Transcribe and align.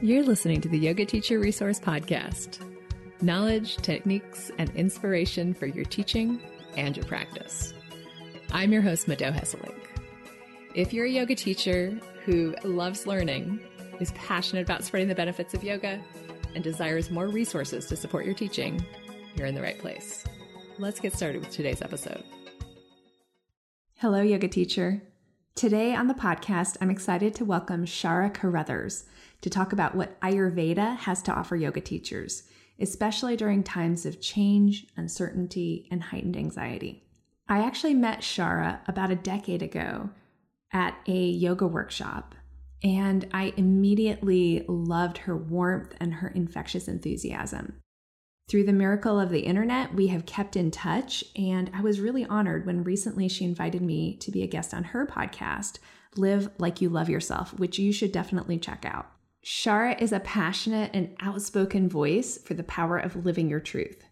You're 0.00 0.22
listening 0.22 0.60
to 0.60 0.68
the 0.68 0.78
Yoga 0.78 1.04
Teacher 1.04 1.40
Resource 1.40 1.80
Podcast 1.80 2.60
knowledge, 3.20 3.78
techniques, 3.78 4.48
and 4.56 4.70
inspiration 4.76 5.52
for 5.52 5.66
your 5.66 5.84
teaching 5.84 6.40
and 6.76 6.96
your 6.96 7.04
practice. 7.06 7.74
I'm 8.52 8.72
your 8.72 8.80
host, 8.80 9.08
Mado 9.08 9.32
Hesselink. 9.32 9.74
If 10.76 10.92
you're 10.92 11.06
a 11.06 11.10
yoga 11.10 11.34
teacher 11.34 11.98
who 12.24 12.54
loves 12.62 13.08
learning, 13.08 13.58
is 13.98 14.12
passionate 14.12 14.62
about 14.62 14.84
spreading 14.84 15.08
the 15.08 15.16
benefits 15.16 15.52
of 15.52 15.64
yoga, 15.64 16.00
and 16.54 16.62
desires 16.62 17.10
more 17.10 17.26
resources 17.26 17.86
to 17.86 17.96
support 17.96 18.24
your 18.24 18.34
teaching, 18.34 18.80
you're 19.34 19.48
in 19.48 19.56
the 19.56 19.62
right 19.62 19.80
place. 19.80 20.22
Let's 20.78 21.00
get 21.00 21.12
started 21.12 21.40
with 21.40 21.50
today's 21.50 21.82
episode. 21.82 22.22
Hello, 23.96 24.22
yoga 24.22 24.46
teacher. 24.46 25.02
Today 25.56 25.92
on 25.92 26.06
the 26.06 26.14
podcast, 26.14 26.76
I'm 26.80 26.88
excited 26.88 27.34
to 27.34 27.44
welcome 27.44 27.84
Shara 27.84 28.32
Carruthers 28.32 29.06
to 29.40 29.50
talk 29.50 29.72
about 29.72 29.94
what 29.94 30.20
Ayurveda 30.20 30.96
has 30.98 31.22
to 31.22 31.32
offer 31.32 31.56
yoga 31.56 31.80
teachers, 31.80 32.44
especially 32.80 33.36
during 33.36 33.62
times 33.62 34.06
of 34.06 34.20
change, 34.20 34.86
uncertainty, 34.96 35.88
and 35.90 36.02
heightened 36.02 36.36
anxiety. 36.36 37.04
I 37.48 37.60
actually 37.60 37.94
met 37.94 38.20
Shara 38.20 38.80
about 38.88 39.10
a 39.10 39.16
decade 39.16 39.62
ago 39.62 40.10
at 40.72 40.94
a 41.06 41.12
yoga 41.12 41.66
workshop, 41.66 42.34
and 42.82 43.26
I 43.32 43.54
immediately 43.56 44.64
loved 44.68 45.18
her 45.18 45.36
warmth 45.36 45.94
and 45.98 46.14
her 46.14 46.28
infectious 46.28 46.88
enthusiasm. 46.88 47.80
Through 48.48 48.64
the 48.64 48.72
miracle 48.72 49.20
of 49.20 49.30
the 49.30 49.40
internet, 49.40 49.94
we 49.94 50.06
have 50.06 50.24
kept 50.24 50.56
in 50.56 50.70
touch, 50.70 51.22
and 51.36 51.70
I 51.74 51.82
was 51.82 52.00
really 52.00 52.24
honored 52.24 52.64
when 52.64 52.82
recently 52.82 53.28
she 53.28 53.44
invited 53.44 53.82
me 53.82 54.16
to 54.18 54.30
be 54.30 54.42
a 54.42 54.46
guest 54.46 54.72
on 54.72 54.84
her 54.84 55.06
podcast, 55.06 55.78
Live 56.16 56.50
Like 56.58 56.80
You 56.80 56.88
Love 56.88 57.10
Yourself, 57.10 57.52
which 57.58 57.78
you 57.78 57.92
should 57.92 58.12
definitely 58.12 58.58
check 58.58 58.86
out. 58.86 59.10
Shara 59.44 60.00
is 60.00 60.12
a 60.12 60.20
passionate 60.20 60.90
and 60.92 61.16
outspoken 61.20 61.88
voice 61.88 62.38
for 62.38 62.54
the 62.54 62.64
power 62.64 62.98
of 62.98 63.24
living 63.24 63.48
your 63.48 63.60
truth. 63.60 64.04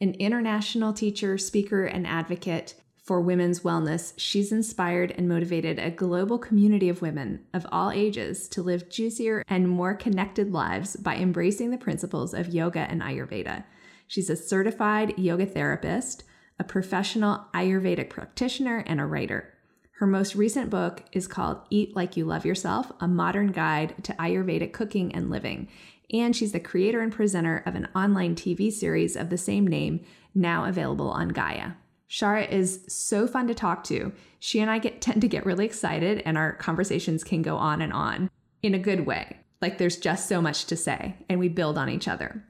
An 0.00 0.14
international 0.14 0.92
teacher, 0.92 1.36
speaker, 1.36 1.84
and 1.84 2.06
advocate 2.06 2.74
for 3.02 3.20
women's 3.20 3.60
wellness, 3.60 4.12
she's 4.18 4.52
inspired 4.52 5.12
and 5.12 5.28
motivated 5.28 5.78
a 5.78 5.90
global 5.90 6.38
community 6.38 6.90
of 6.90 7.00
women 7.00 7.42
of 7.54 7.66
all 7.72 7.90
ages 7.90 8.48
to 8.48 8.62
live 8.62 8.90
juicier 8.90 9.42
and 9.48 9.68
more 9.68 9.94
connected 9.94 10.52
lives 10.52 10.94
by 10.94 11.16
embracing 11.16 11.70
the 11.70 11.78
principles 11.78 12.34
of 12.34 12.52
yoga 12.52 12.80
and 12.80 13.00
Ayurveda. 13.00 13.64
She's 14.06 14.28
a 14.28 14.36
certified 14.36 15.18
yoga 15.18 15.46
therapist, 15.46 16.24
a 16.58 16.64
professional 16.64 17.46
Ayurvedic 17.54 18.10
practitioner, 18.10 18.84
and 18.86 19.00
a 19.00 19.06
writer. 19.06 19.54
Her 19.98 20.06
most 20.06 20.36
recent 20.36 20.70
book 20.70 21.02
is 21.10 21.26
called 21.26 21.60
Eat 21.70 21.96
Like 21.96 22.16
You 22.16 22.24
Love 22.24 22.46
Yourself 22.46 22.92
A 23.00 23.08
Modern 23.08 23.50
Guide 23.50 23.96
to 24.04 24.12
Ayurvedic 24.12 24.72
Cooking 24.72 25.12
and 25.12 25.28
Living. 25.28 25.66
And 26.12 26.36
she's 26.36 26.52
the 26.52 26.60
creator 26.60 27.00
and 27.00 27.12
presenter 27.12 27.64
of 27.66 27.74
an 27.74 27.88
online 27.96 28.36
TV 28.36 28.70
series 28.70 29.16
of 29.16 29.28
the 29.28 29.36
same 29.36 29.66
name, 29.66 29.98
now 30.36 30.66
available 30.66 31.10
on 31.10 31.30
Gaia. 31.30 31.72
Shara 32.08 32.48
is 32.48 32.84
so 32.86 33.26
fun 33.26 33.48
to 33.48 33.54
talk 33.56 33.82
to. 33.84 34.12
She 34.38 34.60
and 34.60 34.70
I 34.70 34.78
get 34.78 35.00
tend 35.00 35.20
to 35.22 35.28
get 35.28 35.44
really 35.44 35.64
excited 35.64 36.22
and 36.24 36.38
our 36.38 36.52
conversations 36.52 37.24
can 37.24 37.42
go 37.42 37.56
on 37.56 37.82
and 37.82 37.92
on 37.92 38.30
in 38.62 38.74
a 38.74 38.78
good 38.78 39.04
way. 39.04 39.38
Like 39.60 39.78
there's 39.78 39.96
just 39.96 40.28
so 40.28 40.40
much 40.40 40.66
to 40.66 40.76
say 40.76 41.16
and 41.28 41.40
we 41.40 41.48
build 41.48 41.76
on 41.76 41.90
each 41.90 42.06
other. 42.06 42.44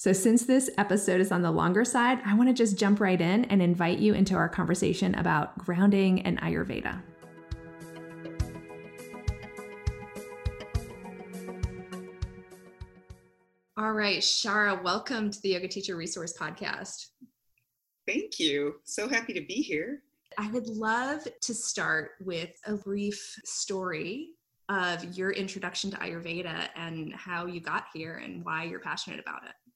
So, 0.00 0.12
since 0.12 0.44
this 0.44 0.70
episode 0.78 1.20
is 1.20 1.32
on 1.32 1.42
the 1.42 1.50
longer 1.50 1.84
side, 1.84 2.20
I 2.24 2.36
want 2.36 2.48
to 2.48 2.54
just 2.54 2.78
jump 2.78 3.00
right 3.00 3.20
in 3.20 3.46
and 3.46 3.60
invite 3.60 3.98
you 3.98 4.14
into 4.14 4.36
our 4.36 4.48
conversation 4.48 5.12
about 5.16 5.58
grounding 5.58 6.22
and 6.22 6.40
Ayurveda. 6.40 7.02
All 13.76 13.90
right, 13.90 14.20
Shara, 14.20 14.80
welcome 14.84 15.32
to 15.32 15.42
the 15.42 15.48
Yoga 15.48 15.66
Teacher 15.66 15.96
Resource 15.96 16.32
Podcast. 16.38 17.06
Thank 18.06 18.38
you. 18.38 18.76
So 18.84 19.08
happy 19.08 19.32
to 19.32 19.44
be 19.48 19.54
here. 19.54 20.04
I 20.38 20.48
would 20.52 20.68
love 20.68 21.26
to 21.40 21.52
start 21.52 22.12
with 22.20 22.50
a 22.66 22.76
brief 22.76 23.20
story 23.44 24.28
of 24.68 25.02
your 25.16 25.32
introduction 25.32 25.90
to 25.90 25.96
Ayurveda 25.96 26.68
and 26.76 27.12
how 27.14 27.46
you 27.46 27.60
got 27.60 27.86
here 27.92 28.18
and 28.22 28.44
why 28.44 28.62
you're 28.62 28.78
passionate 28.78 29.18
about 29.18 29.42
it. 29.42 29.67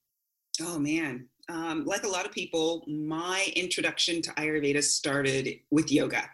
Oh 0.60 0.78
man, 0.78 1.28
um, 1.48 1.84
like 1.84 2.04
a 2.04 2.08
lot 2.08 2.26
of 2.26 2.32
people, 2.32 2.84
my 2.86 3.46
introduction 3.56 4.20
to 4.22 4.30
Ayurveda 4.32 4.82
started 4.82 5.60
with 5.70 5.90
yoga. 5.90 6.28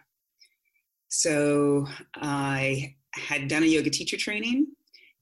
So 1.07 1.87
I 2.15 2.95
had 3.13 3.47
done 3.47 3.63
a 3.63 3.67
yoga 3.67 3.89
teacher 3.89 4.17
training, 4.17 4.67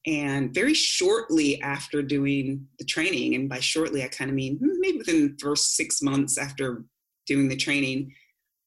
and 0.06 0.54
very 0.54 0.74
shortly 0.74 1.62
after 1.62 2.02
doing 2.02 2.68
the 2.80 2.86
training, 2.86 3.36
and 3.36 3.48
by 3.48 3.60
shortly 3.60 4.04
I 4.04 4.08
kind 4.08 4.30
of 4.30 4.36
mean 4.36 4.58
hmm, 4.58 4.80
maybe 4.80 4.98
within 4.98 5.28
the 5.28 5.38
first 5.40 5.76
six 5.76 6.02
months 6.02 6.38
after 6.38 6.84
doing 7.28 7.48
the 7.50 7.56
training, 7.56 8.14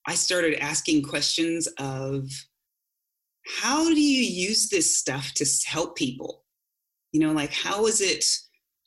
I 0.06 0.14
started 0.14 0.62
asking 0.62 1.02
questions 1.02 1.66
of 1.78 2.28
how 3.62 3.84
do 3.84 4.00
you 4.00 4.22
use 4.22 4.68
this 4.68 4.96
stuff 4.96 5.32
to 5.34 5.46
help 5.66 5.96
people? 5.96 6.44
You 7.12 7.20
know, 7.20 7.32
like 7.32 7.52
how 7.52 7.86
is 7.86 8.00
it? 8.00 8.24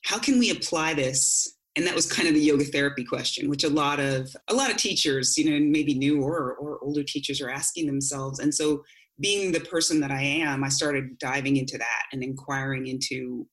How 0.04 0.20
can 0.20 0.40
we 0.40 0.52
apply 0.52 0.94
this? 0.94 1.58
And 1.76 1.88
that 1.88 1.96
was 1.96 2.12
kind 2.12 2.28
of 2.28 2.36
the 2.36 2.40
yoga 2.40 2.66
therapy 2.66 3.04
question 3.04 3.50
which 3.50 3.64
a 3.64 3.70
lot 3.70 4.00
of 4.00 4.36
a 4.48 4.54
lot 4.54 4.70
of 4.70 4.78
teachers 4.78 5.36
you 5.38 5.50
know 5.50 5.66
maybe 5.66 5.96
new 5.96 6.22
or 6.22 6.54
or 6.54 6.78
older 6.84 7.04
teachers 7.04 7.42
are 7.42 7.50
asking 7.50 7.88
themselves. 7.88 8.40
And 8.40 8.54
so 8.54 8.84
being 9.20 9.52
the 9.52 9.60
person 9.60 10.00
that 10.00 10.12
i 10.12 10.22
am 10.22 10.64
i 10.64 10.70
started 10.70 11.18
diving 11.20 11.58
into 11.58 11.78
that 11.78 12.04
and 12.12 12.24
inquiring 12.24 12.88
into 12.88 13.48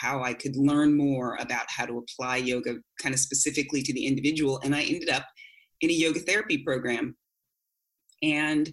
how 0.00 0.22
i 0.22 0.34
could 0.34 0.56
learn 0.56 0.94
more 0.94 1.36
about 1.40 1.64
how 1.68 1.86
to 1.86 1.98
apply 1.98 2.36
yoga 2.36 2.74
kind 3.00 3.14
of 3.14 3.18
specifically 3.18 3.82
to 3.82 3.92
the 3.94 4.06
individual. 4.06 4.60
And 4.62 4.74
i 4.74 4.82
ended 4.82 5.10
up 5.10 5.26
in 5.80 5.90
a 5.90 5.92
yoga 5.92 6.20
therapy 6.20 6.58
program. 6.58 7.16
And 8.22 8.72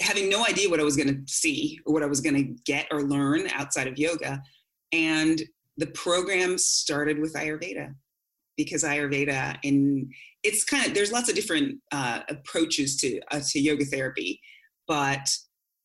having 0.00 0.28
no 0.28 0.44
idea 0.44 0.68
what 0.68 0.80
i 0.80 0.84
was 0.84 0.96
going 0.96 1.08
to 1.08 1.32
see 1.32 1.78
or 1.86 1.94
what 1.94 2.02
i 2.02 2.06
was 2.06 2.20
going 2.20 2.36
to 2.36 2.54
get 2.64 2.86
or 2.90 3.02
learn 3.02 3.48
outside 3.54 3.88
of 3.88 3.98
yoga. 3.98 4.42
And 4.92 5.42
the 5.78 5.86
program 5.86 6.58
started 6.58 7.18
with 7.18 7.34
Ayurveda 7.34 7.94
because 8.56 8.82
Ayurveda 8.82 9.56
and 9.64 10.12
it's 10.42 10.64
kind 10.64 10.86
of 10.86 10.92
there's 10.92 11.12
lots 11.12 11.28
of 11.28 11.36
different 11.36 11.78
uh, 11.92 12.20
approaches 12.28 12.96
to 12.98 13.20
uh, 13.30 13.40
to 13.48 13.60
yoga 13.60 13.84
therapy, 13.84 14.40
but 14.86 15.30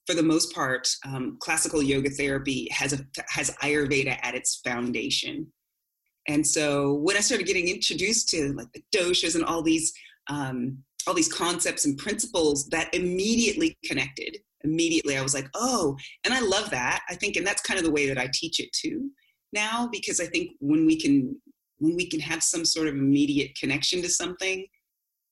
for 0.05 0.15
the 0.15 0.23
most 0.23 0.53
part, 0.53 0.87
um, 1.07 1.37
classical 1.39 1.81
yoga 1.81 2.09
therapy 2.09 2.67
has 2.71 2.91
a, 2.91 2.99
has 3.29 3.51
Ayurveda 3.61 4.19
at 4.21 4.35
its 4.35 4.59
foundation. 4.65 5.47
And 6.27 6.45
so 6.45 6.95
when 6.95 7.15
I 7.15 7.21
started 7.21 7.47
getting 7.47 7.69
introduced 7.69 8.27
to 8.29 8.53
like 8.53 8.67
the 8.73 8.83
doshas 8.93 9.35
and 9.35 9.45
all 9.45 9.61
these 9.61 9.93
um, 10.29 10.77
all 11.05 11.13
these 11.13 11.31
concepts 11.31 11.85
and 11.85 11.97
principles, 11.97 12.67
that 12.69 12.93
immediately 12.93 13.77
connected. 13.85 14.37
Immediately, 14.63 15.17
I 15.17 15.21
was 15.21 15.33
like, 15.33 15.49
oh, 15.53 15.97
and 16.23 16.33
I 16.33 16.39
love 16.39 16.69
that. 16.69 17.01
I 17.09 17.15
think, 17.15 17.35
and 17.35 17.45
that's 17.45 17.61
kind 17.61 17.77
of 17.77 17.85
the 17.85 17.91
way 17.91 18.07
that 18.07 18.17
I 18.17 18.29
teach 18.33 18.61
it 18.61 18.71
too 18.71 19.09
now 19.53 19.87
because 19.91 20.19
I 20.19 20.25
think 20.25 20.51
when 20.59 20.85
we 20.85 20.99
can 20.99 21.39
when 21.79 21.95
we 21.95 22.09
can 22.09 22.19
have 22.19 22.41
some 22.43 22.63
sort 22.65 22.87
of 22.87 22.93
immediate 22.95 23.57
connection 23.59 24.01
to 24.01 24.09
something, 24.09 24.65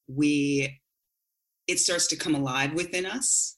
we 0.08 0.80
it 1.68 1.80
starts 1.80 2.08
to 2.08 2.16
come 2.16 2.36
alive 2.36 2.74
within 2.74 3.06
us 3.06 3.58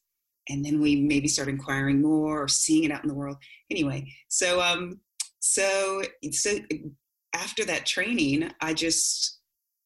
and 0.49 0.63
then 0.63 0.81
we 0.81 0.95
maybe 0.95 1.27
start 1.27 1.47
inquiring 1.47 2.01
more 2.01 2.43
or 2.43 2.47
seeing 2.47 2.83
it 2.83 2.91
out 2.91 3.03
in 3.03 3.07
the 3.07 3.15
world. 3.15 3.37
Anyway 3.71 4.05
so 4.27 4.61
um 4.61 4.99
so 5.39 6.03
so 6.31 6.57
after 7.33 7.65
that 7.65 7.85
training 7.85 8.49
i 8.61 8.73
just 8.73 9.39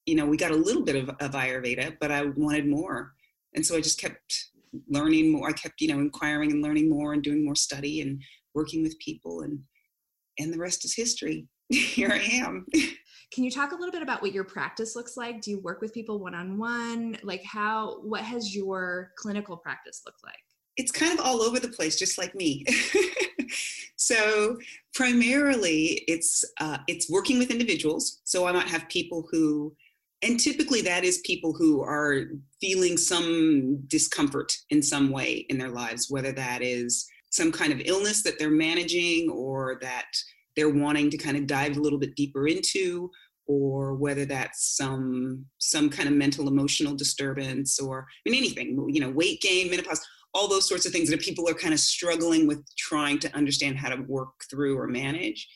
you 0.05 0.15
know 0.15 0.25
we 0.25 0.35
got 0.35 0.51
a 0.51 0.55
little 0.55 0.83
bit 0.83 0.95
of, 0.95 1.09
of 1.09 1.31
ayurveda 1.31 1.95
but 1.99 2.11
i 2.11 2.25
wanted 2.25 2.67
more. 2.67 3.13
And 3.55 3.65
so 3.65 3.77
i 3.77 3.81
just 3.81 3.99
kept 3.99 4.49
learning 4.89 5.31
more. 5.31 5.49
I 5.49 5.53
kept 5.53 5.81
you 5.81 5.88
know 5.88 5.99
inquiring 5.99 6.51
and 6.51 6.61
learning 6.61 6.89
more 6.89 7.13
and 7.13 7.23
doing 7.23 7.44
more 7.44 7.55
study 7.55 8.01
and 8.01 8.21
working 8.53 8.83
with 8.83 8.97
people 9.00 9.41
and 9.41 9.59
and 10.39 10.54
the 10.54 10.57
rest 10.57 10.86
is 10.86 10.95
history. 10.95 11.48
Here 11.69 12.12
I 12.12 12.19
am. 12.19 12.66
Can 13.34 13.44
you 13.44 13.51
talk 13.51 13.72
a 13.72 13.75
little 13.75 13.92
bit 13.92 14.01
about 14.01 14.22
what 14.22 14.31
your 14.31 14.45
practice 14.45 14.95
looks 14.95 15.18
like? 15.18 15.42
Do 15.42 15.51
you 15.51 15.60
work 15.60 15.81
with 15.81 15.94
people 15.94 16.19
one 16.19 16.34
on 16.34 16.57
one? 16.57 17.18
Like, 17.24 17.44
how, 17.44 18.00
what 18.01 18.22
has 18.22 18.56
your 18.56 19.12
clinical 19.18 19.57
practice 19.57 20.01
looked 20.06 20.24
like? 20.24 20.36
It's 20.78 20.92
kind 20.92 21.18
of 21.18 21.25
all 21.25 21.42
over 21.42 21.60
the 21.60 21.69
place, 21.69 21.98
just 21.98 22.18
like 22.18 22.36
me. 22.36 22.63
so 23.98 24.57
primarily, 24.94 26.04
it's 26.07 26.45
uh, 26.62 26.78
it's 26.88 27.10
working 27.10 27.39
with 27.39 27.51
individuals. 27.51 28.22
So 28.24 28.45
I 28.45 28.51
might 28.51 28.68
have 28.68 28.88
people 28.88 29.28
who, 29.31 29.75
and 30.22 30.39
typically 30.39 30.81
that 30.81 31.04
is 31.04 31.18
people 31.25 31.51
who 31.51 31.81
are 31.81 32.25
feeling 32.62 32.95
some 32.95 33.84
discomfort 33.88 34.54
in 34.69 34.84
some 34.84 35.10
way 35.10 35.48
in 35.50 35.57
their 35.57 35.69
lives, 35.69 36.12
whether 36.12 36.31
that 36.31 36.62
is 36.62 37.07
some 37.29 37.51
kind 37.51 37.74
of 37.74 37.81
illness 37.85 38.24
that 38.24 38.39
they're 38.39 38.50
managing 38.50 39.29
or 39.29 39.77
that 39.81 40.07
they're 40.56 40.69
wanting 40.69 41.09
to 41.12 41.18
kind 41.18 41.38
of 41.38 41.47
dive 41.47 41.77
a 41.77 41.81
little 41.81 42.00
bit 42.00 42.15
deeper 42.15 42.47
into 42.47 43.12
or 43.47 43.94
whether 43.94 44.25
that's 44.25 44.75
some 44.75 45.45
some 45.59 45.89
kind 45.89 46.09
of 46.09 46.15
mental 46.15 46.47
emotional 46.47 46.95
disturbance 46.95 47.79
or 47.79 48.06
I 48.25 48.29
mean 48.29 48.44
anything 48.44 48.89
you 48.89 49.00
know 49.00 49.09
weight 49.09 49.41
gain 49.41 49.69
menopause 49.69 50.06
all 50.33 50.47
those 50.47 50.68
sorts 50.68 50.85
of 50.85 50.91
things 50.91 51.09
that 51.09 51.21
people 51.21 51.50
are 51.50 51.53
kind 51.53 51.74
of 51.74 51.79
struggling 51.79 52.45
with 52.47 52.63
trying 52.77 53.18
to 53.19 53.35
understand 53.35 53.77
how 53.77 53.89
to 53.89 54.03
work 54.07 54.33
through 54.50 54.77
or 54.77 54.88
manage 54.88 55.47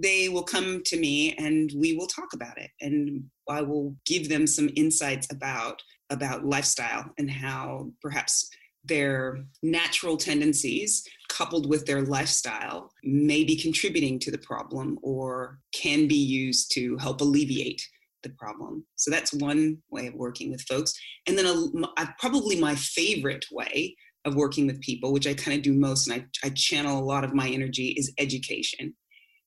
they 0.00 0.28
will 0.28 0.42
come 0.42 0.82
to 0.84 0.98
me 0.98 1.34
and 1.38 1.72
we 1.76 1.96
will 1.96 2.06
talk 2.06 2.32
about 2.34 2.56
it. 2.58 2.70
And 2.80 3.24
i 3.48 3.62
will 3.62 3.94
give 4.06 4.28
them 4.28 4.46
some 4.46 4.70
insights 4.76 5.28
about 5.30 5.82
about 6.10 6.44
lifestyle 6.44 7.10
and 7.18 7.30
how 7.30 7.90
perhaps 8.00 8.48
their 8.88 9.44
natural 9.62 10.16
tendencies 10.16 11.04
coupled 11.28 11.68
with 11.68 11.86
their 11.86 12.02
lifestyle 12.02 12.90
may 13.04 13.44
be 13.44 13.56
contributing 13.56 14.18
to 14.18 14.30
the 14.30 14.38
problem 14.38 14.98
or 15.02 15.58
can 15.72 16.08
be 16.08 16.16
used 16.16 16.72
to 16.72 16.96
help 16.96 17.20
alleviate 17.20 17.86
the 18.22 18.30
problem. 18.30 18.84
So 18.96 19.10
that's 19.10 19.32
one 19.32 19.78
way 19.90 20.08
of 20.08 20.14
working 20.14 20.50
with 20.50 20.62
folks. 20.62 20.92
And 21.26 21.38
then 21.38 21.46
a, 21.46 22.02
a, 22.02 22.14
probably 22.18 22.60
my 22.60 22.74
favorite 22.74 23.44
way 23.52 23.96
of 24.24 24.34
working 24.34 24.66
with 24.66 24.80
people, 24.80 25.12
which 25.12 25.26
I 25.26 25.34
kind 25.34 25.56
of 25.56 25.62
do 25.62 25.72
most 25.72 26.08
and 26.08 26.20
I, 26.20 26.46
I 26.46 26.50
channel 26.50 26.98
a 26.98 27.04
lot 27.04 27.24
of 27.24 27.34
my 27.34 27.48
energy, 27.48 27.94
is 27.96 28.12
education. 28.18 28.94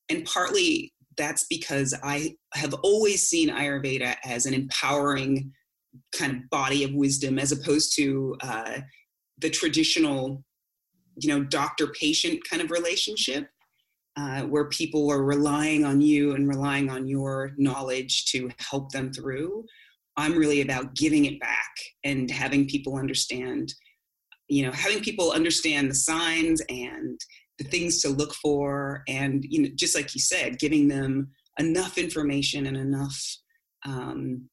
And 0.09 0.23
partly 0.25 0.93
that's 1.17 1.45
because 1.49 1.93
I 2.03 2.35
have 2.53 2.73
always 2.75 3.27
seen 3.27 3.49
Ayurveda 3.49 4.15
as 4.23 4.45
an 4.45 4.53
empowering 4.53 5.51
kind 6.17 6.37
of 6.37 6.49
body 6.49 6.83
of 6.83 6.93
wisdom 6.93 7.37
as 7.37 7.51
opposed 7.51 7.95
to 7.97 8.35
uh, 8.41 8.79
the 9.41 9.49
traditional, 9.49 10.43
you 11.17 11.29
know, 11.29 11.43
doctor 11.43 11.87
patient 11.87 12.41
kind 12.49 12.61
of 12.61 12.71
relationship 12.71 13.49
uh, 14.17 14.41
where 14.41 14.65
people 14.69 15.09
are 15.11 15.23
relying 15.23 15.85
on 15.85 16.01
you 16.01 16.35
and 16.35 16.47
relying 16.47 16.89
on 16.89 17.07
your 17.07 17.51
knowledge 17.57 18.25
to 18.25 18.49
help 18.59 18.91
them 18.91 19.11
through. 19.11 19.65
I'm 20.17 20.37
really 20.37 20.61
about 20.61 20.95
giving 20.95 21.25
it 21.25 21.39
back 21.39 21.71
and 22.03 22.29
having 22.29 22.67
people 22.67 22.97
understand, 22.97 23.73
you 24.47 24.65
know, 24.65 24.71
having 24.71 25.01
people 25.01 25.31
understand 25.31 25.89
the 25.89 25.95
signs 25.95 26.61
and 26.69 27.19
the 27.57 27.63
things 27.63 28.01
to 28.01 28.09
look 28.09 28.33
for. 28.33 29.03
And, 29.07 29.45
you 29.47 29.61
know, 29.61 29.69
just 29.75 29.95
like 29.95 30.13
you 30.13 30.19
said, 30.19 30.59
giving 30.59 30.87
them 30.87 31.31
enough 31.57 31.97
information 31.97 32.65
and 32.65 32.77
enough 32.77 33.37
um, 33.85 34.49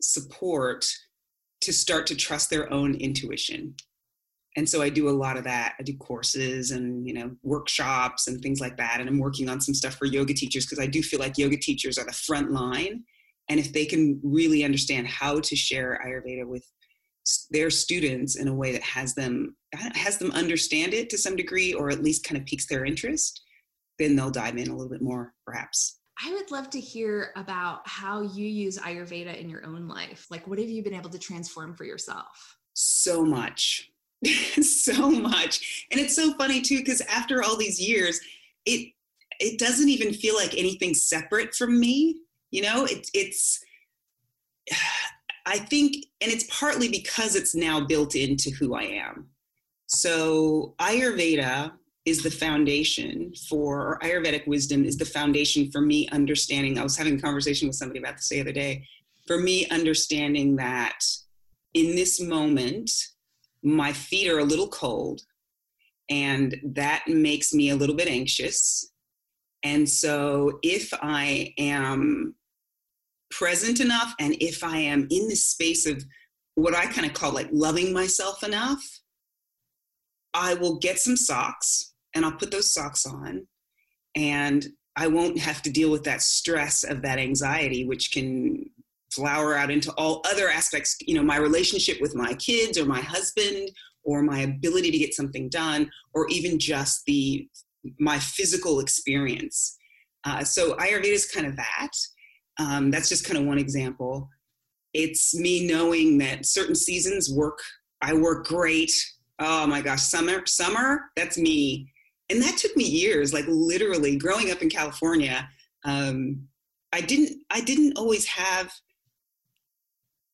support 0.00 0.86
to 1.60 1.72
start 1.72 2.06
to 2.06 2.16
trust 2.16 2.50
their 2.50 2.72
own 2.72 2.94
intuition 2.94 3.74
and 4.56 4.68
so 4.68 4.82
i 4.82 4.88
do 4.88 5.08
a 5.08 5.10
lot 5.10 5.36
of 5.36 5.44
that 5.44 5.74
i 5.78 5.82
do 5.82 5.96
courses 5.96 6.70
and 6.70 7.06
you 7.06 7.14
know 7.14 7.30
workshops 7.42 8.28
and 8.28 8.40
things 8.40 8.60
like 8.60 8.76
that 8.76 8.98
and 9.00 9.08
i'm 9.08 9.18
working 9.18 9.48
on 9.48 9.60
some 9.60 9.74
stuff 9.74 9.94
for 9.94 10.06
yoga 10.06 10.34
teachers 10.34 10.64
because 10.64 10.82
i 10.82 10.86
do 10.86 11.02
feel 11.02 11.20
like 11.20 11.38
yoga 11.38 11.56
teachers 11.56 11.98
are 11.98 12.06
the 12.06 12.12
front 12.12 12.50
line 12.50 13.02
and 13.48 13.58
if 13.58 13.72
they 13.72 13.84
can 13.84 14.20
really 14.22 14.64
understand 14.64 15.06
how 15.06 15.40
to 15.40 15.56
share 15.56 16.00
ayurveda 16.06 16.46
with 16.46 16.64
their 17.50 17.70
students 17.70 18.36
in 18.36 18.48
a 18.48 18.54
way 18.54 18.72
that 18.72 18.82
has 18.82 19.14
them 19.14 19.56
has 19.94 20.18
them 20.18 20.32
understand 20.32 20.92
it 20.92 21.08
to 21.08 21.16
some 21.16 21.36
degree 21.36 21.72
or 21.72 21.88
at 21.88 22.02
least 22.02 22.24
kind 22.24 22.40
of 22.40 22.46
piques 22.46 22.66
their 22.66 22.84
interest 22.84 23.42
then 23.98 24.16
they'll 24.16 24.30
dive 24.30 24.56
in 24.56 24.68
a 24.68 24.74
little 24.74 24.90
bit 24.90 25.02
more 25.02 25.32
perhaps 25.46 25.98
I 26.24 26.32
would 26.32 26.50
love 26.50 26.70
to 26.70 26.80
hear 26.80 27.32
about 27.36 27.80
how 27.88 28.22
you 28.22 28.46
use 28.46 28.78
Ayurveda 28.78 29.40
in 29.40 29.48
your 29.48 29.64
own 29.66 29.88
life. 29.88 30.26
Like, 30.30 30.46
what 30.46 30.58
have 30.58 30.68
you 30.68 30.82
been 30.82 30.94
able 30.94 31.10
to 31.10 31.18
transform 31.18 31.74
for 31.74 31.84
yourself? 31.84 32.58
So 32.74 33.24
much. 33.24 33.91
so 34.62 35.10
much. 35.10 35.86
And 35.90 36.00
it's 36.00 36.16
so 36.16 36.34
funny 36.34 36.60
too, 36.60 36.78
because 36.78 37.00
after 37.02 37.42
all 37.42 37.56
these 37.56 37.80
years, 37.80 38.20
it 38.66 38.92
it 39.40 39.58
doesn't 39.58 39.88
even 39.88 40.12
feel 40.12 40.36
like 40.36 40.56
anything 40.56 40.94
separate 40.94 41.54
from 41.54 41.80
me. 41.80 42.20
You 42.50 42.62
know, 42.62 42.84
it, 42.84 43.08
it's 43.14 43.64
I 45.46 45.58
think, 45.58 46.06
and 46.20 46.30
it's 46.30 46.46
partly 46.56 46.88
because 46.88 47.34
it's 47.34 47.54
now 47.54 47.84
built 47.84 48.14
into 48.14 48.50
who 48.50 48.74
I 48.74 48.82
am. 48.82 49.26
So 49.86 50.74
Ayurveda 50.80 51.72
is 52.04 52.22
the 52.22 52.30
foundation 52.30 53.32
for, 53.48 53.80
or 53.80 53.98
Ayurvedic 54.02 54.46
wisdom 54.46 54.84
is 54.84 54.96
the 54.96 55.04
foundation 55.04 55.70
for 55.70 55.80
me 55.80 56.08
understanding. 56.10 56.78
I 56.78 56.82
was 56.82 56.96
having 56.96 57.18
a 57.18 57.20
conversation 57.20 57.68
with 57.68 57.76
somebody 57.76 58.00
about 58.00 58.16
this 58.16 58.28
the 58.28 58.40
other 58.40 58.52
day. 58.52 58.86
For 59.26 59.38
me, 59.38 59.68
understanding 59.68 60.56
that 60.56 61.00
in 61.74 61.96
this 61.96 62.20
moment, 62.20 62.90
my 63.62 63.92
feet 63.92 64.28
are 64.30 64.38
a 64.38 64.44
little 64.44 64.68
cold 64.68 65.22
and 66.10 66.56
that 66.62 67.04
makes 67.06 67.54
me 67.54 67.70
a 67.70 67.76
little 67.76 67.94
bit 67.94 68.08
anxious. 68.08 68.92
And 69.62 69.88
so 69.88 70.58
if 70.62 70.92
I 71.00 71.54
am 71.58 72.34
present 73.30 73.80
enough 73.80 74.14
and 74.20 74.34
if 74.40 74.62
I 74.62 74.76
am 74.76 75.06
in 75.10 75.28
the 75.28 75.36
space 75.36 75.86
of 75.86 76.04
what 76.54 76.76
I 76.76 76.86
kind 76.86 77.06
of 77.06 77.14
call 77.14 77.32
like 77.32 77.48
loving 77.52 77.92
myself 77.92 78.42
enough, 78.42 78.82
I 80.34 80.54
will 80.54 80.78
get 80.78 80.98
some 80.98 81.16
socks 81.16 81.94
and 82.14 82.24
I'll 82.24 82.32
put 82.32 82.50
those 82.50 82.74
socks 82.74 83.06
on 83.06 83.46
and 84.14 84.66
I 84.96 85.06
won't 85.06 85.38
have 85.38 85.62
to 85.62 85.70
deal 85.70 85.90
with 85.90 86.04
that 86.04 86.20
stress 86.20 86.84
of 86.84 87.02
that 87.02 87.18
anxiety, 87.18 87.86
which 87.86 88.12
can 88.12 88.66
flower 89.14 89.54
out 89.54 89.70
into 89.70 89.92
all 89.92 90.22
other 90.30 90.48
aspects 90.48 90.96
you 91.00 91.14
know 91.14 91.22
my 91.22 91.36
relationship 91.36 92.00
with 92.00 92.14
my 92.14 92.32
kids 92.34 92.78
or 92.78 92.86
my 92.86 93.00
husband 93.00 93.70
or 94.04 94.22
my 94.22 94.40
ability 94.40 94.90
to 94.90 94.98
get 94.98 95.14
something 95.14 95.48
done 95.48 95.90
or 96.14 96.26
even 96.28 96.58
just 96.58 97.04
the 97.06 97.48
my 97.98 98.18
physical 98.18 98.80
experience. 98.80 99.76
Uh, 100.24 100.44
so 100.44 100.76
ayurveda 100.76 101.06
is 101.06 101.26
kind 101.26 101.46
of 101.46 101.56
that. 101.56 101.90
Um, 102.60 102.90
that's 102.90 103.08
just 103.08 103.26
kind 103.26 103.38
of 103.38 103.46
one 103.46 103.58
example. 103.58 104.28
It's 104.94 105.34
me 105.34 105.66
knowing 105.66 106.18
that 106.18 106.46
certain 106.46 106.74
seasons 106.74 107.32
work 107.32 107.58
i 108.02 108.12
work 108.12 108.46
great. 108.46 108.92
Oh 109.38 109.66
my 109.66 109.80
gosh 109.80 110.02
summer 110.02 110.44
summer 110.46 111.10
that's 111.16 111.38
me. 111.38 111.90
And 112.30 112.40
that 112.42 112.56
took 112.56 112.76
me 112.76 112.84
years 112.84 113.32
like 113.32 113.44
literally 113.46 114.16
growing 114.16 114.50
up 114.50 114.62
in 114.62 114.70
california 114.70 115.48
um, 115.84 116.48
i 116.92 117.00
didn't 117.00 117.38
i 117.50 117.60
didn't 117.60 117.98
always 117.98 118.24
have 118.24 118.72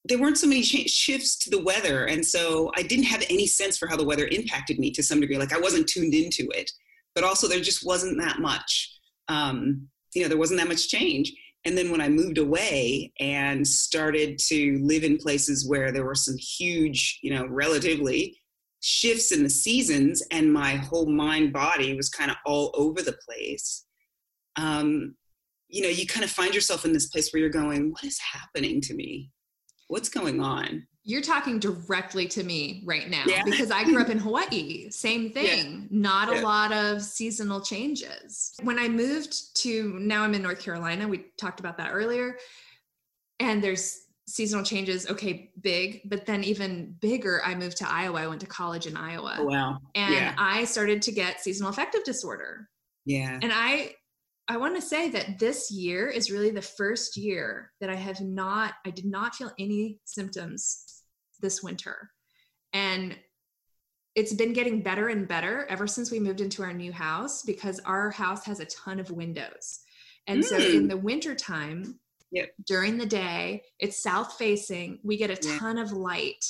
there 0.09 0.19
weren't 0.19 0.39
so 0.39 0.47
many 0.47 0.63
sh- 0.63 0.91
shifts 0.91 1.39
to 1.39 1.51
the 1.51 1.63
weather 1.63 2.07
and 2.07 2.25
so 2.25 2.71
i 2.77 2.83
didn't 2.83 3.05
have 3.05 3.23
any 3.29 3.47
sense 3.47 3.77
for 3.77 3.87
how 3.89 3.97
the 3.97 4.05
weather 4.05 4.29
impacted 4.33 4.79
me 4.79 4.91
to 4.91 5.03
some 5.03 5.21
degree. 5.21 5.39
Like 5.39 5.53
i 5.53 5.61
wasn't 5.61 5.89
tuned 5.89 6.15
into 6.15 6.49
it 6.55 6.71
but 7.15 7.25
also 7.25 7.49
there 7.49 7.61
just 7.61 7.85
wasn't 7.85 8.19
that 8.21 8.41
much 8.41 8.95
um, 9.29 9.89
you 10.15 10.23
know 10.23 10.29
there 10.29 10.39
wasn't 10.39 10.59
that 10.59 10.69
much 10.69 10.89
change. 10.89 11.33
And 11.65 11.77
then 11.77 11.91
when 11.91 12.01
i 12.01 12.09
moved 12.09 12.39
away 12.39 13.13
and 13.21 13.67
started 13.67 14.39
to 14.49 14.79
live 14.83 15.05
in 15.05 15.19
places 15.19 15.69
where 15.69 15.93
there 15.93 16.05
were 16.05 16.15
some 16.15 16.37
huge 16.37 17.19
you 17.23 17.35
know 17.35 17.47
relatively 17.47 18.39
shifts 18.81 19.33
in 19.33 19.43
the 19.43 19.51
seasons 19.51 20.23
and 20.31 20.53
my 20.53 20.77
whole 20.77 21.11
mind 21.11 21.53
body 21.53 21.95
was 21.95 22.09
kind 22.09 22.31
of 22.31 22.37
all 22.47 22.73
over 22.75 23.03
the 23.03 23.19
place 23.27 23.85
um, 24.57 25.15
you 25.69 25.83
know 25.83 25.88
you 25.88 26.07
kind 26.07 26.25
of 26.25 26.31
find 26.31 26.55
yourself 26.55 26.85
in 26.85 26.93
this 26.93 27.07
place 27.07 27.33
where 27.33 27.41
you're 27.41 27.50
going 27.50 27.91
what 27.91 28.05
is 28.05 28.19
happening 28.21 28.81
to 28.81 28.95
me 28.95 29.31
what's 29.88 30.09
going 30.09 30.40
on? 30.40 30.87
You're 31.04 31.23
talking 31.23 31.59
directly 31.59 32.26
to 32.28 32.45
me 32.45 32.83
right 32.85 33.09
now 33.09 33.25
yeah. 33.26 33.42
because 33.42 33.71
I 33.71 33.85
grew 33.85 34.00
up 34.00 34.11
in 34.11 34.18
Hawaii. 34.18 34.90
Same 34.90 35.30
thing, 35.33 35.88
yeah. 35.90 35.99
not 35.99 36.30
yeah. 36.30 36.40
a 36.40 36.42
lot 36.42 36.73
of 36.73 37.02
seasonal 37.02 37.61
changes. 37.61 38.54
When 38.62 38.78
I 38.78 38.88
moved 38.88 39.57
to 39.62 39.99
now 39.99 40.23
I'm 40.23 40.35
in 40.35 40.42
North 40.42 40.61
Carolina, 40.61 41.09
we 41.09 41.26
talked 41.38 41.61
about 41.61 41.78
that 41.78 41.90
earlier. 41.92 42.37
And 43.40 43.64
there's 43.64 44.02
seasonal 44.26 44.64
changes, 44.64 45.09
okay, 45.09 45.50
big, 45.62 46.02
but 46.04 46.26
then 46.26 46.45
even 46.45 46.95
bigger, 47.00 47.40
I 47.45 47.54
moved 47.54 47.78
to 47.78 47.90
Iowa. 47.90 48.21
I 48.21 48.26
went 48.26 48.40
to 48.42 48.47
college 48.47 48.87
in 48.87 48.97
Iowa. 48.97 49.37
Oh, 49.38 49.45
wow. 49.45 49.78
And 49.95 50.35
I 50.37 50.64
started 50.64 51.00
to 51.02 51.12
get 51.12 51.40
seasonal 51.40 51.71
affective 51.71 52.04
disorder. 52.04 52.68
Yeah. 53.07 53.38
And 53.40 53.50
I 53.54 53.95
I 54.49 54.57
want 54.57 54.75
to 54.76 54.83
say 54.83 55.11
that 55.11 55.38
this 55.38 55.71
year 55.71 56.09
is 56.09 56.31
really 56.31 56.50
the 56.50 56.62
first 56.62 57.17
year 57.17 57.73
that 57.81 57.90
I 57.90 57.95
have 57.95 58.21
not, 58.21 58.75
I 58.87 58.90
did 58.90 59.05
not 59.05 59.35
feel 59.35 59.52
any 59.59 59.99
symptoms 60.05 61.02
this 61.40 61.62
winter. 61.62 62.11
And 62.73 63.17
it's 64.14 64.33
been 64.33 64.55
getting 64.55 64.83
better 64.83 65.09
and 65.09 65.28
better 65.28 65.67
ever 65.69 65.87
since 65.87 66.11
we 66.11 66.19
moved 66.19 66.40
into 66.40 66.62
our 66.62 66.73
new 66.73 66.93
house 66.93 67.43
because 67.43 67.78
our 67.81 68.11
house 68.11 68.45
has 68.47 68.59
a 68.59 68.64
ton 68.67 68.99
of 68.99 69.11
windows. 69.11 69.81
And 70.26 70.43
mm. 70.43 70.45
so 70.45 70.57
in 70.57 70.85
mm. 70.85 70.88
the 70.88 70.97
wintertime, 70.97 72.00
yep. 72.33 72.49
during 72.67 72.97
the 72.97 73.07
day, 73.07 73.62
it's 73.78 74.02
south 74.02 74.35
facing, 74.38 74.99
we 75.02 75.19
get 75.19 75.31
a 75.31 75.59
ton 75.59 75.78
of 75.78 75.93
light 75.93 76.45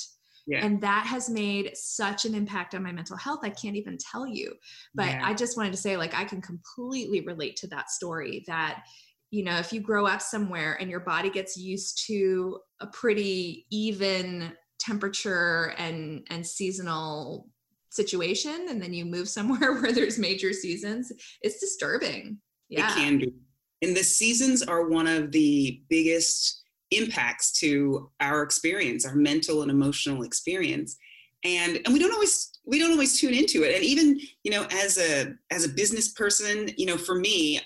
yeah. 0.49 0.65
And 0.65 0.81
that 0.81 1.05
has 1.05 1.29
made 1.29 1.77
such 1.77 2.25
an 2.25 2.33
impact 2.33 2.73
on 2.73 2.81
my 2.81 2.91
mental 2.91 3.15
health. 3.15 3.41
I 3.43 3.51
can't 3.51 3.75
even 3.75 3.99
tell 3.99 4.25
you. 4.25 4.55
But 4.95 5.09
yeah. 5.09 5.21
I 5.23 5.35
just 5.35 5.55
wanted 5.55 5.73
to 5.73 5.77
say, 5.77 5.95
like, 5.95 6.15
I 6.15 6.23
can 6.25 6.41
completely 6.41 7.21
relate 7.21 7.55
to 7.57 7.67
that 7.67 7.91
story 7.91 8.43
that, 8.47 8.81
you 9.29 9.43
know, 9.43 9.57
if 9.57 9.71
you 9.71 9.79
grow 9.79 10.07
up 10.07 10.23
somewhere 10.23 10.75
and 10.81 10.89
your 10.89 11.01
body 11.01 11.29
gets 11.29 11.55
used 11.55 12.07
to 12.07 12.57
a 12.79 12.87
pretty 12.87 13.67
even 13.69 14.53
temperature 14.79 15.75
and 15.77 16.25
and 16.31 16.45
seasonal 16.45 17.47
situation 17.91 18.67
and 18.69 18.81
then 18.81 18.93
you 18.93 19.05
move 19.05 19.27
somewhere 19.37 19.73
where 19.73 19.91
there's 19.91 20.17
major 20.17 20.53
seasons 20.53 21.11
it's 21.41 21.59
disturbing 21.59 22.37
yeah 22.69 22.89
it 22.89 22.93
can 22.93 23.17
be 23.17 23.33
and 23.81 23.95
the 23.95 24.03
seasons 24.03 24.63
are 24.63 24.87
one 24.87 25.05
of 25.05 25.31
the 25.31 25.81
biggest 25.89 26.63
impacts 26.91 27.51
to 27.59 28.09
our 28.19 28.41
experience, 28.43 29.05
our 29.05 29.15
mental 29.15 29.61
and 29.61 29.71
emotional 29.71 30.23
experience. 30.23 30.97
and 31.43 31.79
and 31.85 31.93
we 31.93 31.99
don't 31.99 32.13
always 32.13 32.59
we 32.65 32.79
don't 32.79 32.91
always 32.91 33.19
tune 33.19 33.33
into 33.33 33.63
it. 33.63 33.75
And 33.75 33.83
even 33.83 34.19
you 34.43 34.51
know 34.51 34.65
as 34.71 34.97
a 34.97 35.33
as 35.51 35.65
a 35.65 35.69
business 35.69 36.09
person 36.09 36.69
you 36.77 36.85
know 36.85 36.97
for 36.97 37.15
me 37.15 37.59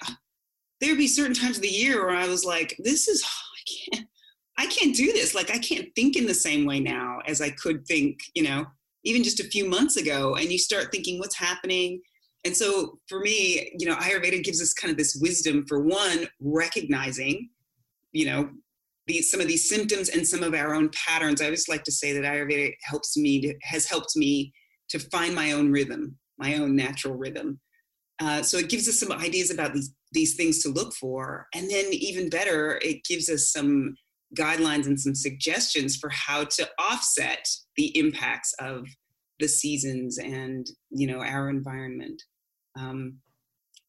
there'd 0.80 0.98
be 0.98 1.08
certain 1.08 1.34
times 1.34 1.58
of 1.58 1.64
the 1.64 1.70
year 1.70 2.06
where 2.06 2.16
i 2.16 2.28
was 2.28 2.44
like 2.44 2.76
this 2.80 3.08
is 3.08 3.24
i 3.58 3.62
can't 3.96 4.08
i 4.58 4.66
can't 4.68 4.96
do 4.96 5.12
this. 5.14 5.34
Like 5.34 5.50
i 5.50 5.58
can't 5.58 5.88
think 5.96 6.16
in 6.16 6.28
the 6.28 6.34
same 6.34 6.66
way 6.66 6.80
now 6.80 7.20
as 7.26 7.42
i 7.42 7.50
could 7.50 7.86
think 7.88 8.20
you 8.36 8.44
know 8.44 8.66
even 9.06 9.24
just 9.24 9.40
a 9.42 9.44
few 9.56 9.66
months 9.70 9.98
ago. 9.98 10.36
And 10.36 10.52
you 10.52 10.58
start 10.58 10.90
thinking 10.92 11.20
what's 11.20 11.36
happening? 11.36 12.02
And 12.46 12.56
so 12.56 13.00
for 13.10 13.20
me 13.20 13.72
you 13.80 13.88
know 13.88 13.96
ayurveda 13.96 14.44
gives 14.44 14.62
us 14.62 14.74
kind 14.74 14.92
of 14.92 14.98
this 14.98 15.16
wisdom 15.16 15.66
for 15.68 15.80
one 15.82 16.28
recognizing 16.40 17.50
you 18.12 18.26
know 18.28 18.50
these 19.08 19.30
some 19.30 19.42
of 19.42 19.48
these 19.48 19.70
symptoms 19.70 20.10
and 20.10 20.28
some 20.28 20.44
of 20.44 20.54
our 20.54 20.74
own 20.74 20.90
patterns. 20.90 21.42
I 21.42 21.46
always 21.46 21.68
like 21.68 21.84
to 21.84 21.92
say 21.92 22.14
that 22.14 22.24
Ayurveda 22.24 22.74
helps 22.84 23.18
me 23.18 23.42
to, 23.42 23.54
has 23.64 23.86
helped 23.86 24.16
me 24.16 24.54
to 24.90 25.00
find 25.00 25.36
my 25.36 25.52
own 25.52 25.72
rhythm, 25.72 26.18
my 26.38 26.56
own 26.56 26.76
natural 26.76 27.16
rhythm. 27.16 27.60
Uh, 28.22 28.42
so 28.42 28.58
it 28.58 28.70
gives 28.70 28.88
us 28.88 29.00
some 29.00 29.12
ideas 29.12 29.50
about 29.52 29.74
these 29.74 29.94
these 30.12 30.36
things 30.36 30.62
to 30.62 30.70
look 30.70 30.94
for, 30.94 31.48
and 31.56 31.70
then 31.70 31.86
even 31.92 32.30
better, 32.30 32.80
it 32.84 33.04
gives 33.04 33.30
us 33.30 33.52
some 33.52 33.96
guidelines 34.38 34.86
and 34.86 35.00
some 35.00 35.16
suggestions 35.16 35.96
for 35.96 36.10
how 36.10 36.44
to 36.44 36.68
offset 36.80 37.46
the 37.78 37.96
impacts 37.98 38.54
of 38.60 38.86
the 39.40 39.48
seasons 39.48 40.18
and 40.20 40.68
you 40.92 41.08
know 41.08 41.22
our 41.22 41.50
environment. 41.50 42.22
Um, 42.78 43.18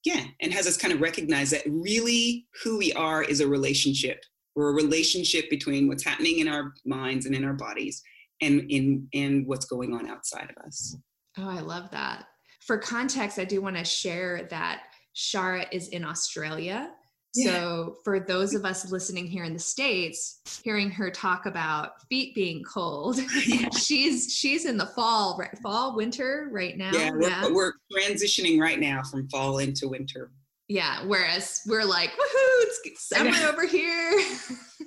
yeah, 0.04 0.24
and 0.40 0.52
has 0.52 0.66
us 0.66 0.76
kind 0.76 0.92
of 0.92 1.00
recognize 1.00 1.50
that 1.50 1.62
really 1.66 2.46
who 2.62 2.78
we 2.78 2.92
are 2.92 3.22
is 3.22 3.40
a 3.40 3.48
relationship 3.48 4.22
we're 4.54 4.70
a 4.70 4.74
relationship 4.74 5.50
between 5.50 5.88
what's 5.88 6.04
happening 6.04 6.38
in 6.38 6.48
our 6.48 6.72
minds 6.84 7.26
and 7.26 7.34
in 7.34 7.44
our 7.44 7.52
bodies 7.52 8.02
and 8.40 8.70
in 8.70 9.08
and 9.14 9.46
what's 9.46 9.66
going 9.66 9.94
on 9.94 10.08
outside 10.08 10.50
of 10.50 10.64
us. 10.64 10.96
Oh, 11.38 11.48
I 11.48 11.60
love 11.60 11.90
that. 11.90 12.26
For 12.60 12.78
context, 12.78 13.38
I 13.38 13.44
do 13.44 13.60
want 13.60 13.76
to 13.76 13.84
share 13.84 14.46
that 14.50 14.84
Shara 15.14 15.66
is 15.72 15.88
in 15.88 16.04
Australia. 16.04 16.90
Yeah. 17.34 17.50
So, 17.50 17.96
for 18.04 18.20
those 18.20 18.54
of 18.54 18.64
us 18.64 18.92
listening 18.92 19.26
here 19.26 19.42
in 19.42 19.54
the 19.54 19.58
states, 19.58 20.40
hearing 20.62 20.88
her 20.90 21.10
talk 21.10 21.46
about 21.46 22.00
feet 22.08 22.32
being 22.32 22.62
cold, 22.62 23.18
she's 23.76 24.32
she's 24.32 24.66
in 24.66 24.76
the 24.76 24.86
fall, 24.86 25.36
right? 25.38 25.58
Fall, 25.58 25.96
winter, 25.96 26.48
right 26.52 26.76
now. 26.76 26.92
Yeah, 26.92 27.10
we're, 27.10 27.28
yeah. 27.28 27.50
we're 27.50 27.72
transitioning 27.92 28.60
right 28.60 28.78
now 28.78 29.02
from 29.02 29.28
fall 29.28 29.58
into 29.58 29.88
winter. 29.88 30.30
Yeah. 30.68 31.04
Whereas 31.06 31.62
we're 31.66 31.84
like, 31.84 32.10
woohoo, 32.10 32.64
it's 32.84 33.08
summer 33.08 33.36
over 33.48 33.66
here. 33.66 34.20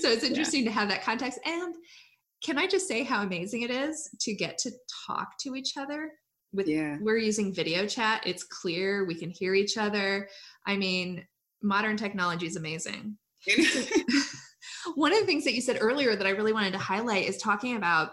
so 0.00 0.10
it's 0.10 0.24
interesting 0.24 0.64
yeah. 0.64 0.70
to 0.70 0.74
have 0.74 0.88
that 0.88 1.02
context. 1.02 1.38
And 1.44 1.74
can 2.44 2.58
I 2.58 2.66
just 2.66 2.88
say 2.88 3.02
how 3.02 3.22
amazing 3.22 3.62
it 3.62 3.70
is 3.70 4.08
to 4.20 4.34
get 4.34 4.58
to 4.58 4.70
talk 5.06 5.38
to 5.40 5.54
each 5.54 5.76
other? 5.76 6.10
With 6.52 6.68
yeah. 6.68 6.96
we're 7.00 7.18
using 7.18 7.52
video 7.52 7.86
chat. 7.86 8.22
It's 8.24 8.44
clear 8.44 9.04
we 9.04 9.14
can 9.14 9.30
hear 9.30 9.54
each 9.54 9.76
other. 9.76 10.28
I 10.66 10.76
mean, 10.76 11.26
modern 11.62 11.96
technology 11.96 12.46
is 12.46 12.56
amazing. 12.56 13.16
One 14.94 15.12
of 15.12 15.20
the 15.20 15.26
things 15.26 15.44
that 15.44 15.54
you 15.54 15.60
said 15.60 15.78
earlier 15.80 16.16
that 16.16 16.26
I 16.26 16.30
really 16.30 16.52
wanted 16.52 16.72
to 16.72 16.78
highlight 16.78 17.28
is 17.28 17.38
talking 17.38 17.76
about 17.76 18.12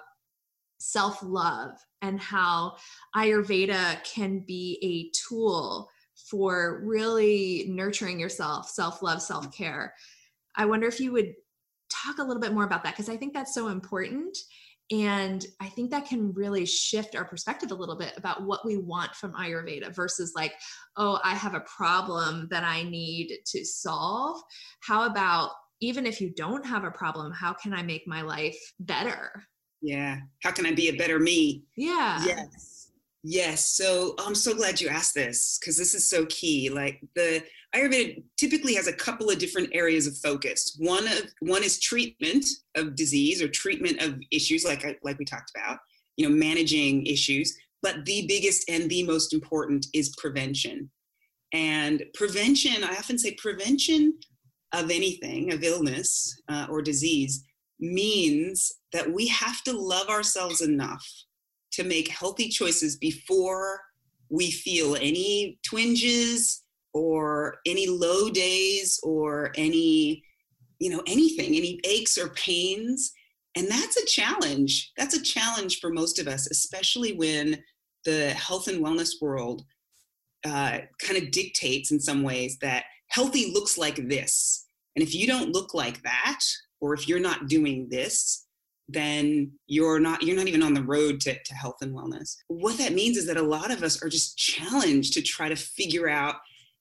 self 0.80 1.20
love 1.24 1.72
and 2.02 2.20
how 2.20 2.76
Ayurveda 3.16 4.04
can 4.04 4.44
be 4.46 4.80
a 4.82 5.16
tool 5.30 5.90
for 6.34 6.82
really 6.84 7.68
nurturing 7.70 8.20
yourself, 8.20 8.68
self 8.68 9.04
love, 9.04 9.22
self 9.22 9.56
care. 9.56 9.94
I 10.56 10.66
wonder 10.66 10.88
if 10.88 11.00
you 11.00 11.12
would 11.12 11.36
talk 11.92 12.18
a 12.18 12.24
little 12.24 12.42
bit 12.42 12.54
more 12.54 12.64
about 12.64 12.84
that 12.86 12.96
because 12.96 13.08
I 13.08 13.18
think 13.18 13.36
that's 13.36 13.54
so 13.54 13.68
important. 13.68 14.36
And 14.92 15.46
I 15.62 15.68
think 15.68 15.92
that 15.92 16.08
can 16.08 16.34
really 16.34 16.66
shift 16.66 17.16
our 17.16 17.24
perspective 17.24 17.70
a 17.70 17.76
little 17.76 17.96
bit 17.96 18.14
about 18.18 18.48
what 18.48 18.66
we 18.66 18.78
want 18.78 19.14
from 19.14 19.34
Ayurveda 19.34 19.94
versus 19.94 20.34
like, 20.36 20.56
oh, 20.98 21.20
I 21.24 21.36
have 21.36 21.54
a 21.54 21.60
problem 21.62 22.48
that 22.50 22.64
I 22.64 22.82
need 22.82 23.38
to 23.46 23.64
solve. 23.64 24.42
How 24.82 25.06
about 25.06 25.52
even 25.82 26.08
if 26.08 26.20
you 26.20 26.34
don't 26.36 26.66
have 26.66 26.84
a 26.84 26.90
problem, 26.90 27.32
how 27.32 27.54
can 27.54 27.76
I 27.76 27.84
make 27.84 28.08
my 28.08 28.24
life 28.24 28.58
better? 28.80 29.44
Yeah. 29.84 30.18
How 30.42 30.52
can 30.52 30.66
I 30.66 30.74
be 30.74 30.90
a 30.90 30.98
better 30.98 31.20
me? 31.20 31.66
Yeah. 31.78 32.26
Yes. 32.26 32.83
Yes. 33.24 33.72
So 33.72 34.16
I'm 34.20 34.36
so 34.36 34.54
glad 34.54 34.82
you 34.82 34.90
asked 34.90 35.16
this 35.16 35.58
because 35.58 35.78
this 35.78 35.96
is 35.96 36.10
so 36.10 36.26
key. 36.26 36.70
Like 36.70 37.02
the 37.16 37.42
Ayurveda 37.74 38.22
typically 38.38 38.76
has 38.76 38.88
a 38.88 38.94
couple 38.94 39.30
of 39.30 39.40
different 39.40 39.70
areas 39.74 40.08
of 40.08 40.18
focus. 40.18 40.76
One 40.78 41.08
of 41.08 41.24
one 41.40 41.64
is 41.64 41.80
treatment 41.80 42.46
of 42.76 42.96
disease 42.96 43.42
or 43.42 43.48
treatment 43.48 44.02
of 44.02 44.20
issues, 44.32 44.66
like 44.66 44.84
like 45.04 45.18
we 45.18 45.26
talked 45.26 45.52
about. 45.56 45.80
You 46.18 46.30
know, 46.30 46.36
managing 46.36 47.06
issues. 47.06 47.58
But 47.82 48.06
the 48.06 48.26
biggest 48.28 48.70
and 48.70 48.90
the 48.90 49.04
most 49.04 49.34
important 49.34 49.88
is 49.94 50.16
prevention. 50.18 50.92
And 51.54 52.04
prevention, 52.14 52.84
I 52.84 52.96
often 52.96 53.18
say 53.18 53.36
prevention 53.36 54.20
of 54.74 54.92
anything, 54.92 55.54
of 55.54 55.64
illness 55.64 56.42
uh, 56.50 56.68
or 56.70 56.82
disease, 56.82 57.44
means 57.80 58.72
that 58.92 59.12
we 59.12 59.28
have 59.28 59.64
to 59.64 59.74
love 59.74 60.10
ourselves 60.10 60.62
enough 60.62 61.06
to 61.74 61.84
make 61.84 62.08
healthy 62.08 62.50
choices 62.50 62.98
before 62.98 63.82
we 64.30 64.52
feel 64.52 64.96
any 64.96 65.60
twinges 65.66 66.64
or 66.94 67.58
any 67.66 67.88
low 67.88 68.30
days 68.30 69.00
or 69.04 69.52
any 69.56 70.24
you 70.80 70.90
know 70.90 71.04
anything 71.08 71.56
any 71.56 71.80
aches 71.84 72.18
or 72.18 72.30
pains. 72.30 73.12
And 73.56 73.68
that's 73.68 73.98
a 73.98 74.06
challenge. 74.08 74.92
That's 74.98 75.16
a 75.16 75.22
challenge 75.22 75.80
for 75.80 75.92
most 75.92 76.20
of 76.20 76.28
us 76.28 76.50
especially 76.50 77.14
when 77.14 77.64
the 78.06 78.32
health 78.32 78.68
and 78.68 78.84
wellness 78.84 79.22
world 79.22 79.64
uh, 80.46 80.80
kind 81.02 81.22
of 81.22 81.32
dictates 81.32 81.92
in 81.92 82.00
some 82.00 82.22
ways 82.22 82.58
that 82.62 82.86
healthy 83.08 83.52
looks 83.54 83.78
like 83.78 84.08
this. 84.10 84.66
And 84.96 85.04
if 85.04 85.16
you 85.16 85.26
don't 85.26 85.54
look 85.54 85.74
like 85.74 86.02
that 86.04 86.42
or 86.82 86.94
if 86.94 87.08
you're 87.08 87.20
not 87.20 87.48
doing 87.48 87.88
this 87.90 88.43
then 88.90 89.52
you're 89.68 90.00
not 90.00 90.22
you're 90.22 90.36
not 90.36 90.48
even 90.48 90.64
on 90.64 90.74
the 90.74 90.84
road 90.84 91.20
to, 91.22 91.42
to 91.42 91.54
health 91.54 91.78
and 91.82 91.96
wellness. 91.96 92.36
What 92.48 92.78
that 92.78 92.94
means 92.94 93.18
is 93.18 93.28
that 93.28 93.38
a 93.38 93.42
lot 93.42 93.72
of 93.72 93.84
us 93.84 94.02
are 94.04 94.10
just 94.10 94.38
challenged 94.38 95.14
to 95.14 95.22
try 95.22 95.50
to 95.50 95.56
figure 95.56 96.10
out 96.10 96.36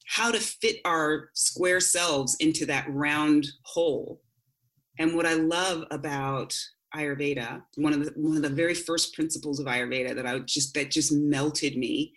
how 0.07 0.31
to 0.33 0.41
fit 0.41 0.77
our 0.85 1.31
square 1.35 1.81
selves 1.81 2.37
into 2.41 2.67
that 2.67 2.87
round 2.89 3.47
hole. 3.65 4.21
And 4.99 5.15
what 5.15 5.27
i 5.27 5.35
love 5.35 5.85
about 5.91 6.55
ayurveda 6.95 7.63
one 7.77 7.93
of 7.95 8.05
the 8.05 8.13
one 8.17 8.37
of 8.37 8.43
the 8.43 8.49
very 8.49 8.75
first 8.75 9.15
principles 9.15 9.59
of 9.59 9.67
ayurveda 9.67 10.15
that 10.15 10.27
i 10.27 10.39
just 10.41 10.75
that 10.75 10.91
just 10.91 11.13
melted 11.13 11.77
me 11.77 12.13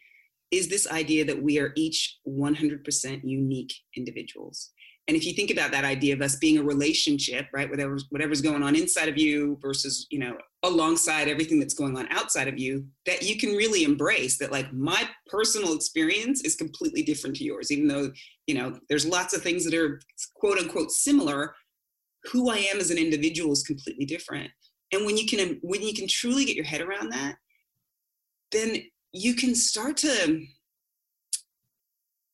is 0.51 0.67
this 0.67 0.89
idea 0.91 1.25
that 1.25 1.41
we 1.41 1.59
are 1.59 1.73
each 1.75 2.19
100% 2.27 3.21
unique 3.23 3.73
individuals 3.97 4.71
and 5.07 5.15
if 5.15 5.23
you 5.23 5.33
think 5.33 5.51
about 5.51 5.71
that 5.71 5.85
idea 5.85 6.13
of 6.13 6.21
us 6.21 6.35
being 6.37 6.57
a 6.57 6.63
relationship 6.63 7.47
right 7.53 7.69
whatever's 7.69 8.05
whatever's 8.09 8.41
going 8.41 8.63
on 8.63 8.75
inside 8.75 9.09
of 9.09 9.17
you 9.17 9.57
versus 9.61 10.07
you 10.09 10.19
know 10.19 10.37
alongside 10.63 11.27
everything 11.27 11.59
that's 11.59 11.73
going 11.75 11.97
on 11.97 12.07
outside 12.09 12.47
of 12.47 12.57
you 12.57 12.85
that 13.05 13.21
you 13.23 13.37
can 13.37 13.51
really 13.51 13.83
embrace 13.83 14.37
that 14.37 14.51
like 14.51 14.71
my 14.73 15.07
personal 15.27 15.73
experience 15.73 16.41
is 16.41 16.55
completely 16.55 17.03
different 17.03 17.35
to 17.35 17.43
yours 17.43 17.71
even 17.71 17.87
though 17.87 18.11
you 18.47 18.55
know 18.55 18.77
there's 18.89 19.05
lots 19.05 19.35
of 19.35 19.41
things 19.41 19.63
that 19.63 19.73
are 19.73 19.99
quote 20.35 20.57
unquote 20.57 20.91
similar 20.91 21.53
who 22.31 22.49
i 22.49 22.57
am 22.57 22.79
as 22.79 22.91
an 22.91 22.97
individual 22.97 23.51
is 23.51 23.63
completely 23.63 24.05
different. 24.05 24.49
And 24.91 25.05
when 25.05 25.17
you 25.17 25.25
can 25.25 25.59
when 25.61 25.81
you 25.81 25.93
can 25.93 26.07
truly 26.07 26.45
get 26.45 26.55
your 26.55 26.65
head 26.65 26.81
around 26.81 27.09
that 27.11 27.35
then 28.51 28.83
you 29.11 29.33
can 29.35 29.55
start 29.55 29.97
to 29.97 30.45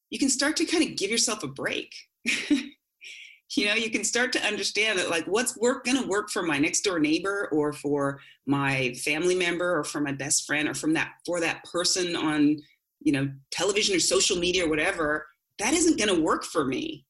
you 0.10 0.20
can 0.20 0.30
start 0.30 0.58
to 0.58 0.66
kind 0.66 0.84
of 0.84 0.98
give 0.98 1.10
yourself 1.10 1.44
a 1.44 1.48
break 1.48 1.94
you 3.56 3.66
know 3.66 3.74
you 3.74 3.90
can 3.90 4.04
start 4.04 4.32
to 4.32 4.46
understand 4.46 4.98
that 4.98 5.10
like 5.10 5.26
what's 5.26 5.58
work 5.58 5.86
going 5.86 6.02
to 6.02 6.08
work 6.08 6.30
for 6.30 6.44
my 6.44 6.58
next 6.58 6.82
door 6.82 7.00
neighbor 7.00 7.50
or 7.52 7.74
for 7.74 8.20
my 8.46 8.94
family 8.94 9.36
member 9.36 9.78
or 9.78 9.84
for 9.84 10.00
my 10.02 10.12
best 10.12 10.46
friend 10.46 10.68
or 10.68 10.74
from 10.74 10.94
that 10.94 11.14
for 11.26 11.40
that 11.40 11.64
person 11.66 12.16
on 12.16 12.58
you 13.00 13.12
know 13.12 13.30
television 13.52 13.96
or 13.96 14.00
social 14.00 14.38
media 14.38 14.66
or 14.66 14.70
whatever 14.70 15.26
that 15.62 15.74
isn't 15.74 15.98
going 15.98 16.14
to 16.14 16.22
work 16.22 16.44
for 16.44 16.66
me. 16.66 17.06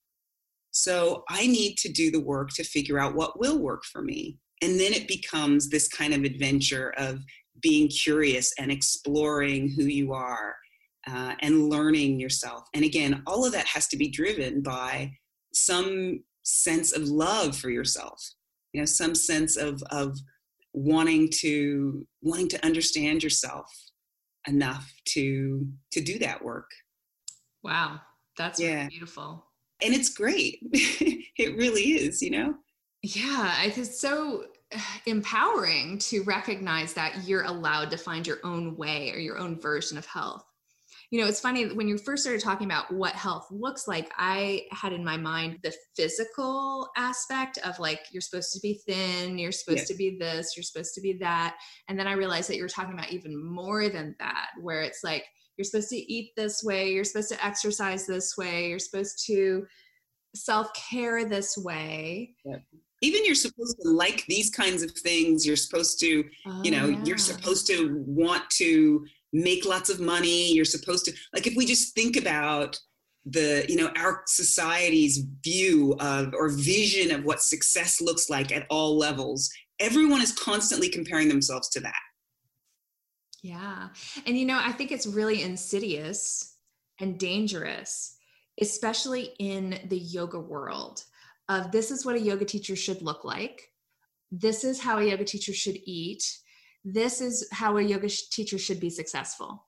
So 0.72 1.24
i 1.30 1.48
need 1.48 1.77
to 1.80 1.91
do 1.91 2.12
the 2.12 2.20
work 2.20 2.50
to 2.51 2.63
figure 2.63 3.00
out 3.00 3.15
what 3.15 3.39
will 3.39 3.60
work 3.60 3.84
for 3.86 4.01
me. 4.01 4.38
And 4.62 4.80
then 4.80 4.94
it 4.94 5.08
becomes 5.08 5.70
this 5.70 5.88
kind 5.88 6.13
of 6.13 6.24
adventure 6.24 6.94
of 6.98 7.24
being 7.62 7.88
curious 7.88 8.53
and 8.60 8.72
exploring 8.72 9.74
who 9.75 9.84
you 9.84 10.13
are 10.13 10.56
uh, 11.08 11.34
and 11.39 11.70
learning 11.70 12.20
yourself. 12.20 12.63
And 12.74 12.84
again, 12.84 13.24
all 13.25 13.46
of 13.46 13.53
that 13.53 13.67
has 13.67 13.88
to 13.88 13.98
be 13.98 14.10
driven 14.10 14.62
by 14.62 15.12
some 15.53 16.24
sense 16.43 16.91
of 16.91 17.03
love 17.03 17.55
for 17.55 17.70
yourself. 17.70 18.22
You 18.74 18.81
know, 18.81 18.86
some 18.86 19.15
sense 19.15 19.58
of 19.58 19.81
of 19.91 20.17
wanting 20.74 21.29
to 21.39 22.05
wanting 22.22 22.48
to 22.50 22.65
understand 22.65 23.24
yourself 23.24 23.67
enough 24.48 24.91
to 25.10 25.67
to 25.91 26.01
do 26.01 26.20
that 26.20 26.43
work. 26.43 26.70
Wow, 27.63 28.00
that's 28.38 28.60
yeah. 28.60 28.75
Really 28.75 28.89
beautiful. 28.89 29.46
And 29.84 29.93
it's 29.93 30.10
great. 30.10 30.60
it 30.72 31.58
really 31.58 31.81
is, 31.81 32.22
you 32.22 32.29
know. 32.29 32.55
Yeah, 33.01 33.63
it's 33.63 34.00
so 34.00 34.46
empowering 35.05 35.98
to 35.98 36.24
recognize 36.24 36.93
that 36.93 37.27
you're 37.27 37.43
allowed 37.43 37.89
to 37.91 37.98
find 37.98 38.25
your 38.25 38.38
own 38.43 38.77
way 38.77 39.12
or 39.12 39.17
your 39.17 39.38
own 39.38 39.60
version 39.60 39.98
of 39.98 40.05
health 40.05 40.46
you 41.12 41.20
know, 41.20 41.27
it's 41.27 41.41
funny 41.41 41.74
when 41.74 41.89
you 41.89 41.98
first 41.98 42.24
started 42.24 42.41
talking 42.41 42.65
about 42.65 42.91
what 42.94 43.13
health 43.13 43.48
looks 43.51 43.86
like, 43.86 44.10
I 44.18 44.63
had 44.72 44.94
in 44.94 45.03
my 45.03 45.18
mind 45.18 45.60
the 45.62 45.74
physical 45.94 46.89
aspect 46.96 47.58
of 47.65 47.77
like, 47.80 48.00
you're 48.13 48.22
supposed 48.22 48.53
to 48.53 48.62
be 48.62 48.80
thin, 48.88 49.38
you're 49.38 49.51
supposed 49.51 49.80
yes. 49.80 49.88
to 49.89 49.96
be 49.96 50.18
this, 50.18 50.56
you're 50.56 50.63
supposed 50.63 50.96
to 50.96 51.01
be 51.01 51.18
that. 51.20 51.58
And 51.89 52.00
then 52.00 52.08
I 52.08 52.13
realized 52.13 52.50
that 52.50 52.56
you 52.56 52.63
were 52.63 52.70
talking 52.70 52.94
about 52.94 53.12
even 53.12 53.38
more 53.44 53.89
than 53.89 54.15
that, 54.20 54.51
where 54.62 54.84
it's 54.84 55.03
like, 55.03 55.25
you're 55.58 55.65
supposed 55.65 55.89
to 55.89 55.98
eat 55.98 56.32
this 56.38 56.63
way, 56.63 56.94
you're 56.94 57.03
supposed 57.03 57.30
to 57.32 57.46
exercise 57.46 58.08
this 58.08 58.38
way, 58.38 58.70
you're 58.70 58.80
supposed 58.80 59.25
to 59.27 59.65
self 60.34 60.74
care 60.74 61.25
this 61.25 61.58
way. 61.58 62.36
Yeah 62.46 62.60
even 63.03 63.25
you're 63.25 63.34
supposed 63.34 63.77
to 63.82 63.89
like 63.89 64.24
these 64.27 64.51
kinds 64.51 64.84
of 64.84 64.91
things 64.91 65.44
you're 65.44 65.56
supposed 65.56 66.00
to 66.00 66.24
oh, 66.46 66.62
you 66.63 66.70
know 66.70 66.86
oh, 66.86 66.89
yeah. 66.89 67.03
you're 67.03 67.18
supposed 67.18 67.65
to 67.65 68.03
want 68.06 68.48
to 68.51 69.03
make 69.33 69.65
lots 69.65 69.89
of 69.89 70.00
money. 70.00 70.51
You're 70.53 70.65
supposed 70.65 71.05
to 71.05 71.13
like 71.33 71.47
if 71.47 71.55
we 71.55 71.65
just 71.65 71.95
think 71.95 72.17
about 72.17 72.79
the 73.25 73.65
you 73.69 73.75
know 73.75 73.91
our 73.97 74.23
society's 74.27 75.23
view 75.43 75.95
of 76.00 76.33
or 76.33 76.50
vision 76.50 77.11
of 77.13 77.23
what 77.23 77.41
success 77.41 78.01
looks 78.01 78.29
like 78.29 78.51
at 78.51 78.65
all 78.69 78.97
levels 78.97 79.51
everyone 79.79 80.21
is 80.21 80.31
constantly 80.31 80.89
comparing 80.89 81.27
themselves 81.27 81.69
to 81.69 81.79
that. 81.81 82.00
Yeah. 83.43 83.89
And 84.25 84.38
you 84.38 84.45
know 84.45 84.59
i 84.59 84.71
think 84.71 84.91
it's 84.91 85.05
really 85.05 85.43
insidious 85.43 86.55
and 87.00 87.19
dangerous 87.19 88.15
especially 88.59 89.33
in 89.39 89.79
the 89.88 89.97
yoga 89.97 90.39
world 90.39 91.03
of 91.50 91.71
this 91.71 91.91
is 91.91 92.05
what 92.05 92.15
a 92.15 92.19
yoga 92.19 92.45
teacher 92.45 92.75
should 92.75 93.01
look 93.01 93.25
like. 93.25 93.69
This 94.31 94.63
is 94.63 94.79
how 94.79 95.00
a 95.00 95.03
yoga 95.03 95.25
teacher 95.25 95.53
should 95.53 95.77
eat 95.85 96.23
this 96.83 97.21
is 97.21 97.47
how 97.51 97.77
a 97.77 97.81
yoga 97.81 98.09
teacher 98.09 98.57
should 98.57 98.79
be 98.79 98.89
successful. 98.89 99.65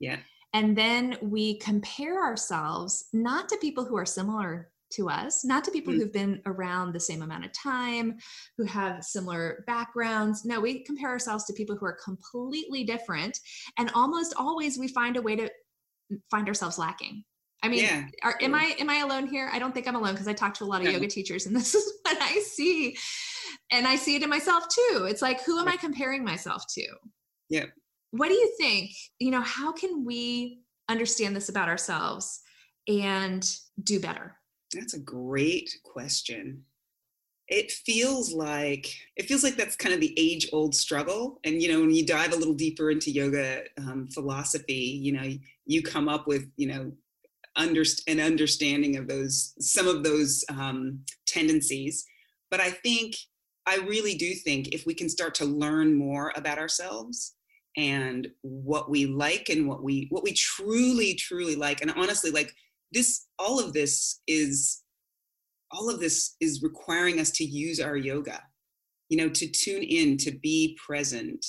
Yeah. 0.00 0.18
And 0.52 0.76
then 0.76 1.16
we 1.20 1.58
compare 1.58 2.22
ourselves 2.24 3.06
not 3.12 3.48
to 3.48 3.56
people 3.58 3.84
who 3.84 3.96
are 3.96 4.06
similar 4.06 4.70
to 4.92 5.08
us, 5.08 5.44
not 5.44 5.64
to 5.64 5.70
people 5.70 5.92
mm. 5.92 5.98
who've 5.98 6.12
been 6.12 6.40
around 6.46 6.92
the 6.92 7.00
same 7.00 7.22
amount 7.22 7.44
of 7.44 7.52
time, 7.52 8.16
who 8.56 8.64
have 8.64 9.02
similar 9.02 9.64
backgrounds. 9.66 10.44
No, 10.44 10.60
we 10.60 10.84
compare 10.84 11.10
ourselves 11.10 11.44
to 11.46 11.52
people 11.52 11.76
who 11.76 11.86
are 11.86 11.98
completely 12.02 12.84
different. 12.84 13.38
And 13.78 13.90
almost 13.94 14.34
always 14.38 14.78
we 14.78 14.88
find 14.88 15.16
a 15.16 15.22
way 15.22 15.34
to 15.36 15.50
find 16.30 16.46
ourselves 16.48 16.78
lacking. 16.78 17.24
I 17.62 17.68
mean, 17.68 17.82
yeah. 17.84 18.04
are, 18.22 18.36
am 18.42 18.54
I 18.54 18.74
am 18.78 18.90
I 18.90 18.96
alone 18.96 19.26
here? 19.26 19.48
I 19.50 19.58
don't 19.58 19.72
think 19.72 19.88
I'm 19.88 19.96
alone 19.96 20.12
because 20.12 20.28
I 20.28 20.34
talk 20.34 20.52
to 20.54 20.64
a 20.64 20.66
lot 20.66 20.84
of 20.84 20.92
yoga 20.92 21.06
teachers, 21.06 21.46
and 21.46 21.56
this 21.56 21.74
is 21.74 21.94
what 22.02 22.18
I 22.20 22.38
see 22.40 22.94
and 23.70 23.86
I 23.86 23.96
see 23.96 24.16
it 24.16 24.22
in 24.22 24.30
myself 24.30 24.66
too. 24.68 25.06
It's 25.08 25.22
like, 25.22 25.42
who 25.42 25.58
am 25.58 25.68
I 25.68 25.76
comparing 25.76 26.24
myself 26.24 26.64
to? 26.74 26.86
Yeah. 27.48 27.66
What 28.10 28.28
do 28.28 28.34
you 28.34 28.54
think? 28.58 28.90
You 29.18 29.30
know, 29.30 29.40
how 29.40 29.72
can 29.72 30.04
we 30.04 30.60
understand 30.88 31.34
this 31.34 31.48
about 31.48 31.68
ourselves 31.68 32.40
and 32.88 33.48
do 33.82 34.00
better? 34.00 34.36
That's 34.72 34.94
a 34.94 35.00
great 35.00 35.70
question. 35.84 36.64
It 37.48 37.70
feels 37.70 38.32
like 38.32 38.94
it 39.16 39.26
feels 39.26 39.44
like 39.44 39.56
that's 39.56 39.76
kind 39.76 39.94
of 39.94 40.00
the 40.00 40.14
age 40.16 40.48
old 40.52 40.74
struggle. 40.74 41.40
And 41.44 41.60
you 41.60 41.70
know, 41.70 41.80
when 41.80 41.94
you 41.94 42.06
dive 42.06 42.32
a 42.32 42.36
little 42.36 42.54
deeper 42.54 42.90
into 42.90 43.10
yoga 43.10 43.64
um, 43.78 44.08
philosophy, 44.08 44.98
you 45.02 45.12
know, 45.12 45.30
you 45.66 45.82
come 45.82 46.08
up 46.08 46.26
with 46.26 46.50
you 46.56 46.68
know 46.68 46.92
under, 47.56 47.84
an 48.08 48.20
understanding 48.20 48.96
of 48.96 49.08
those 49.08 49.54
some 49.58 49.86
of 49.86 50.02
those 50.02 50.44
um, 50.48 51.00
tendencies. 51.26 52.06
But 52.50 52.60
I 52.60 52.70
think 52.70 53.14
I 53.66 53.76
really 53.76 54.14
do 54.14 54.34
think 54.34 54.68
if 54.68 54.86
we 54.86 54.94
can 54.94 55.08
start 55.08 55.34
to 55.36 55.44
learn 55.44 55.94
more 55.94 56.32
about 56.36 56.58
ourselves 56.58 57.34
and 57.76 58.28
what 58.42 58.90
we 58.90 59.06
like 59.06 59.48
and 59.48 59.66
what 59.68 59.82
we 59.82 60.06
what 60.10 60.22
we 60.22 60.32
truly 60.32 61.14
truly 61.14 61.56
like 61.56 61.80
and 61.80 61.90
honestly 61.92 62.30
like 62.30 62.54
this 62.92 63.26
all 63.38 63.58
of 63.58 63.72
this 63.72 64.20
is 64.28 64.82
all 65.72 65.90
of 65.90 65.98
this 65.98 66.36
is 66.40 66.62
requiring 66.62 67.18
us 67.18 67.30
to 67.30 67.44
use 67.44 67.80
our 67.80 67.96
yoga 67.96 68.40
you 69.08 69.16
know 69.16 69.28
to 69.28 69.48
tune 69.48 69.82
in 69.82 70.16
to 70.16 70.30
be 70.30 70.78
present 70.84 71.44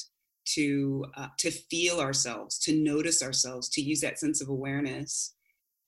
to 0.45 1.05
uh, 1.15 1.27
to 1.37 1.51
feel 1.51 1.99
ourselves 1.99 2.57
to 2.59 2.75
notice 2.75 3.21
ourselves 3.21 3.69
to 3.69 3.81
use 3.81 4.01
that 4.01 4.19
sense 4.19 4.41
of 4.41 4.49
awareness 4.49 5.35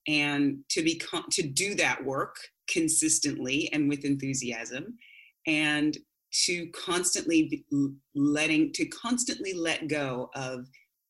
and 0.06 0.58
to 0.68 0.82
become 0.82 1.24
to 1.30 1.42
do 1.42 1.74
that 1.74 2.04
work 2.04 2.36
consistently 2.68 3.68
and 3.72 3.88
with 3.88 4.04
enthusiasm 4.04 4.96
and 5.46 5.98
to 6.30 6.66
constantly 6.68 7.64
letting 8.14 8.72
to 8.72 8.84
constantly 8.86 9.54
let 9.54 9.88
go 9.88 10.30
of 10.34 10.66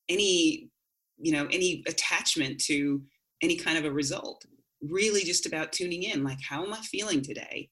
any 0.08 0.70
you 1.18 1.32
know 1.32 1.46
any 1.50 1.82
attachment 1.88 2.60
to 2.60 3.02
any 3.42 3.56
kind 3.56 3.78
of 3.78 3.84
a 3.84 3.90
result. 3.90 4.44
Really 4.82 5.22
just 5.22 5.46
about 5.46 5.72
tuning 5.72 6.04
in 6.04 6.22
like 6.22 6.38
how 6.48 6.64
am 6.64 6.72
i 6.72 6.80
feeling 6.80 7.22
today? 7.22 7.68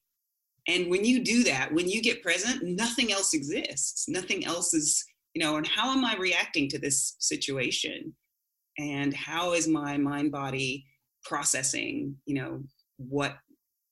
And 0.67 0.89
when 0.89 1.05
you 1.05 1.23
do 1.23 1.43
that 1.45 1.73
when 1.73 1.87
you 1.87 2.01
get 2.01 2.23
present 2.23 2.63
nothing 2.63 3.11
else 3.11 3.33
exists. 3.33 4.07
Nothing 4.09 4.45
else 4.45 4.73
is 4.73 5.03
you 5.33 5.41
know 5.41 5.55
and 5.55 5.67
how 5.67 5.91
am 5.91 6.03
i 6.03 6.15
reacting 6.17 6.67
to 6.69 6.79
this 6.79 7.15
situation? 7.19 8.13
And 8.77 9.13
how 9.13 9.53
is 9.53 9.67
my 9.67 9.97
mind 9.97 10.31
body 10.31 10.85
processing 11.23 12.15
you 12.25 12.35
know 12.35 12.61
what 12.97 13.37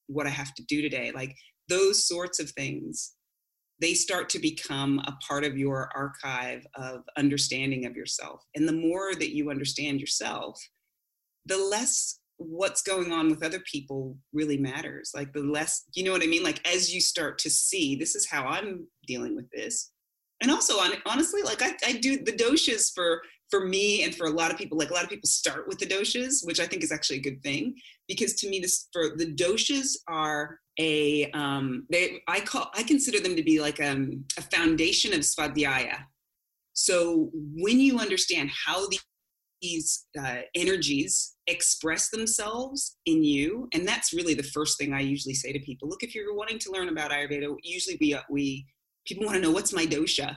what 0.07 0.27
i 0.27 0.29
have 0.29 0.53
to 0.55 0.63
do 0.65 0.81
today? 0.81 1.11
Like 1.15 1.35
those 1.69 2.05
sorts 2.05 2.39
of 2.39 2.49
things 2.51 3.14
they 3.79 3.93
start 3.93 4.29
to 4.29 4.39
become 4.39 4.99
a 4.99 5.17
part 5.27 5.43
of 5.43 5.57
your 5.57 5.89
archive 5.95 6.65
of 6.75 7.01
understanding 7.17 7.85
of 7.85 7.95
yourself. 7.95 8.41
And 8.55 8.67
the 8.67 8.73
more 8.73 9.13
that 9.15 9.35
you 9.35 9.49
understand 9.49 9.99
yourself, 9.99 10.59
the 11.45 11.57
less 11.57 12.19
what's 12.37 12.81
going 12.81 13.11
on 13.11 13.29
with 13.29 13.43
other 13.43 13.61
people 13.71 14.17
really 14.33 14.57
matters. 14.57 15.11
Like 15.15 15.33
the 15.33 15.41
less, 15.41 15.83
you 15.93 16.03
know 16.03 16.11
what 16.11 16.23
I 16.23 16.27
mean? 16.27 16.43
Like 16.43 16.65
as 16.67 16.93
you 16.93 17.01
start 17.01 17.37
to 17.39 17.49
see, 17.49 17.95
this 17.95 18.15
is 18.15 18.27
how 18.29 18.45
I'm 18.45 18.87
dealing 19.07 19.35
with 19.35 19.49
this. 19.51 19.91
And 20.45 20.51
also, 20.51 20.75
honestly, 21.07 21.41
like 21.41 21.63
I, 21.63 21.73
I 21.83 21.93
do 21.93 22.23
the 22.23 22.31
doshas 22.31 22.93
for 22.93 23.23
for 23.49 23.65
me 23.65 24.03
and 24.03 24.13
for 24.13 24.27
a 24.27 24.29
lot 24.29 24.51
of 24.51 24.59
people. 24.59 24.77
Like 24.77 24.91
a 24.91 24.93
lot 24.93 25.03
of 25.03 25.09
people 25.09 25.27
start 25.27 25.67
with 25.67 25.79
the 25.79 25.87
doshas, 25.87 26.45
which 26.45 26.59
I 26.59 26.67
think 26.67 26.83
is 26.83 26.91
actually 26.91 27.17
a 27.17 27.23
good 27.23 27.41
thing 27.41 27.73
because 28.07 28.35
to 28.35 28.49
me, 28.49 28.59
this 28.59 28.87
for 28.93 29.15
the 29.17 29.33
doshas 29.33 29.95
are 30.07 30.59
a 30.77 31.31
um, 31.31 31.87
they 31.89 32.21
I 32.27 32.41
call 32.41 32.69
I 32.75 32.83
consider 32.83 33.19
them 33.19 33.35
to 33.35 33.41
be 33.41 33.59
like 33.59 33.81
um, 33.81 34.23
a 34.37 34.43
foundation 34.43 35.13
of 35.13 35.21
svadhyaya. 35.21 35.97
So 36.73 37.31
when 37.33 37.79
you 37.79 37.97
understand 37.97 38.51
how 38.51 38.87
the, 38.87 38.99
these 39.63 40.05
uh, 40.23 40.41
energies 40.53 41.33
express 41.47 42.09
themselves 42.09 42.97
in 43.07 43.23
you, 43.23 43.67
and 43.73 43.87
that's 43.87 44.13
really 44.13 44.35
the 44.35 44.43
first 44.43 44.77
thing 44.77 44.93
I 44.93 44.99
usually 44.99 45.33
say 45.33 45.51
to 45.53 45.59
people. 45.59 45.89
Look, 45.89 46.03
if 46.03 46.13
you're 46.13 46.35
wanting 46.35 46.59
to 46.59 46.71
learn 46.71 46.89
about 46.89 47.09
Ayurveda, 47.09 47.51
usually 47.63 47.97
we 47.99 48.13
uh, 48.13 48.21
we 48.29 48.67
people 49.05 49.25
want 49.25 49.35
to 49.35 49.41
know 49.41 49.51
what's 49.51 49.73
my 49.73 49.85
dosha. 49.85 50.35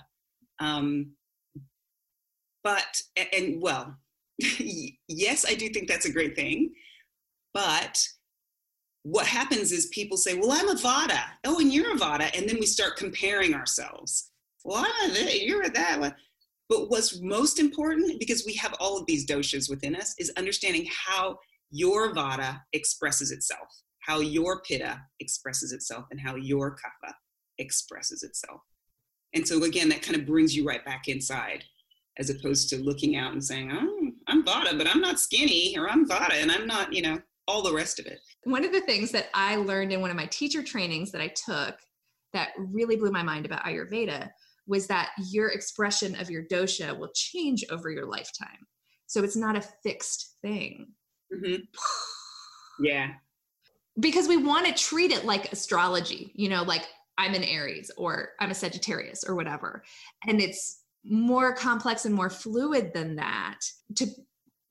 Um, 0.60 1.12
but 2.64 3.00
and, 3.16 3.28
and 3.32 3.62
well, 3.62 3.96
yes, 5.08 5.44
I 5.48 5.54
do 5.54 5.68
think 5.68 5.88
that's 5.88 6.06
a 6.06 6.12
great 6.12 6.36
thing, 6.36 6.72
but 7.54 7.98
what 9.02 9.26
happens 9.26 9.72
is 9.72 9.86
people 9.86 10.16
say, 10.16 10.34
Well, 10.34 10.52
I'm 10.52 10.68
a 10.68 10.74
Vata. 10.74 11.22
Oh, 11.44 11.58
and 11.60 11.72
you're 11.72 11.92
a 11.92 11.98
Vata. 11.98 12.30
And 12.36 12.48
then 12.48 12.58
we 12.60 12.66
start 12.66 12.96
comparing 12.96 13.54
ourselves. 13.54 14.30
Well, 14.64 14.84
I'm 14.86 15.10
a 15.12 15.38
you're 15.38 15.62
a 15.62 15.70
that. 15.70 16.14
But 16.68 16.90
what's 16.90 17.20
most 17.22 17.58
important, 17.58 18.20
because 18.20 18.44
we 18.44 18.52
have 18.54 18.74
all 18.78 18.98
of 18.98 19.06
these 19.06 19.26
doshas 19.26 19.70
within 19.70 19.96
us, 19.96 20.14
is 20.18 20.30
understanding 20.36 20.86
how 21.06 21.38
your 21.70 22.12
Vata 22.12 22.60
expresses 22.74 23.30
itself, 23.30 23.68
how 24.00 24.20
your 24.20 24.60
Pitta 24.62 25.00
expresses 25.20 25.72
itself, 25.72 26.04
and 26.10 26.20
how 26.20 26.34
your 26.34 26.72
Kapha 26.76 27.12
expresses 27.58 28.22
itself. 28.22 28.60
And 29.34 29.46
so, 29.46 29.62
again, 29.64 29.88
that 29.90 30.02
kind 30.02 30.16
of 30.16 30.26
brings 30.26 30.56
you 30.56 30.64
right 30.64 30.84
back 30.84 31.08
inside 31.08 31.64
as 32.18 32.30
opposed 32.30 32.68
to 32.70 32.78
looking 32.78 33.16
out 33.16 33.32
and 33.32 33.44
saying, 33.44 33.70
Oh, 33.72 34.10
I'm 34.26 34.44
Vata, 34.44 34.76
but 34.76 34.88
I'm 34.88 35.00
not 35.00 35.20
skinny, 35.20 35.76
or 35.78 35.88
I'm 35.88 36.08
Vata 36.08 36.34
and 36.34 36.50
I'm 36.50 36.66
not, 36.66 36.92
you 36.92 37.02
know, 37.02 37.20
all 37.46 37.62
the 37.62 37.72
rest 37.72 37.98
of 37.98 38.06
it. 38.06 38.20
One 38.44 38.64
of 38.64 38.72
the 38.72 38.80
things 38.80 39.10
that 39.12 39.28
I 39.34 39.56
learned 39.56 39.92
in 39.92 40.00
one 40.00 40.10
of 40.10 40.16
my 40.16 40.26
teacher 40.26 40.62
trainings 40.62 41.10
that 41.12 41.20
I 41.20 41.28
took 41.28 41.76
that 42.32 42.50
really 42.58 42.96
blew 42.96 43.10
my 43.10 43.22
mind 43.22 43.46
about 43.46 43.64
Ayurveda 43.64 44.30
was 44.66 44.86
that 44.86 45.12
your 45.30 45.48
expression 45.48 46.14
of 46.20 46.30
your 46.30 46.44
dosha 46.44 46.96
will 46.96 47.10
change 47.14 47.64
over 47.70 47.90
your 47.90 48.06
lifetime. 48.06 48.66
So 49.06 49.24
it's 49.24 49.36
not 49.36 49.56
a 49.56 49.62
fixed 49.82 50.36
thing. 50.42 50.88
Mm-hmm. 51.34 51.62
Yeah. 52.80 53.08
Because 53.98 54.28
we 54.28 54.36
want 54.36 54.64
to 54.66 54.72
treat 54.72 55.10
it 55.10 55.24
like 55.24 55.52
astrology, 55.52 56.30
you 56.36 56.48
know, 56.48 56.62
like 56.62 56.84
I'm 57.18 57.34
an 57.34 57.44
Aries 57.44 57.90
or 57.96 58.30
I'm 58.40 58.50
a 58.50 58.54
Sagittarius 58.54 59.24
or 59.24 59.34
whatever. 59.34 59.82
And 60.26 60.40
it's 60.40 60.82
more 61.04 61.54
complex 61.54 62.04
and 62.04 62.14
more 62.14 62.30
fluid 62.30 62.92
than 62.94 63.16
that. 63.16 63.58
To 63.96 64.06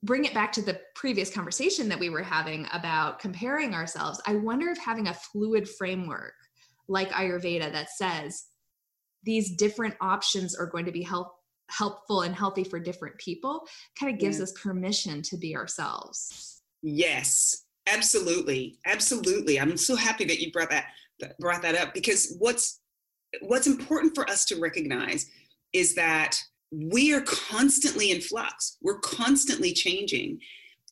bring 0.02 0.24
it 0.24 0.34
back 0.34 0.52
to 0.52 0.62
the 0.62 0.80
previous 0.94 1.30
conversation 1.30 1.88
that 1.88 1.98
we 1.98 2.10
were 2.10 2.22
having 2.22 2.66
about 2.72 3.18
comparing 3.18 3.74
ourselves, 3.74 4.20
I 4.26 4.36
wonder 4.36 4.68
if 4.70 4.78
having 4.78 5.08
a 5.08 5.14
fluid 5.14 5.68
framework 5.68 6.34
like 6.88 7.10
Ayurveda 7.10 7.70
that 7.72 7.90
says 7.90 8.46
these 9.24 9.56
different 9.56 9.94
options 10.00 10.56
are 10.56 10.66
going 10.66 10.86
to 10.86 10.92
be 10.92 11.02
help, 11.02 11.34
helpful 11.70 12.22
and 12.22 12.34
healthy 12.34 12.64
for 12.64 12.80
different 12.80 13.18
people 13.18 13.66
kind 13.98 14.12
of 14.12 14.18
gives 14.18 14.38
yeah. 14.38 14.44
us 14.44 14.52
permission 14.52 15.22
to 15.22 15.36
be 15.36 15.54
ourselves 15.54 16.62
yes 16.82 17.64
absolutely 17.86 18.78
absolutely 18.86 19.60
i'm 19.60 19.76
so 19.76 19.96
happy 19.96 20.24
that 20.24 20.40
you 20.40 20.50
brought 20.52 20.70
that 20.70 20.86
brought 21.40 21.62
that 21.62 21.76
up 21.76 21.94
because 21.94 22.34
what's 22.38 22.80
what's 23.42 23.66
important 23.66 24.14
for 24.14 24.28
us 24.30 24.44
to 24.46 24.60
recognize 24.60 25.26
is 25.72 25.94
that 25.94 26.38
we 26.72 27.12
are 27.12 27.20
constantly 27.22 28.10
in 28.10 28.20
flux. 28.20 28.76
We're 28.82 29.00
constantly 29.00 29.72
changing. 29.72 30.40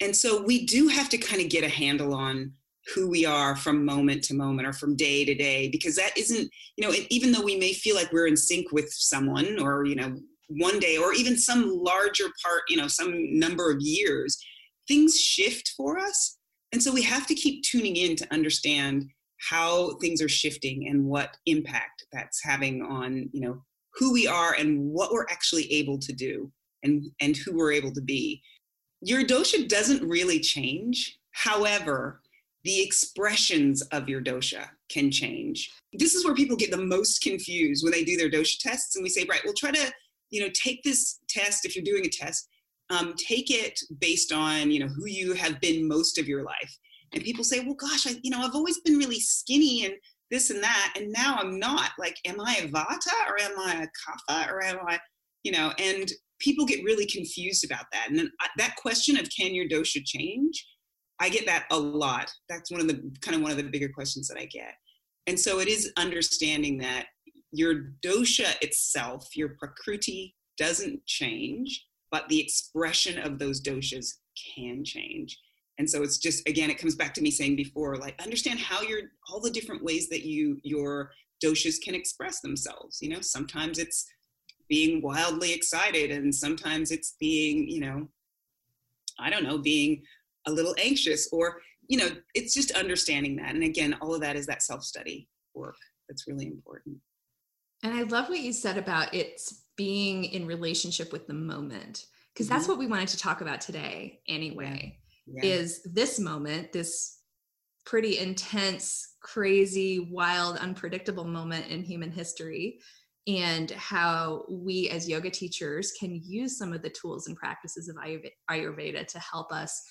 And 0.00 0.14
so 0.14 0.42
we 0.42 0.66
do 0.66 0.88
have 0.88 1.08
to 1.10 1.18
kind 1.18 1.40
of 1.40 1.48
get 1.48 1.64
a 1.64 1.68
handle 1.68 2.14
on 2.14 2.52
who 2.94 3.08
we 3.08 3.24
are 3.24 3.56
from 3.56 3.84
moment 3.84 4.22
to 4.24 4.34
moment 4.34 4.68
or 4.68 4.72
from 4.72 4.96
day 4.96 5.24
to 5.24 5.34
day 5.34 5.68
because 5.68 5.96
that 5.96 6.16
isn't 6.16 6.48
you 6.76 6.86
know 6.86 6.94
even 7.10 7.32
though 7.32 7.42
we 7.42 7.56
may 7.56 7.72
feel 7.72 7.96
like 7.96 8.12
we're 8.12 8.28
in 8.28 8.36
sync 8.36 8.70
with 8.70 8.88
someone 8.92 9.58
or 9.58 9.84
you 9.84 9.96
know 9.96 10.16
one 10.48 10.78
day 10.78 10.96
or 10.96 11.12
even 11.12 11.36
some 11.36 11.68
larger 11.82 12.26
part 12.44 12.62
you 12.68 12.76
know 12.76 12.86
some 12.86 13.36
number 13.36 13.72
of 13.72 13.80
years 13.80 14.38
things 14.86 15.18
shift 15.18 15.74
for 15.76 15.98
us. 15.98 16.38
And 16.72 16.82
so 16.82 16.92
we 16.92 17.02
have 17.02 17.26
to 17.26 17.34
keep 17.34 17.62
tuning 17.62 17.96
in 17.96 18.16
to 18.16 18.32
understand 18.32 19.04
how 19.38 19.96
things 19.98 20.22
are 20.22 20.28
shifting 20.28 20.88
and 20.88 21.04
what 21.04 21.36
impact 21.46 22.06
that's 22.12 22.42
having 22.42 22.82
on 22.82 23.28
you 23.32 23.40
know 23.40 23.62
who 23.94 24.12
we 24.12 24.26
are 24.26 24.54
and 24.54 24.90
what 24.90 25.12
we're 25.12 25.26
actually 25.30 25.70
able 25.72 25.98
to 25.98 26.12
do 26.12 26.50
and 26.82 27.10
and 27.20 27.36
who 27.36 27.56
we're 27.56 27.72
able 27.72 27.92
to 27.92 28.02
be. 28.02 28.42
Your 29.00 29.24
dosha 29.24 29.68
doesn't 29.68 30.06
really 30.06 30.40
change. 30.40 31.18
However 31.32 32.22
the 32.66 32.82
expressions 32.82 33.80
of 33.92 34.08
your 34.08 34.20
dosha 34.20 34.68
can 34.88 35.08
change. 35.08 35.70
This 35.92 36.16
is 36.16 36.24
where 36.24 36.34
people 36.34 36.56
get 36.56 36.72
the 36.72 36.76
most 36.76 37.22
confused 37.22 37.84
when 37.84 37.92
they 37.92 38.02
do 38.02 38.16
their 38.16 38.28
dosha 38.28 38.58
tests 38.58 38.96
and 38.96 39.04
we 39.04 39.08
say 39.08 39.24
right 39.28 39.40
we'll 39.44 39.54
try 39.54 39.70
to 39.70 39.92
you 40.30 40.40
know 40.40 40.50
take 40.52 40.82
this 40.82 41.20
test 41.28 41.64
if 41.64 41.76
you're 41.76 41.84
doing 41.84 42.04
a 42.04 42.08
test 42.08 42.48
um, 42.90 43.14
take 43.16 43.50
it 43.50 43.80
based 44.00 44.32
on 44.32 44.70
you 44.70 44.80
know 44.80 44.88
who 44.88 45.06
you 45.06 45.34
have 45.34 45.60
been 45.60 45.86
most 45.86 46.18
of 46.18 46.28
your 46.28 46.42
life 46.42 46.78
and 47.16 47.24
people 47.24 47.42
say 47.42 47.60
well 47.60 47.74
gosh 47.74 48.06
I, 48.06 48.20
you 48.22 48.30
know 48.30 48.40
i've 48.40 48.54
always 48.54 48.80
been 48.80 48.98
really 48.98 49.18
skinny 49.18 49.86
and 49.86 49.94
this 50.30 50.50
and 50.50 50.62
that 50.62 50.94
and 50.96 51.12
now 51.12 51.36
i'm 51.36 51.58
not. 51.58 51.90
Like 51.98 52.16
am 52.26 52.40
i 52.40 52.56
a 52.56 52.68
vata 52.68 53.28
or 53.28 53.40
am 53.40 53.58
i 53.58 53.82
a 53.82 53.86
kapha 53.86 54.50
or 54.50 54.62
am 54.62 54.78
i 54.86 54.98
you 55.42 55.52
know 55.52 55.72
and 55.78 56.10
people 56.38 56.66
get 56.66 56.84
really 56.84 57.06
confused 57.06 57.64
about 57.64 57.86
that. 57.92 58.08
And 58.10 58.18
then 58.18 58.30
uh, 58.44 58.48
that 58.58 58.76
question 58.76 59.18
of 59.18 59.26
can 59.36 59.54
your 59.54 59.68
dosha 59.68 60.04
change 60.04 60.66
i 61.20 61.28
get 61.28 61.46
that 61.46 61.66
a 61.70 61.78
lot. 61.78 62.30
That's 62.48 62.70
one 62.70 62.80
of 62.80 62.88
the 62.88 63.10
kind 63.20 63.36
of 63.36 63.42
one 63.42 63.50
of 63.50 63.56
the 63.56 63.64
bigger 63.64 63.88
questions 63.88 64.28
that 64.28 64.38
i 64.38 64.46
get. 64.46 64.74
And 65.26 65.38
so 65.38 65.58
it 65.60 65.68
is 65.68 65.92
understanding 65.96 66.78
that 66.78 67.06
your 67.52 67.92
dosha 68.04 68.56
itself 68.62 69.28
your 69.34 69.56
prakriti 69.58 70.34
doesn't 70.58 71.04
change 71.06 71.86
but 72.10 72.28
the 72.28 72.40
expression 72.40 73.18
of 73.18 73.38
those 73.38 73.60
doshas 73.60 74.06
can 74.54 74.84
change 74.84 75.38
and 75.78 75.88
so 75.88 76.02
it's 76.02 76.18
just 76.18 76.46
again 76.48 76.70
it 76.70 76.78
comes 76.78 76.94
back 76.94 77.14
to 77.14 77.22
me 77.22 77.30
saying 77.30 77.56
before 77.56 77.96
like 77.96 78.20
understand 78.22 78.58
how 78.58 78.82
you're 78.82 79.02
all 79.28 79.40
the 79.40 79.50
different 79.50 79.82
ways 79.82 80.08
that 80.08 80.24
you 80.24 80.58
your 80.62 81.10
doshas 81.44 81.80
can 81.82 81.94
express 81.94 82.40
themselves 82.40 82.98
you 83.00 83.08
know 83.08 83.20
sometimes 83.20 83.78
it's 83.78 84.06
being 84.68 85.02
wildly 85.02 85.52
excited 85.52 86.10
and 86.10 86.34
sometimes 86.34 86.90
it's 86.90 87.14
being 87.20 87.68
you 87.68 87.80
know 87.80 88.08
i 89.18 89.30
don't 89.30 89.44
know 89.44 89.58
being 89.58 90.02
a 90.46 90.50
little 90.50 90.74
anxious 90.78 91.28
or 91.32 91.60
you 91.88 91.98
know 91.98 92.08
it's 92.34 92.54
just 92.54 92.70
understanding 92.72 93.36
that 93.36 93.54
and 93.54 93.62
again 93.62 93.94
all 94.00 94.14
of 94.14 94.20
that 94.20 94.36
is 94.36 94.46
that 94.46 94.62
self 94.62 94.82
study 94.82 95.28
work 95.54 95.76
that's 96.08 96.26
really 96.26 96.46
important 96.46 96.96
and 97.82 97.94
i 97.94 98.02
love 98.02 98.28
what 98.28 98.40
you 98.40 98.52
said 98.52 98.78
about 98.78 99.12
it's 99.14 99.64
being 99.76 100.24
in 100.24 100.46
relationship 100.46 101.12
with 101.12 101.26
the 101.26 101.34
moment 101.34 102.06
because 102.32 102.46
mm-hmm. 102.46 102.56
that's 102.56 102.68
what 102.68 102.78
we 102.78 102.86
wanted 102.86 103.08
to 103.08 103.18
talk 103.18 103.40
about 103.40 103.60
today 103.60 104.20
anyway 104.26 104.80
yeah. 104.82 105.05
Yeah. 105.26 105.44
is 105.44 105.82
this 105.82 106.18
moment 106.18 106.72
this 106.72 107.20
pretty 107.84 108.18
intense 108.18 109.16
crazy 109.22 110.08
wild 110.10 110.56
unpredictable 110.58 111.24
moment 111.24 111.66
in 111.66 111.82
human 111.82 112.10
history 112.10 112.78
and 113.26 113.70
how 113.72 114.44
we 114.48 114.88
as 114.90 115.08
yoga 115.08 115.30
teachers 115.30 115.92
can 115.98 116.20
use 116.22 116.56
some 116.56 116.72
of 116.72 116.82
the 116.82 116.90
tools 116.90 117.26
and 117.26 117.36
practices 117.36 117.88
of 117.88 117.96
ayurveda 118.50 119.06
to 119.06 119.18
help 119.18 119.52
us 119.52 119.82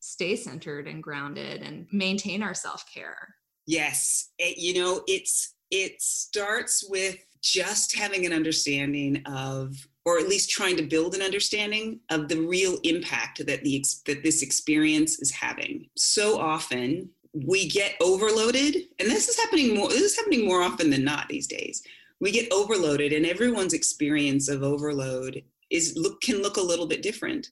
stay 0.00 0.36
centered 0.36 0.86
and 0.86 1.02
grounded 1.02 1.62
and 1.62 1.86
maintain 1.92 2.42
our 2.42 2.54
self-care 2.54 3.34
yes 3.66 4.30
it, 4.38 4.58
you 4.58 4.74
know 4.74 5.02
it's 5.06 5.54
it 5.70 6.00
starts 6.00 6.86
with 6.88 7.16
just 7.42 7.96
having 7.96 8.26
an 8.26 8.32
understanding 8.32 9.22
of 9.26 9.74
or 10.06 10.18
at 10.18 10.28
least 10.28 10.48
trying 10.48 10.76
to 10.76 10.84
build 10.84 11.14
an 11.14 11.20
understanding 11.20 11.98
of 12.10 12.28
the 12.28 12.40
real 12.40 12.78
impact 12.84 13.44
that 13.44 13.62
the 13.64 13.84
that 14.06 14.22
this 14.22 14.40
experience 14.40 15.18
is 15.18 15.32
having. 15.32 15.88
So 15.96 16.38
often 16.38 17.10
we 17.34 17.68
get 17.68 17.96
overloaded 18.00 18.76
and 18.98 19.10
this 19.10 19.28
is 19.28 19.36
happening 19.36 19.74
more 19.74 19.88
this 19.88 20.00
is 20.00 20.16
happening 20.16 20.46
more 20.46 20.62
often 20.62 20.88
than 20.88 21.04
not 21.04 21.28
these 21.28 21.48
days. 21.48 21.82
We 22.20 22.30
get 22.30 22.50
overloaded 22.50 23.12
and 23.12 23.26
everyone's 23.26 23.74
experience 23.74 24.48
of 24.48 24.62
overload 24.62 25.42
is 25.70 25.94
look 25.96 26.20
can 26.22 26.40
look 26.40 26.56
a 26.56 26.62
little 26.62 26.86
bit 26.86 27.02
different. 27.02 27.48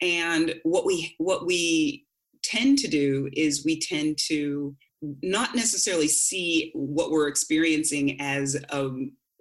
And 0.00 0.54
what 0.62 0.86
we 0.86 1.16
what 1.18 1.44
we 1.44 2.06
tend 2.42 2.78
to 2.78 2.88
do 2.88 3.28
is 3.32 3.64
we 3.64 3.80
tend 3.80 4.16
to 4.28 4.74
not 5.22 5.54
necessarily 5.54 6.08
see 6.08 6.70
what 6.74 7.10
we're 7.10 7.28
experiencing 7.28 8.20
as 8.20 8.54
a 8.70 8.90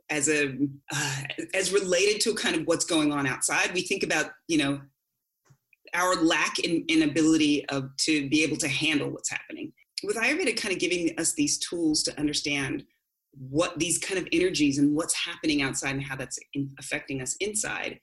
as 0.10 0.30
a 0.30 0.58
uh, 0.94 1.22
as 1.54 1.72
related 1.72 2.22
to 2.22 2.34
kind 2.34 2.56
of 2.56 2.64
what's 2.66 2.86
going 2.86 3.12
on 3.12 3.28
outside 3.28 3.72
we 3.74 3.82
think 3.82 4.04
about 4.04 4.32
you 4.48 4.58
know 4.58 4.80
our 5.96 6.16
lack 6.16 6.60
in, 6.60 6.86
in 6.88 7.10
ability 7.10 7.68
of 7.70 7.90
to 7.98 8.30
be 8.30 8.44
able 8.44 8.58
to 8.58 8.68
handle 8.68 9.10
what's 9.10 9.30
happening 9.30 9.72
with 10.04 10.16
ayurveda 10.18 10.56
kind 10.56 10.74
of 10.74 10.80
giving 10.80 11.18
us 11.20 11.34
these 11.34 11.58
tools 11.58 12.04
to 12.04 12.18
understand 12.20 12.84
what 13.38 13.78
these 13.78 13.98
kind 13.98 14.20
of 14.20 14.28
energies 14.32 14.80
and 14.80 14.96
what's 14.96 15.14
happening 15.14 15.62
outside 15.62 15.92
and 15.92 16.04
how 16.04 16.16
that's 16.16 16.40
in, 16.54 16.70
affecting 16.80 17.22
us 17.22 17.36
inside 17.40 18.00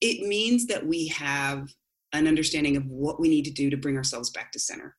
it 0.00 0.26
means 0.26 0.66
that 0.66 0.86
we 0.86 1.06
have 1.08 1.68
an 2.12 2.26
understanding 2.26 2.76
of 2.76 2.86
what 2.86 3.20
we 3.20 3.28
need 3.28 3.44
to 3.44 3.52
do 3.52 3.70
to 3.70 3.76
bring 3.76 3.96
ourselves 3.96 4.30
back 4.30 4.50
to 4.50 4.58
center 4.58 4.96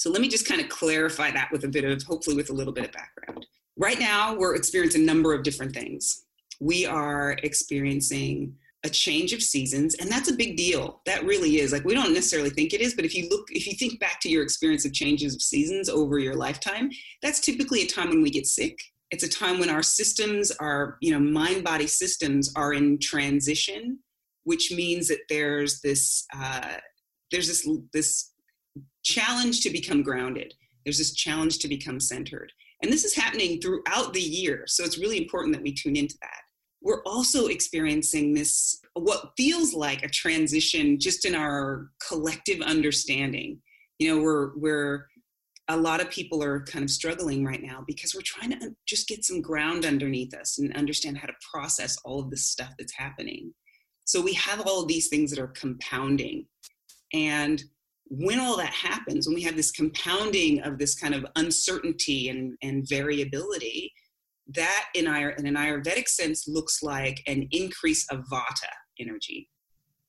so 0.00 0.08
let 0.08 0.22
me 0.22 0.28
just 0.28 0.46
kind 0.46 0.62
of 0.62 0.70
clarify 0.70 1.30
that 1.30 1.50
with 1.52 1.64
a 1.64 1.68
bit 1.68 1.84
of, 1.84 2.02
hopefully, 2.04 2.34
with 2.34 2.48
a 2.48 2.54
little 2.54 2.72
bit 2.72 2.86
of 2.86 2.92
background. 2.92 3.44
Right 3.80 3.98
now, 3.98 4.34
we're 4.34 4.56
experiencing 4.56 5.04
a 5.04 5.06
number 5.06 5.32
of 5.32 5.42
different 5.42 5.72
things. 5.72 6.26
We 6.60 6.84
are 6.84 7.38
experiencing 7.42 8.54
a 8.84 8.90
change 8.90 9.32
of 9.32 9.42
seasons, 9.42 9.94
and 9.94 10.10
that's 10.10 10.30
a 10.30 10.36
big 10.36 10.58
deal. 10.58 11.00
That 11.06 11.24
really 11.24 11.60
is. 11.60 11.72
Like, 11.72 11.86
we 11.86 11.94
don't 11.94 12.12
necessarily 12.12 12.50
think 12.50 12.74
it 12.74 12.82
is, 12.82 12.92
but 12.92 13.06
if 13.06 13.14
you 13.14 13.26
look, 13.30 13.46
if 13.50 13.66
you 13.66 13.72
think 13.72 13.98
back 13.98 14.20
to 14.20 14.28
your 14.28 14.42
experience 14.42 14.84
of 14.84 14.92
changes 14.92 15.34
of 15.34 15.40
seasons 15.40 15.88
over 15.88 16.18
your 16.18 16.34
lifetime, 16.34 16.90
that's 17.22 17.40
typically 17.40 17.80
a 17.80 17.86
time 17.86 18.10
when 18.10 18.20
we 18.20 18.28
get 18.28 18.46
sick. 18.46 18.78
It's 19.12 19.24
a 19.24 19.28
time 19.30 19.58
when 19.58 19.70
our 19.70 19.82
systems, 19.82 20.50
our 20.60 20.98
you 21.00 21.12
know 21.12 21.18
mind 21.18 21.64
body 21.64 21.86
systems, 21.86 22.52
are 22.56 22.74
in 22.74 22.98
transition, 22.98 23.98
which 24.44 24.70
means 24.70 25.08
that 25.08 25.20
there's 25.30 25.80
this 25.80 26.26
uh, 26.36 26.76
there's 27.30 27.48
this 27.48 27.66
this 27.94 28.32
challenge 29.04 29.62
to 29.62 29.70
become 29.70 30.02
grounded. 30.02 30.52
There's 30.84 30.98
this 30.98 31.14
challenge 31.14 31.60
to 31.60 31.68
become 31.68 31.98
centered. 31.98 32.52
And 32.82 32.92
this 32.92 33.04
is 33.04 33.14
happening 33.14 33.60
throughout 33.60 34.12
the 34.12 34.20
year. 34.20 34.64
So 34.66 34.84
it's 34.84 34.98
really 34.98 35.18
important 35.18 35.54
that 35.54 35.62
we 35.62 35.72
tune 35.72 35.96
into 35.96 36.16
that. 36.22 36.40
We're 36.82 37.02
also 37.04 37.46
experiencing 37.46 38.32
this, 38.32 38.80
what 38.94 39.32
feels 39.36 39.74
like 39.74 40.02
a 40.02 40.08
transition 40.08 40.98
just 40.98 41.26
in 41.26 41.34
our 41.34 41.90
collective 42.06 42.62
understanding. 42.62 43.60
You 43.98 44.14
know, 44.14 44.22
we're, 44.22 44.56
we're, 44.56 45.06
a 45.68 45.76
lot 45.76 46.00
of 46.00 46.10
people 46.10 46.42
are 46.42 46.64
kind 46.64 46.82
of 46.82 46.90
struggling 46.90 47.44
right 47.44 47.62
now 47.62 47.84
because 47.86 48.14
we're 48.14 48.22
trying 48.24 48.58
to 48.58 48.74
just 48.86 49.06
get 49.08 49.24
some 49.24 49.42
ground 49.42 49.84
underneath 49.84 50.34
us 50.34 50.58
and 50.58 50.74
understand 50.74 51.18
how 51.18 51.26
to 51.26 51.34
process 51.52 51.96
all 52.04 52.18
of 52.18 52.30
this 52.30 52.48
stuff 52.48 52.72
that's 52.78 52.96
happening. 52.96 53.52
So 54.06 54.20
we 54.20 54.32
have 54.32 54.66
all 54.66 54.82
of 54.82 54.88
these 54.88 55.08
things 55.08 55.30
that 55.30 55.38
are 55.38 55.48
compounding. 55.48 56.46
And 57.12 57.62
when 58.10 58.40
all 58.40 58.56
that 58.56 58.72
happens, 58.72 59.26
when 59.26 59.36
we 59.36 59.42
have 59.42 59.56
this 59.56 59.70
compounding 59.70 60.60
of 60.62 60.78
this 60.78 60.98
kind 60.98 61.14
of 61.14 61.24
uncertainty 61.36 62.28
and, 62.28 62.56
and 62.60 62.86
variability, 62.88 63.92
that 64.48 64.86
in, 64.96 65.06
our, 65.06 65.30
in 65.30 65.46
an 65.46 65.54
Ayurvedic 65.54 66.08
sense 66.08 66.48
looks 66.48 66.82
like 66.82 67.22
an 67.28 67.46
increase 67.52 68.04
of 68.10 68.24
vata 68.30 68.72
energy. 68.98 69.48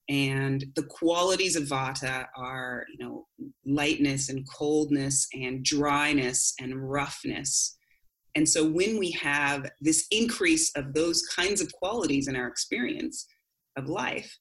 And 0.09 0.65
the 0.75 0.83
qualities 0.83 1.55
of 1.55 1.63
vata 1.63 2.25
are, 2.35 2.85
you 2.89 3.05
know, 3.05 3.27
lightness 3.67 4.29
and 4.29 4.49
coldness 4.49 5.27
and 5.33 5.63
dryness 5.63 6.55
and 6.59 6.89
roughness. 6.89 7.77
And 8.33 8.49
so 8.49 8.67
when 8.67 8.97
we 8.97 9.11
have 9.11 9.69
this 9.79 10.07
increase 10.09 10.71
of 10.75 10.93
those 10.93 11.21
kinds 11.27 11.61
of 11.61 11.71
qualities 11.71 12.27
in 12.27 12.35
our 12.35 12.47
experience 12.47 13.27
of 13.77 13.87
life, 13.87 14.35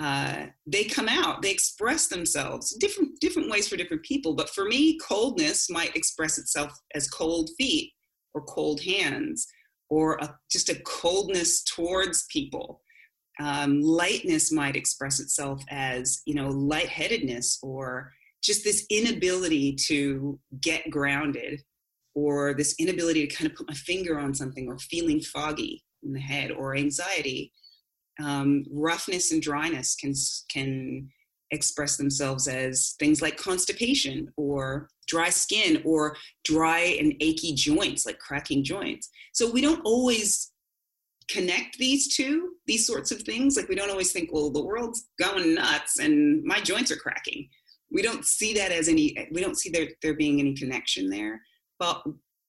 uh, 0.00 0.46
they 0.66 0.84
come 0.84 1.08
out 1.08 1.40
they 1.40 1.50
express 1.50 2.08
themselves 2.08 2.76
different 2.80 3.10
different 3.20 3.48
ways 3.48 3.68
for 3.68 3.76
different 3.76 4.02
people 4.02 4.34
but 4.34 4.50
for 4.50 4.64
me 4.64 4.98
coldness 4.98 5.70
might 5.70 5.94
express 5.94 6.36
itself 6.36 6.72
as 6.94 7.08
cold 7.08 7.50
feet 7.56 7.92
or 8.34 8.42
cold 8.42 8.82
hands 8.82 9.46
or 9.90 10.16
a, 10.20 10.36
just 10.50 10.68
a 10.68 10.80
coldness 10.84 11.62
towards 11.62 12.26
people. 12.30 12.80
Um, 13.40 13.80
lightness 13.80 14.52
might 14.52 14.76
express 14.76 15.20
itself 15.20 15.62
as, 15.70 16.22
you 16.26 16.34
know, 16.34 16.48
lightheadedness 16.48 17.58
or 17.62 18.12
just 18.42 18.64
this 18.64 18.86
inability 18.90 19.74
to 19.86 20.38
get 20.60 20.90
grounded 20.90 21.60
or 22.14 22.54
this 22.54 22.74
inability 22.78 23.26
to 23.26 23.34
kind 23.34 23.50
of 23.50 23.56
put 23.56 23.68
my 23.68 23.74
finger 23.74 24.18
on 24.18 24.34
something 24.34 24.68
or 24.68 24.78
feeling 24.78 25.20
foggy 25.20 25.82
in 26.04 26.12
the 26.12 26.20
head 26.20 26.52
or 26.52 26.76
anxiety. 26.76 27.52
Um, 28.22 28.64
roughness 28.70 29.32
and 29.32 29.42
dryness 29.42 29.96
can, 29.96 30.14
can 30.48 31.10
express 31.50 31.96
themselves 31.96 32.48
as 32.48 32.94
things 32.98 33.22
like 33.22 33.36
constipation 33.36 34.32
or 34.36 34.88
dry 35.06 35.30
skin 35.30 35.82
or 35.84 36.16
dry 36.44 36.96
and 36.98 37.14
achy 37.20 37.54
joints, 37.54 38.06
like 38.06 38.18
cracking 38.18 38.64
joints. 38.64 39.08
So 39.32 39.50
we 39.50 39.60
don't 39.60 39.82
always 39.84 40.52
connect 41.28 41.78
these 41.78 42.14
two, 42.14 42.50
these 42.66 42.86
sorts 42.86 43.10
of 43.10 43.22
things. 43.22 43.56
Like 43.56 43.68
we 43.68 43.74
don't 43.74 43.90
always 43.90 44.12
think, 44.12 44.30
well, 44.32 44.50
the 44.50 44.64
world's 44.64 45.08
going 45.18 45.54
nuts 45.54 45.98
and 45.98 46.42
my 46.44 46.60
joints 46.60 46.90
are 46.90 46.96
cracking. 46.96 47.48
We 47.90 48.02
don't 48.02 48.24
see 48.24 48.54
that 48.54 48.72
as 48.72 48.88
any, 48.88 49.28
we 49.32 49.40
don't 49.40 49.58
see 49.58 49.70
there, 49.70 49.88
there 50.02 50.14
being 50.14 50.40
any 50.40 50.54
connection 50.54 51.08
there. 51.08 51.40
But 51.78 52.02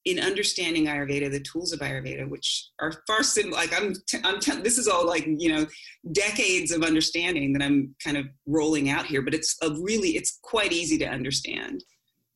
in 0.05 0.19
understanding 0.19 0.85
Ayurveda, 0.85 1.31
the 1.31 1.39
tools 1.39 1.73
of 1.73 1.79
Ayurveda, 1.79 2.29
which 2.29 2.69
are 2.79 2.93
far 3.07 3.23
simple, 3.23 3.57
like 3.57 3.73
I'm, 3.75 3.93
t- 4.07 4.19
I'm 4.23 4.39
t- 4.39 4.61
this 4.61 4.77
is 4.77 4.87
all 4.87 5.05
like, 5.05 5.25
you 5.25 5.51
know, 5.51 5.65
decades 6.11 6.71
of 6.71 6.83
understanding 6.83 7.53
that 7.53 7.63
I'm 7.63 7.95
kind 8.03 8.15
of 8.15 8.27
rolling 8.45 8.89
out 8.89 9.07
here, 9.07 9.23
but 9.23 9.33
it's 9.33 9.57
a 9.63 9.71
really, 9.81 10.09
it's 10.09 10.39
quite 10.43 10.71
easy 10.71 10.97
to 10.99 11.05
understand. 11.05 11.83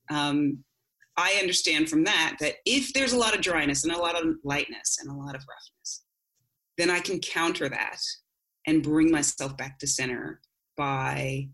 Um, 0.09 0.63
I 1.15 1.37
understand 1.39 1.89
from 1.89 2.05
that 2.05 2.37
that 2.39 2.55
if 2.65 2.93
there's 2.93 3.13
a 3.13 3.17
lot 3.17 3.35
of 3.35 3.41
dryness 3.41 3.83
and 3.83 3.93
a 3.93 3.99
lot 3.99 4.19
of 4.19 4.35
lightness 4.43 4.97
and 5.01 5.11
a 5.11 5.15
lot 5.15 5.35
of 5.35 5.41
roughness, 5.41 6.03
then 6.77 6.89
I 6.89 7.01
can 7.01 7.19
counter 7.19 7.69
that 7.69 7.99
and 8.65 8.81
bring 8.81 9.11
myself 9.11 9.55
back 9.57 9.77
to 9.79 9.87
center 9.87 10.39
by 10.77 11.49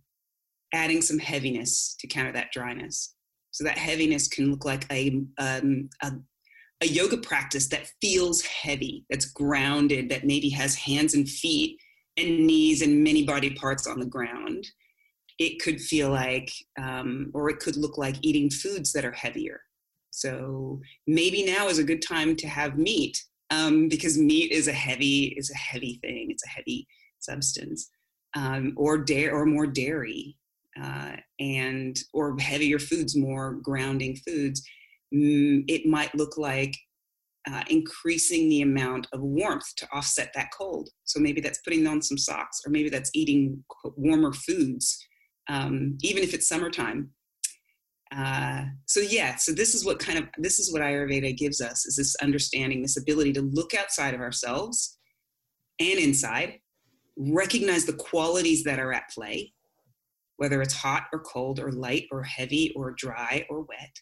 adding 0.73 1.01
some 1.01 1.17
heaviness 1.17 1.95
to 1.99 2.08
counter 2.08 2.32
that 2.34 2.51
dryness. 2.51 3.14
So 3.56 3.63
that 3.63 3.78
heaviness 3.78 4.28
can 4.28 4.52
look 4.52 4.65
like 4.65 4.86
a, 4.91 5.24
um, 5.38 5.89
a, 6.04 6.12
a 6.82 6.88
yoga 6.88 7.15
practice 7.15 7.70
that 7.70 7.89
feels 8.02 8.41
heavy, 8.41 9.06
that's 9.10 9.32
grounded, 9.32 10.10
that 10.10 10.26
maybe 10.26 10.50
has 10.50 10.76
hands 10.76 11.13
and 11.13 11.26
feet 11.26 11.80
and 12.18 12.46
knees 12.46 12.82
and 12.82 13.02
many 13.02 13.24
body 13.24 13.52
parts 13.52 13.88
on 13.88 13.98
the 13.98 14.06
ground. 14.06 14.68
It 15.39 15.62
could 15.62 15.80
feel 15.80 16.10
like, 16.10 16.52
um, 16.78 17.32
or 17.34 17.50
it 17.50 17.60
could 17.60 17.78
look 17.78 17.98
like 17.98 18.18
eating 18.22 18.50
foods 18.50 18.91
that 18.91 19.06
are 19.06 19.13
heavier. 19.13 19.62
So 20.12 20.82
maybe 21.08 21.46
now 21.46 21.70
is 21.70 21.80
a 21.80 21.84
good 21.86 22.02
time 22.02 22.36
to 22.36 22.50
have 22.50 22.78
meat 22.78 23.18
um, 23.52 23.88
because 23.88 24.18
meat 24.18 24.52
is 24.52 24.68
a 24.68 24.74
heavy 24.74 25.34
is 25.38 25.50
a 25.50 25.58
heavy 25.58 25.98
thing. 26.04 26.28
It's 26.30 26.44
a 26.46 26.50
heavy 26.50 26.89
substance, 27.20 27.89
um, 28.36 28.74
or 28.76 28.98
dairy 28.98 29.30
or 29.30 29.46
more 29.46 29.65
dairy 29.65 30.36
uh, 30.82 31.16
and 31.40 31.98
or 32.14 32.38
heavier 32.40 32.80
foods, 32.80 33.16
more 33.16 33.54
grounding 33.62 34.16
foods, 34.28 34.62
mm, 35.14 35.64
it 35.68 35.86
might 35.86 36.14
look 36.16 36.38
like 36.38 36.76
uh, 37.50 37.64
increasing 37.70 38.50
the 38.50 38.62
amount 38.62 39.08
of 39.14 39.22
warmth 39.22 39.76
to 39.78 39.88
offset 39.94 40.32
that 40.34 40.50
cold. 40.58 40.90
So 41.04 41.20
maybe 41.20 41.42
that's 41.42 41.62
putting 41.62 41.86
on 41.88 42.02
some 42.02 42.18
socks, 42.18 42.62
or 42.66 42.72
maybe 42.72 42.90
that's 42.90 43.12
eating 43.14 43.64
warmer 43.96 44.34
foods, 44.34 44.98
um, 45.48 45.98
even 46.02 46.24
if 46.24 46.34
it's 46.34 46.50
summertime. 46.50 47.12
Uh, 48.16 48.66
so 48.86 49.00
yeah, 49.00 49.36
so 49.36 49.52
this 49.52 49.76
is 49.76 49.86
what 49.86 50.00
kind 50.00 50.18
of 50.18 50.26
this 50.38 50.60
is 50.60 50.72
what 50.72 50.82
Ayurveda 50.82 51.36
gives 51.38 51.60
us 51.60 51.86
is 51.86 51.96
this 51.96 52.16
understanding, 52.22 52.82
this 52.82 52.98
ability 52.98 53.34
to 53.34 53.42
look 53.42 53.74
outside 53.74 54.14
of 54.14 54.22
ourselves 54.22 54.98
and 55.80 56.00
inside, 56.00 56.60
recognize 57.18 57.86
the 57.86 57.94
qualities 57.94 58.64
that 58.64 58.80
are 58.80 58.94
at 58.94 59.10
play, 59.10 59.54
whether 60.38 60.62
it's 60.62 60.74
hot 60.74 61.04
or 61.13 61.19
cold 61.19 61.60
or 61.60 61.71
light 61.71 62.06
or 62.12 62.24
heavy 62.24 62.74
or 62.76 62.91
dry 62.91 63.45
or 63.50 63.62
wet, 63.62 64.00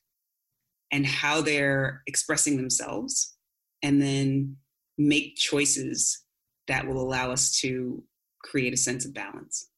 and 0.91 1.05
how 1.05 1.41
they're 1.41 2.01
expressing 2.07 2.57
themselves, 2.57 3.35
and 3.81 4.01
then 4.01 4.57
make 4.97 5.35
choices 5.35 6.23
that 6.67 6.87
will 6.87 7.01
allow 7.01 7.31
us 7.31 7.59
to 7.59 8.03
create 8.43 8.73
a 8.73 8.77
sense 8.77 9.05
of 9.05 9.13
balance. 9.13 9.69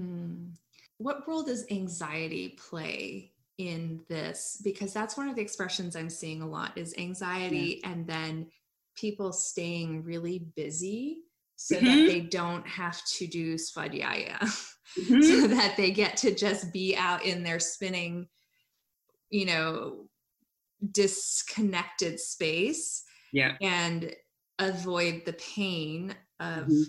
Mm. 0.00 0.52
What 0.98 1.26
role 1.28 1.42
does 1.42 1.66
anxiety 1.70 2.58
play 2.58 3.32
in 3.58 4.00
this? 4.08 4.60
Because 4.62 4.92
that's 4.92 5.16
one 5.16 5.28
of 5.28 5.36
the 5.36 5.42
expressions 5.42 5.96
I'm 5.96 6.10
seeing 6.10 6.42
a 6.42 6.48
lot 6.48 6.76
is 6.76 6.94
anxiety 6.98 7.80
yeah. 7.82 7.90
and 7.90 8.06
then 8.06 8.46
people 8.96 9.32
staying 9.32 10.04
really 10.04 10.46
busy 10.56 11.18
so 11.56 11.76
mm-hmm. 11.76 11.86
that 11.86 12.06
they 12.06 12.20
don't 12.20 12.66
have 12.66 13.02
to 13.16 13.26
do 13.26 13.54
svadhyaya, 13.54 14.38
mm-hmm. 14.98 15.22
so 15.22 15.46
that 15.48 15.74
they 15.76 15.90
get 15.90 16.16
to 16.18 16.34
just 16.34 16.72
be 16.72 16.94
out 16.96 17.24
in 17.24 17.42
their 17.42 17.58
spinning, 17.58 18.28
you 19.30 19.46
know, 19.46 20.06
disconnected 20.92 22.20
space. 22.20 23.02
Yeah. 23.32 23.56
And 23.60 24.14
avoid 24.58 25.22
the 25.26 25.34
pain 25.34 26.14
of 26.40 26.64
mm-hmm. 26.64 26.82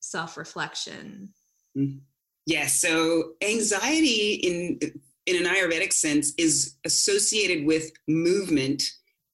self 0.00 0.36
reflection. 0.36 1.30
Mm-hmm. 1.76 1.98
Yeah. 2.46 2.66
So 2.66 3.32
anxiety 3.42 4.34
in 4.34 4.80
in 5.26 5.46
an 5.46 5.52
Ayurvedic 5.52 5.92
sense 5.92 6.32
is 6.38 6.76
associated 6.84 7.64
with 7.64 7.90
movement 8.08 8.82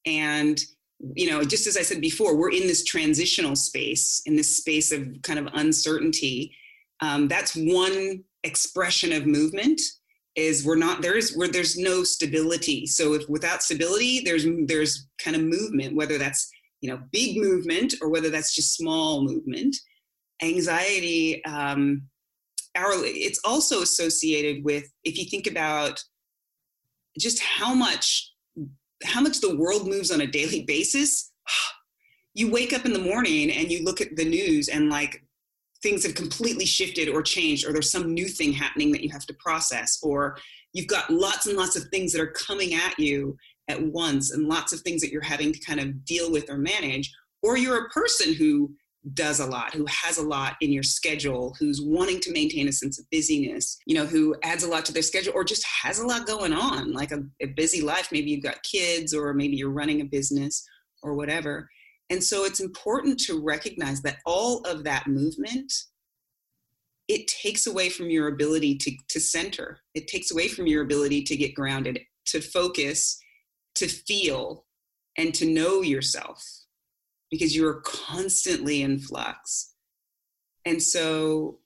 and 0.05 0.61
you 1.15 1.31
know, 1.31 1.45
just 1.45 1.67
as 1.67 1.77
I 1.77 1.83
said 1.83 2.01
before, 2.01 2.37
we're 2.37 2.53
in 2.53 2.67
this 2.67 2.85
transitional 2.85 3.57
space, 3.57 4.23
in 4.27 4.37
this 4.37 4.57
space 4.57 4.93
of 4.93 5.09
kind 5.23 5.39
of 5.39 5.49
uncertainty. 5.55 6.57
Um, 7.01 7.29
that's 7.29 7.55
one 7.55 8.25
expression 8.43 9.13
of 9.13 9.27
movement 9.27 9.81
is 10.37 10.65
we're 10.65 10.77
not 10.77 11.03
there's 11.03 11.35
where 11.35 11.49
there's 11.49 11.77
no 11.79 12.05
stability 12.05 12.87
so 12.87 13.15
if 13.15 13.27
without 13.29 13.63
stability 13.63 14.21
there's 14.21 14.47
there's 14.67 15.09
kind 15.19 15.35
of 15.35 15.43
movement 15.43 15.97
whether 15.97 16.19
that's 16.19 16.51
you 16.81 16.91
know 16.91 17.01
big 17.11 17.39
movement 17.39 17.95
or 18.03 18.11
whether 18.11 18.29
that's 18.29 18.55
just 18.55 18.77
small 18.77 19.23
movement 19.23 19.75
anxiety 20.43 21.43
um 21.47 22.03
our 22.77 22.93
it's 23.05 23.41
also 23.45 23.81
associated 23.81 24.63
with 24.63 24.85
if 25.05 25.19
you 25.19 25.25
think 25.25 25.47
about 25.47 26.03
just 27.19 27.41
how 27.41 27.75
much 27.75 28.31
how 29.05 29.21
much 29.21 29.41
the 29.41 29.57
world 29.57 29.87
moves 29.87 30.11
on 30.11 30.21
a 30.23 30.27
daily 30.27 30.65
basis 30.67 31.33
you 32.35 32.51
wake 32.51 32.73
up 32.73 32.85
in 32.85 32.93
the 32.93 32.99
morning 32.99 33.51
and 33.51 33.71
you 33.71 33.85
look 33.85 34.01
at 34.01 34.15
the 34.17 34.25
news 34.25 34.69
and 34.69 34.91
like 34.91 35.23
things 35.83 36.05
have 36.05 36.15
completely 36.15 36.67
shifted 36.67 37.09
or 37.09 37.23
changed 37.23 37.67
or 37.67 37.73
there's 37.73 37.91
some 37.91 38.13
new 38.13 38.27
thing 38.27 38.53
happening 38.53 38.91
that 38.93 39.03
you 39.03 39.11
have 39.11 39.27
to 39.27 39.35
process 39.35 39.99
or 40.03 40.37
you've 40.73 40.87
got 40.87 41.11
lots 41.11 41.47
and 41.47 41.57
lots 41.57 41.77
of 41.77 41.85
things 41.85 42.13
that 42.13 42.21
are 42.21 42.33
coming 42.33 42.75
at 42.75 42.99
you 42.99 43.37
at 43.69 43.81
once 43.81 44.33
and 44.33 44.49
lots 44.49 44.73
of 44.73 44.81
things 44.81 45.01
that 45.01 45.11
you're 45.11 45.23
having 45.23 45.53
to 45.53 45.61
kind 45.61 45.81
of 45.81 46.05
deal 46.05 46.31
with 46.31 46.51
or 46.51 46.59
manage 46.59 47.13
or 47.43 47.57
you're 47.57 47.87
a 47.87 47.91
person 47.91 48.35
who 48.35 48.73
does 49.15 49.41
a 49.41 49.47
lot, 49.47 49.75
who 49.75 49.87
has 49.89 50.19
a 50.19 50.27
lot 50.27 50.57
in 50.61 50.73
your 50.73 50.83
schedule, 50.83 51.55
who's 51.59 51.81
wanting 51.81 52.21
to 52.21 52.33
maintain 52.33 52.69
a 52.69 52.73
sense 52.73 52.99
of 52.99 53.09
busyness, 53.11 53.79
you 53.87 53.95
know, 53.95 54.07
who 54.07 54.35
adds 54.43 54.65
a 54.65 54.69
lot 54.69 54.85
to 54.85 54.93
their 54.93 55.03
schedule 55.03 55.33
or 55.35 55.45
just 55.45 55.65
has 55.83 55.99
a 55.99 56.07
lot 56.07 56.27
going 56.27 56.53
on, 56.53 56.93
like 56.93 57.13
a, 57.13 57.23
a 57.41 57.47
busy 57.47 57.81
life. 57.81 58.09
Maybe 58.11 58.31
you've 58.31 58.43
got 58.43 58.63
kids 58.63 59.15
or 59.15 59.33
maybe 59.33 59.57
you're 59.57 59.71
running 59.71 60.01
a 60.01 60.05
business 60.05 60.67
or 61.03 61.15
whatever. 61.15 61.69
And 62.11 62.23
so 62.23 62.45
it's 62.45 62.61
important 62.61 63.19
to 63.21 63.43
recognize 63.43 64.03
that 64.03 64.19
all 64.25 64.61
of 64.61 64.85
that 64.85 65.07
movement 65.07 65.73
it 67.09 67.29
takes 67.29 67.69
away 67.69 67.89
from 67.89 68.11
your 68.11 68.27
ability 68.27 68.77
to, 68.79 68.91
to 69.11 69.21
center. 69.21 69.79
It 69.95 70.09
takes 70.09 70.33
away 70.33 70.49
from 70.49 70.67
your 70.67 70.83
ability 70.83 71.23
to 71.23 71.37
get 71.37 71.55
grounded, 71.55 72.01
to 72.27 72.41
focus, 72.41 73.17
to 73.77 73.87
feel, 73.87 74.65
and 75.17 75.33
to 75.35 75.47
know 75.47 75.83
yourself 75.83 76.45
because 77.31 77.57
you're 77.57 77.81
constantly 77.81 78.83
in 78.83 78.99
flux. 78.99 79.75
And 80.65 80.83
so, 80.83 81.59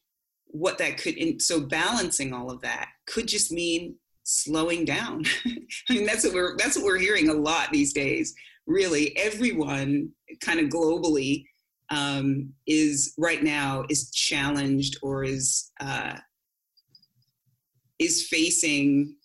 what 0.46 0.78
that 0.78 0.98
could, 0.98 1.40
so 1.40 1.60
balancing 1.60 2.32
all 2.32 2.50
of 2.50 2.60
that 2.62 2.88
could 3.06 3.28
just 3.28 3.52
mean 3.52 3.94
slowing 4.24 4.84
down. 4.84 5.24
I 5.88 5.92
mean, 5.92 6.06
that's 6.06 6.24
what 6.24 6.34
we're 6.34 6.56
that's 6.56 6.76
what 6.76 6.84
we're 6.84 6.98
hearing 6.98 7.28
a 7.28 7.34
lot 7.34 7.70
these 7.70 7.92
days. 7.92 8.34
Really, 8.66 9.16
everyone 9.16 10.10
kind 10.40 10.60
of 10.60 10.66
globally 10.66 11.44
um, 11.90 12.52
is 12.66 13.14
right 13.18 13.42
now 13.42 13.84
is 13.88 14.10
challenged 14.10 14.98
or 15.02 15.24
is 15.24 15.70
uh, 15.80 16.16
is 17.98 18.26
facing 18.26 19.16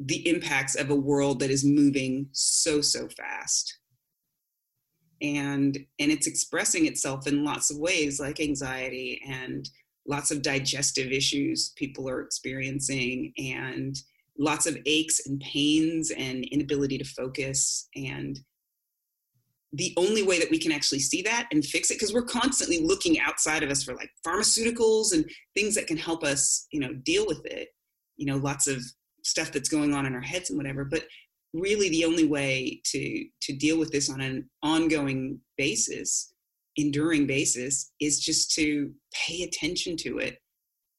the 0.00 0.28
impacts 0.28 0.74
of 0.74 0.90
a 0.90 0.94
world 0.94 1.40
that 1.40 1.50
is 1.50 1.64
moving 1.64 2.28
so 2.32 2.80
so 2.80 3.08
fast 3.08 3.78
and 5.24 5.76
and 5.98 6.12
it's 6.12 6.26
expressing 6.26 6.86
itself 6.86 7.26
in 7.26 7.44
lots 7.44 7.70
of 7.70 7.78
ways 7.78 8.20
like 8.20 8.40
anxiety 8.40 9.20
and 9.26 9.68
lots 10.06 10.30
of 10.30 10.42
digestive 10.42 11.10
issues 11.10 11.72
people 11.76 12.08
are 12.08 12.20
experiencing 12.20 13.32
and 13.38 13.96
lots 14.38 14.66
of 14.66 14.76
aches 14.86 15.26
and 15.26 15.40
pains 15.40 16.10
and 16.10 16.44
inability 16.44 16.98
to 16.98 17.04
focus. 17.04 17.88
And 17.94 18.38
the 19.72 19.92
only 19.96 20.22
way 20.22 20.38
that 20.38 20.50
we 20.50 20.58
can 20.58 20.72
actually 20.72 21.00
see 21.00 21.22
that 21.22 21.48
and 21.50 21.64
fix 21.64 21.90
it 21.90 21.94
because 21.94 22.12
we're 22.12 22.22
constantly 22.22 22.80
looking 22.80 23.18
outside 23.18 23.62
of 23.62 23.70
us 23.70 23.82
for 23.82 23.94
like 23.94 24.10
pharmaceuticals 24.26 25.12
and 25.12 25.28
things 25.54 25.74
that 25.74 25.86
can 25.86 25.96
help 25.96 26.22
us 26.22 26.66
you 26.70 26.80
know 26.80 26.92
deal 27.04 27.26
with 27.26 27.44
it. 27.46 27.68
You 28.16 28.26
know 28.26 28.36
lots 28.36 28.66
of 28.66 28.82
stuff 29.22 29.50
that's 29.52 29.68
going 29.68 29.94
on 29.94 30.06
in 30.06 30.14
our 30.14 30.20
heads 30.20 30.50
and 30.50 30.58
whatever 30.58 30.84
but 30.84 31.04
really 31.54 31.88
the 31.88 32.04
only 32.04 32.26
way 32.26 32.80
to 32.84 33.24
to 33.40 33.52
deal 33.54 33.78
with 33.78 33.90
this 33.90 34.10
on 34.10 34.20
an 34.20 34.48
ongoing 34.62 35.40
basis 35.56 36.34
enduring 36.76 37.26
basis 37.26 37.92
is 38.00 38.18
just 38.18 38.52
to 38.52 38.92
pay 39.14 39.44
attention 39.44 39.96
to 39.96 40.18
it 40.18 40.38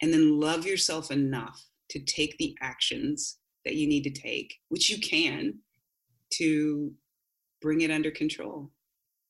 and 0.02 0.14
then 0.14 0.40
love 0.40 0.66
yourself 0.66 1.12
enough 1.12 1.62
to 1.90 2.00
take 2.00 2.38
the 2.38 2.56
actions 2.62 3.38
that 3.66 3.76
you 3.76 3.88
need 3.88 4.04
to 4.04 4.10
take 4.10 4.56
which 4.70 4.90
you 4.90 4.98
can 5.00 5.54
to 6.32 6.92
bring 7.62 7.82
it 7.82 7.92
under 7.92 8.12
control. 8.12 8.72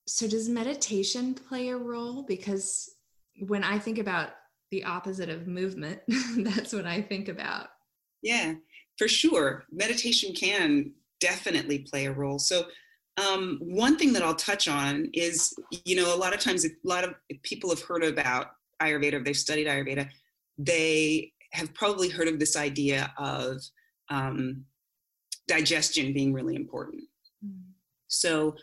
So, 0.07 0.27
does 0.27 0.49
meditation 0.49 1.33
play 1.33 1.69
a 1.69 1.77
role? 1.77 2.23
Because 2.23 2.89
when 3.47 3.63
I 3.63 3.79
think 3.79 3.97
about 3.97 4.31
the 4.71 4.83
opposite 4.83 5.29
of 5.29 5.47
movement, 5.47 6.01
that's 6.37 6.73
what 6.73 6.85
I 6.85 7.01
think 7.01 7.27
about. 7.27 7.67
Yeah, 8.21 8.53
for 8.97 9.07
sure. 9.07 9.65
Meditation 9.71 10.33
can 10.33 10.91
definitely 11.19 11.79
play 11.79 12.05
a 12.05 12.11
role. 12.11 12.39
So, 12.39 12.65
um, 13.17 13.59
one 13.61 13.97
thing 13.97 14.11
that 14.13 14.23
I'll 14.23 14.35
touch 14.35 14.67
on 14.67 15.09
is, 15.13 15.53
you 15.85 15.95
know, 15.95 16.13
a 16.13 16.17
lot 16.17 16.33
of 16.33 16.41
times, 16.41 16.65
a 16.65 16.69
lot 16.83 17.05
of 17.05 17.13
people 17.43 17.69
have 17.69 17.81
heard 17.81 18.03
about 18.03 18.47
Ayurveda, 18.81 19.23
they've 19.23 19.37
studied 19.37 19.67
Ayurveda, 19.67 20.09
they 20.57 21.31
have 21.53 21.73
probably 21.73 22.09
heard 22.09 22.27
of 22.27 22.39
this 22.39 22.57
idea 22.57 23.13
of 23.17 23.61
um, 24.09 24.65
digestion 25.47 26.13
being 26.13 26.33
really 26.33 26.55
important. 26.55 27.03
So 28.07 28.55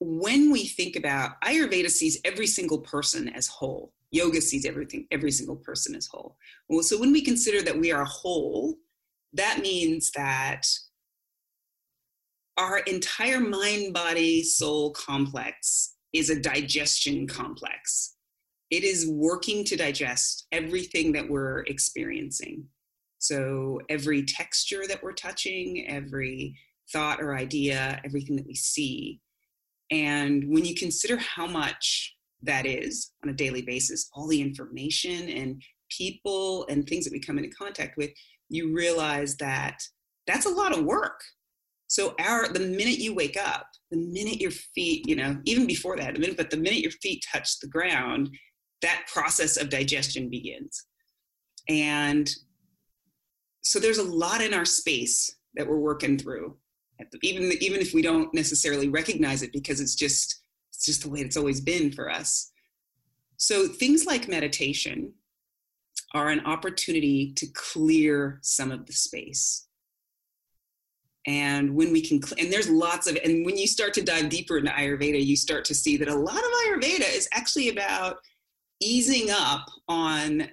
when 0.00 0.50
we 0.50 0.66
think 0.66 0.96
about 0.96 1.40
Ayurveda 1.42 1.90
sees 1.90 2.20
every 2.24 2.46
single 2.46 2.78
person 2.78 3.28
as 3.30 3.46
whole. 3.46 3.92
Yoga 4.10 4.40
sees 4.40 4.64
everything, 4.64 5.06
every 5.10 5.32
single 5.32 5.56
person 5.56 5.94
as 5.94 6.06
whole. 6.06 6.36
Well, 6.68 6.82
so 6.82 6.98
when 6.98 7.12
we 7.12 7.20
consider 7.20 7.62
that 7.62 7.78
we 7.78 7.90
are 7.90 8.04
whole, 8.04 8.76
that 9.32 9.60
means 9.60 10.10
that 10.12 10.66
our 12.56 12.78
entire 12.80 13.40
mind, 13.40 13.92
body, 13.92 14.42
soul 14.42 14.92
complex 14.92 15.94
is 16.12 16.30
a 16.30 16.40
digestion 16.40 17.26
complex. 17.26 18.16
It 18.70 18.84
is 18.84 19.08
working 19.08 19.64
to 19.64 19.76
digest 19.76 20.46
everything 20.52 21.12
that 21.12 21.28
we're 21.28 21.60
experiencing. 21.62 22.64
So 23.18 23.80
every 23.88 24.22
texture 24.22 24.82
that 24.88 25.02
we're 25.02 25.12
touching, 25.12 25.86
every 25.88 26.56
thought 26.92 27.20
or 27.20 27.36
idea, 27.36 28.00
everything 28.04 28.36
that 28.36 28.46
we 28.46 28.54
see. 28.54 29.20
And 29.90 30.44
when 30.48 30.64
you 30.64 30.74
consider 30.74 31.16
how 31.16 31.46
much 31.46 32.14
that 32.42 32.66
is 32.66 33.12
on 33.24 33.30
a 33.30 33.34
daily 33.34 33.62
basis, 33.62 34.08
all 34.12 34.28
the 34.28 34.40
information 34.40 35.28
and 35.28 35.62
people 35.90 36.66
and 36.68 36.86
things 36.86 37.04
that 37.04 37.12
we 37.12 37.20
come 37.20 37.38
into 37.38 37.50
contact 37.50 37.96
with, 37.96 38.10
you 38.48 38.74
realize 38.74 39.36
that 39.38 39.78
that's 40.26 40.46
a 40.46 40.50
lot 40.50 40.76
of 40.76 40.84
work. 40.84 41.20
So 41.86 42.14
our 42.18 42.48
the 42.48 42.60
minute 42.60 42.98
you 42.98 43.14
wake 43.14 43.36
up, 43.36 43.66
the 43.90 43.98
minute 43.98 44.40
your 44.40 44.50
feet, 44.50 45.08
you 45.08 45.16
know, 45.16 45.38
even 45.44 45.66
before 45.66 45.96
that, 45.96 46.14
the 46.14 46.20
minute, 46.20 46.36
but 46.36 46.50
the 46.50 46.56
minute 46.56 46.80
your 46.80 46.90
feet 46.90 47.24
touch 47.30 47.60
the 47.60 47.68
ground, 47.68 48.30
that 48.82 49.06
process 49.12 49.56
of 49.56 49.70
digestion 49.70 50.28
begins. 50.28 50.86
And 51.68 52.28
so 53.62 53.78
there's 53.78 53.98
a 53.98 54.02
lot 54.02 54.40
in 54.40 54.52
our 54.52 54.64
space 54.64 55.36
that 55.54 55.66
we're 55.66 55.78
working 55.78 56.18
through 56.18 56.56
even 57.22 57.52
even 57.60 57.80
if 57.80 57.94
we 57.94 58.02
don't 58.02 58.32
necessarily 58.34 58.88
recognize 58.88 59.42
it 59.42 59.52
because 59.52 59.80
it's 59.80 59.94
just 59.94 60.40
it's 60.72 60.84
just 60.84 61.02
the 61.02 61.08
way 61.08 61.20
it's 61.20 61.36
always 61.36 61.60
been 61.60 61.90
for 61.90 62.10
us 62.10 62.50
so 63.36 63.66
things 63.66 64.06
like 64.06 64.28
meditation 64.28 65.12
are 66.14 66.30
an 66.30 66.40
opportunity 66.46 67.32
to 67.34 67.46
clear 67.48 68.38
some 68.42 68.70
of 68.70 68.86
the 68.86 68.92
space 68.92 69.66
and 71.26 71.74
when 71.74 71.92
we 71.92 72.02
can 72.02 72.20
and 72.38 72.52
there's 72.52 72.68
lots 72.68 73.06
of 73.06 73.16
and 73.24 73.46
when 73.46 73.56
you 73.56 73.66
start 73.66 73.94
to 73.94 74.02
dive 74.02 74.28
deeper 74.28 74.58
into 74.58 74.70
ayurveda 74.70 75.24
you 75.24 75.36
start 75.36 75.64
to 75.64 75.74
see 75.74 75.96
that 75.96 76.08
a 76.08 76.14
lot 76.14 76.36
of 76.36 76.50
ayurveda 76.66 77.16
is 77.16 77.28
actually 77.32 77.70
about 77.70 78.18
easing 78.80 79.28
up 79.30 79.66
on 79.88 80.48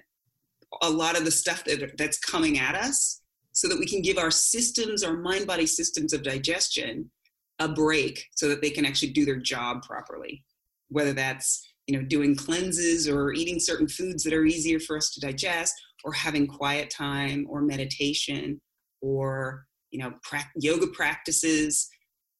a 0.80 0.88
lot 0.90 1.18
of 1.18 1.24
the 1.24 1.30
stuff 1.30 1.64
that, 1.64 1.96
that's 1.98 2.18
coming 2.18 2.58
at 2.58 2.74
us 2.74 3.20
so 3.52 3.68
that 3.68 3.78
we 3.78 3.86
can 3.86 4.00
give 4.00 4.16
our 4.16 4.30
systems, 4.30 5.02
our 5.02 5.16
mind 5.16 5.46
body 5.46 5.66
systems 5.66 6.12
of 6.12 6.22
digestion, 6.22 7.10
a 7.58 7.68
break 7.68 8.26
so 8.34 8.48
that 8.48 8.62
they 8.62 8.70
can 8.70 8.86
actually 8.86 9.12
do 9.12 9.24
their 9.26 9.36
job 9.36 9.82
properly. 9.82 10.44
Whether 10.88 11.12
that's 11.12 11.66
you 11.86 11.98
know 11.98 12.04
doing 12.04 12.34
cleanses 12.34 13.08
or 13.08 13.32
eating 13.32 13.58
certain 13.60 13.88
foods 13.88 14.24
that 14.24 14.32
are 14.32 14.44
easier 14.44 14.80
for 14.80 14.96
us 14.96 15.10
to 15.10 15.20
digest, 15.20 15.74
or 16.04 16.12
having 16.12 16.46
quiet 16.46 16.90
time 16.90 17.46
or 17.48 17.60
meditation, 17.60 18.60
or 19.00 19.66
you 19.92 19.98
know 20.00 20.12
pra- 20.22 20.50
yoga 20.56 20.88
practices. 20.88 21.88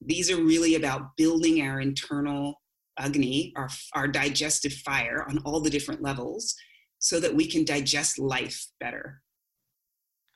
These 0.04 0.30
are 0.30 0.42
really 0.42 0.74
about 0.74 1.16
building 1.16 1.62
our 1.62 1.80
internal 1.80 2.60
agni, 2.98 3.52
our, 3.56 3.68
our 3.94 4.08
digestive 4.08 4.72
fire 4.72 5.24
on 5.28 5.38
all 5.44 5.60
the 5.60 5.70
different 5.70 6.02
levels, 6.02 6.56
so 6.98 7.20
that 7.20 7.34
we 7.34 7.46
can 7.46 7.64
digest 7.64 8.18
life 8.18 8.66
better 8.80 9.22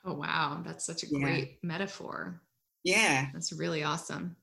Oh, 0.07 0.15
wow. 0.15 0.63
That's 0.65 0.87
such 0.87 1.03
a 1.03 1.07
great 1.07 1.49
yeah. 1.49 1.69
metaphor. 1.69 2.41
Yeah. 2.85 3.27
That's 3.33 3.53
really 3.53 3.83
awesome. 3.83 4.37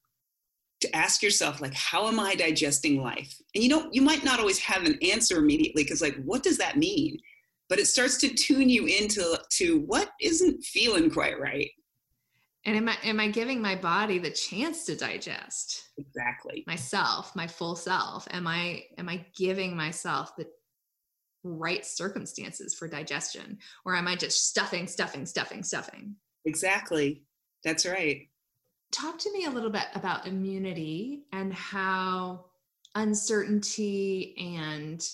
To 0.81 0.95
ask 0.95 1.23
yourself, 1.23 1.61
like, 1.61 1.73
how 1.73 2.07
am 2.09 2.19
I 2.19 2.35
digesting 2.35 3.01
life? 3.01 3.33
And 3.55 3.63
you 3.63 3.69
know, 3.69 3.87
you 3.93 4.01
might 4.01 4.25
not 4.25 4.39
always 4.41 4.59
have 4.59 4.83
an 4.83 4.99
answer 5.01 5.37
immediately 5.37 5.83
because, 5.83 6.01
like, 6.01 6.21
what 6.25 6.43
does 6.43 6.57
that 6.57 6.77
mean? 6.77 7.17
But 7.69 7.79
it 7.79 7.87
starts 7.87 8.17
to 8.17 8.33
tune 8.33 8.67
you 8.67 8.85
into 8.85 9.39
to 9.53 9.79
what 9.85 10.11
isn't 10.19 10.61
feeling 10.65 11.09
quite 11.09 11.39
right. 11.39 11.71
And 12.65 12.77
am 12.77 12.87
I 12.89 12.97
am 13.03 13.19
I 13.19 13.27
giving 13.27 13.61
my 13.61 13.75
body 13.75 14.19
the 14.19 14.31
chance 14.31 14.85
to 14.85 14.95
digest? 14.95 15.89
Exactly. 15.97 16.63
Myself, 16.65 17.35
my 17.35 17.47
full 17.47 17.75
self. 17.75 18.27
Am 18.31 18.47
I 18.47 18.83
am 18.97 19.09
I 19.09 19.25
giving 19.35 19.75
myself 19.75 20.35
the 20.37 20.47
right 21.43 21.85
circumstances 21.85 22.73
for 22.73 22.87
digestion 22.87 23.57
or 23.85 23.95
am 23.95 24.07
i 24.07 24.15
just 24.15 24.47
stuffing 24.47 24.87
stuffing 24.87 25.25
stuffing 25.25 25.61
stuffing 25.61 26.15
exactly 26.45 27.23
that's 27.63 27.85
right 27.85 28.29
talk 28.91 29.17
to 29.17 29.31
me 29.33 29.45
a 29.45 29.49
little 29.49 29.69
bit 29.69 29.87
about 29.93 30.25
immunity 30.25 31.23
and 31.33 31.53
how 31.53 32.45
uncertainty 32.95 34.35
and 34.37 35.05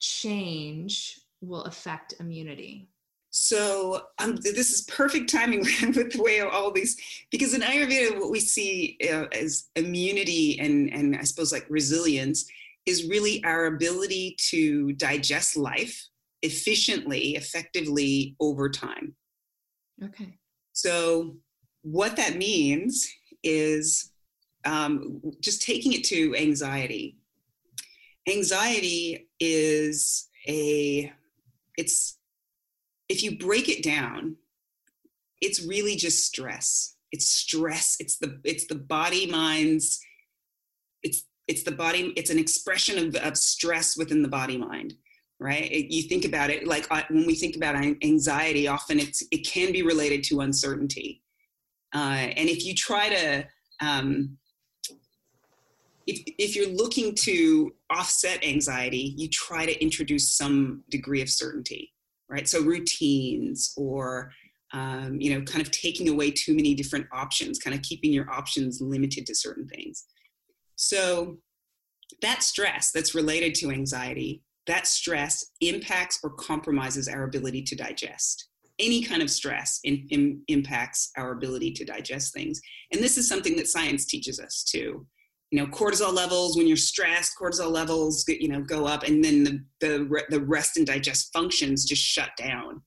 change 0.00 1.20
will 1.42 1.64
affect 1.64 2.14
immunity 2.20 2.89
so 3.32 4.02
um, 4.18 4.36
this 4.36 4.70
is 4.70 4.82
perfect 4.82 5.30
timing 5.30 5.60
with 5.94 6.12
the 6.12 6.22
way 6.22 6.40
of 6.40 6.48
all 6.48 6.72
these 6.72 6.96
because 7.30 7.54
in 7.54 7.60
ayurveda 7.60 8.18
what 8.18 8.30
we 8.30 8.40
see 8.40 8.98
uh, 9.10 9.26
as 9.32 9.68
immunity 9.76 10.58
and 10.58 10.92
and 10.92 11.16
i 11.16 11.22
suppose 11.22 11.52
like 11.52 11.66
resilience 11.68 12.50
is 12.86 13.08
really 13.08 13.42
our 13.44 13.66
ability 13.66 14.36
to 14.38 14.92
digest 14.94 15.56
life 15.56 16.08
efficiently, 16.42 17.36
effectively 17.36 18.36
over 18.40 18.68
time. 18.68 19.14
Okay. 20.02 20.38
So, 20.72 21.36
what 21.82 22.16
that 22.16 22.36
means 22.36 23.10
is 23.42 24.12
um, 24.64 25.20
just 25.40 25.62
taking 25.62 25.92
it 25.92 26.04
to 26.04 26.34
anxiety. 26.36 27.16
Anxiety 28.28 29.28
is 29.38 30.28
a, 30.46 31.12
it's, 31.76 32.18
if 33.10 33.22
you 33.22 33.36
break 33.36 33.68
it 33.68 33.82
down, 33.82 34.36
it's 35.42 35.66
really 35.66 35.96
just 35.96 36.24
stress. 36.24 36.96
It's 37.12 37.28
stress. 37.28 37.96
It's 38.00 38.18
the, 38.18 38.40
it's 38.44 38.66
the 38.66 38.76
body, 38.76 39.26
mind's, 39.26 40.00
it's 41.02 41.24
it's 41.50 41.64
the 41.64 41.72
body 41.72 42.12
it's 42.16 42.30
an 42.30 42.38
expression 42.38 43.08
of, 43.08 43.14
of 43.16 43.36
stress 43.36 43.96
within 43.96 44.22
the 44.22 44.28
body 44.28 44.56
mind 44.56 44.94
right 45.40 45.70
it, 45.72 45.92
you 45.92 46.02
think 46.04 46.24
about 46.24 46.48
it 46.48 46.66
like 46.66 46.86
uh, 46.90 47.02
when 47.10 47.26
we 47.26 47.34
think 47.34 47.56
about 47.56 47.74
anxiety 47.74 48.68
often 48.68 49.00
it's 49.00 49.22
it 49.32 49.38
can 49.46 49.72
be 49.72 49.82
related 49.82 50.22
to 50.22 50.40
uncertainty 50.40 51.22
uh, 51.94 52.28
and 52.36 52.48
if 52.48 52.64
you 52.64 52.74
try 52.74 53.08
to 53.08 53.44
um, 53.80 54.36
if, 56.06 56.22
if 56.38 56.54
you're 56.54 56.68
looking 56.68 57.14
to 57.14 57.72
offset 57.90 58.44
anxiety 58.44 59.14
you 59.16 59.28
try 59.28 59.66
to 59.66 59.82
introduce 59.82 60.30
some 60.30 60.84
degree 60.88 61.20
of 61.20 61.28
certainty 61.28 61.92
right 62.30 62.48
so 62.48 62.62
routines 62.62 63.74
or 63.76 64.32
um, 64.72 65.20
you 65.20 65.34
know 65.34 65.44
kind 65.44 65.60
of 65.60 65.70
taking 65.70 66.08
away 66.08 66.30
too 66.30 66.54
many 66.54 66.74
different 66.74 67.06
options 67.12 67.58
kind 67.58 67.74
of 67.74 67.82
keeping 67.82 68.12
your 68.12 68.30
options 68.30 68.80
limited 68.80 69.26
to 69.26 69.34
certain 69.34 69.68
things 69.68 70.04
so 70.76 71.38
that 72.22 72.42
stress 72.42 72.90
that's 72.90 73.14
related 73.14 73.54
to 73.56 73.70
anxiety, 73.70 74.42
that 74.66 74.86
stress 74.86 75.44
impacts 75.60 76.20
or 76.22 76.30
compromises 76.30 77.08
our 77.08 77.24
ability 77.24 77.62
to 77.62 77.76
digest. 77.76 78.48
Any 78.78 79.02
kind 79.02 79.22
of 79.22 79.30
stress 79.30 79.80
in, 79.84 80.06
in, 80.10 80.42
impacts 80.48 81.10
our 81.16 81.32
ability 81.32 81.72
to 81.72 81.84
digest 81.84 82.32
things. 82.32 82.60
And 82.92 83.02
this 83.02 83.18
is 83.18 83.28
something 83.28 83.56
that 83.56 83.68
science 83.68 84.06
teaches 84.06 84.40
us 84.40 84.64
too. 84.64 85.06
You 85.50 85.58
know 85.58 85.66
cortisol 85.66 86.14
levels 86.14 86.56
when 86.56 86.66
you're 86.66 86.76
stressed 86.76 87.32
cortisol 87.40 87.72
levels 87.72 88.24
you 88.28 88.48
know 88.48 88.60
go 88.60 88.86
up 88.86 89.02
and 89.02 89.22
then 89.22 89.44
the 89.44 89.64
the, 89.80 90.22
the 90.30 90.40
rest 90.40 90.76
and 90.76 90.86
digest 90.86 91.32
functions 91.32 91.84
just 91.84 92.02
shut 92.02 92.30
down. 92.36 92.82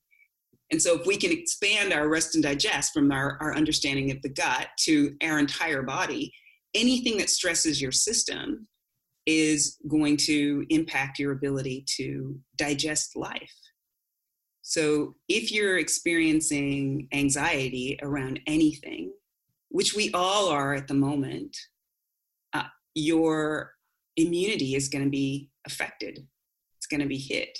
And 0.71 0.81
so 0.81 0.99
if 0.99 1.05
we 1.05 1.17
can 1.17 1.31
expand 1.31 1.93
our 1.93 2.09
rest 2.09 2.33
and 2.33 2.43
digest 2.43 2.93
from 2.93 3.11
our, 3.11 3.37
our 3.41 3.55
understanding 3.55 4.09
of 4.09 4.19
the 4.23 4.29
gut 4.29 4.69
to 4.85 5.15
our 5.21 5.37
entire 5.37 5.83
body 5.83 6.33
anything 6.73 7.17
that 7.17 7.29
stresses 7.29 7.81
your 7.81 7.91
system 7.91 8.67
is 9.25 9.77
going 9.87 10.17
to 10.17 10.65
impact 10.69 11.19
your 11.19 11.31
ability 11.31 11.85
to 11.97 12.37
digest 12.57 13.15
life. 13.15 13.53
So 14.63 15.15
if 15.29 15.51
you're 15.51 15.77
experiencing 15.77 17.07
anxiety 17.13 17.99
around 18.01 18.39
anything 18.47 19.11
which 19.69 19.95
we 19.95 20.11
all 20.13 20.49
are 20.49 20.75
at 20.75 20.87
the 20.87 20.93
moment 20.93 21.57
your 22.95 23.73
immunity 24.17 24.75
is 24.75 24.89
going 24.89 25.03
to 25.03 25.09
be 25.09 25.49
affected. 25.65 26.25
It's 26.77 26.87
going 26.87 27.01
to 27.01 27.07
be 27.07 27.17
hit 27.17 27.57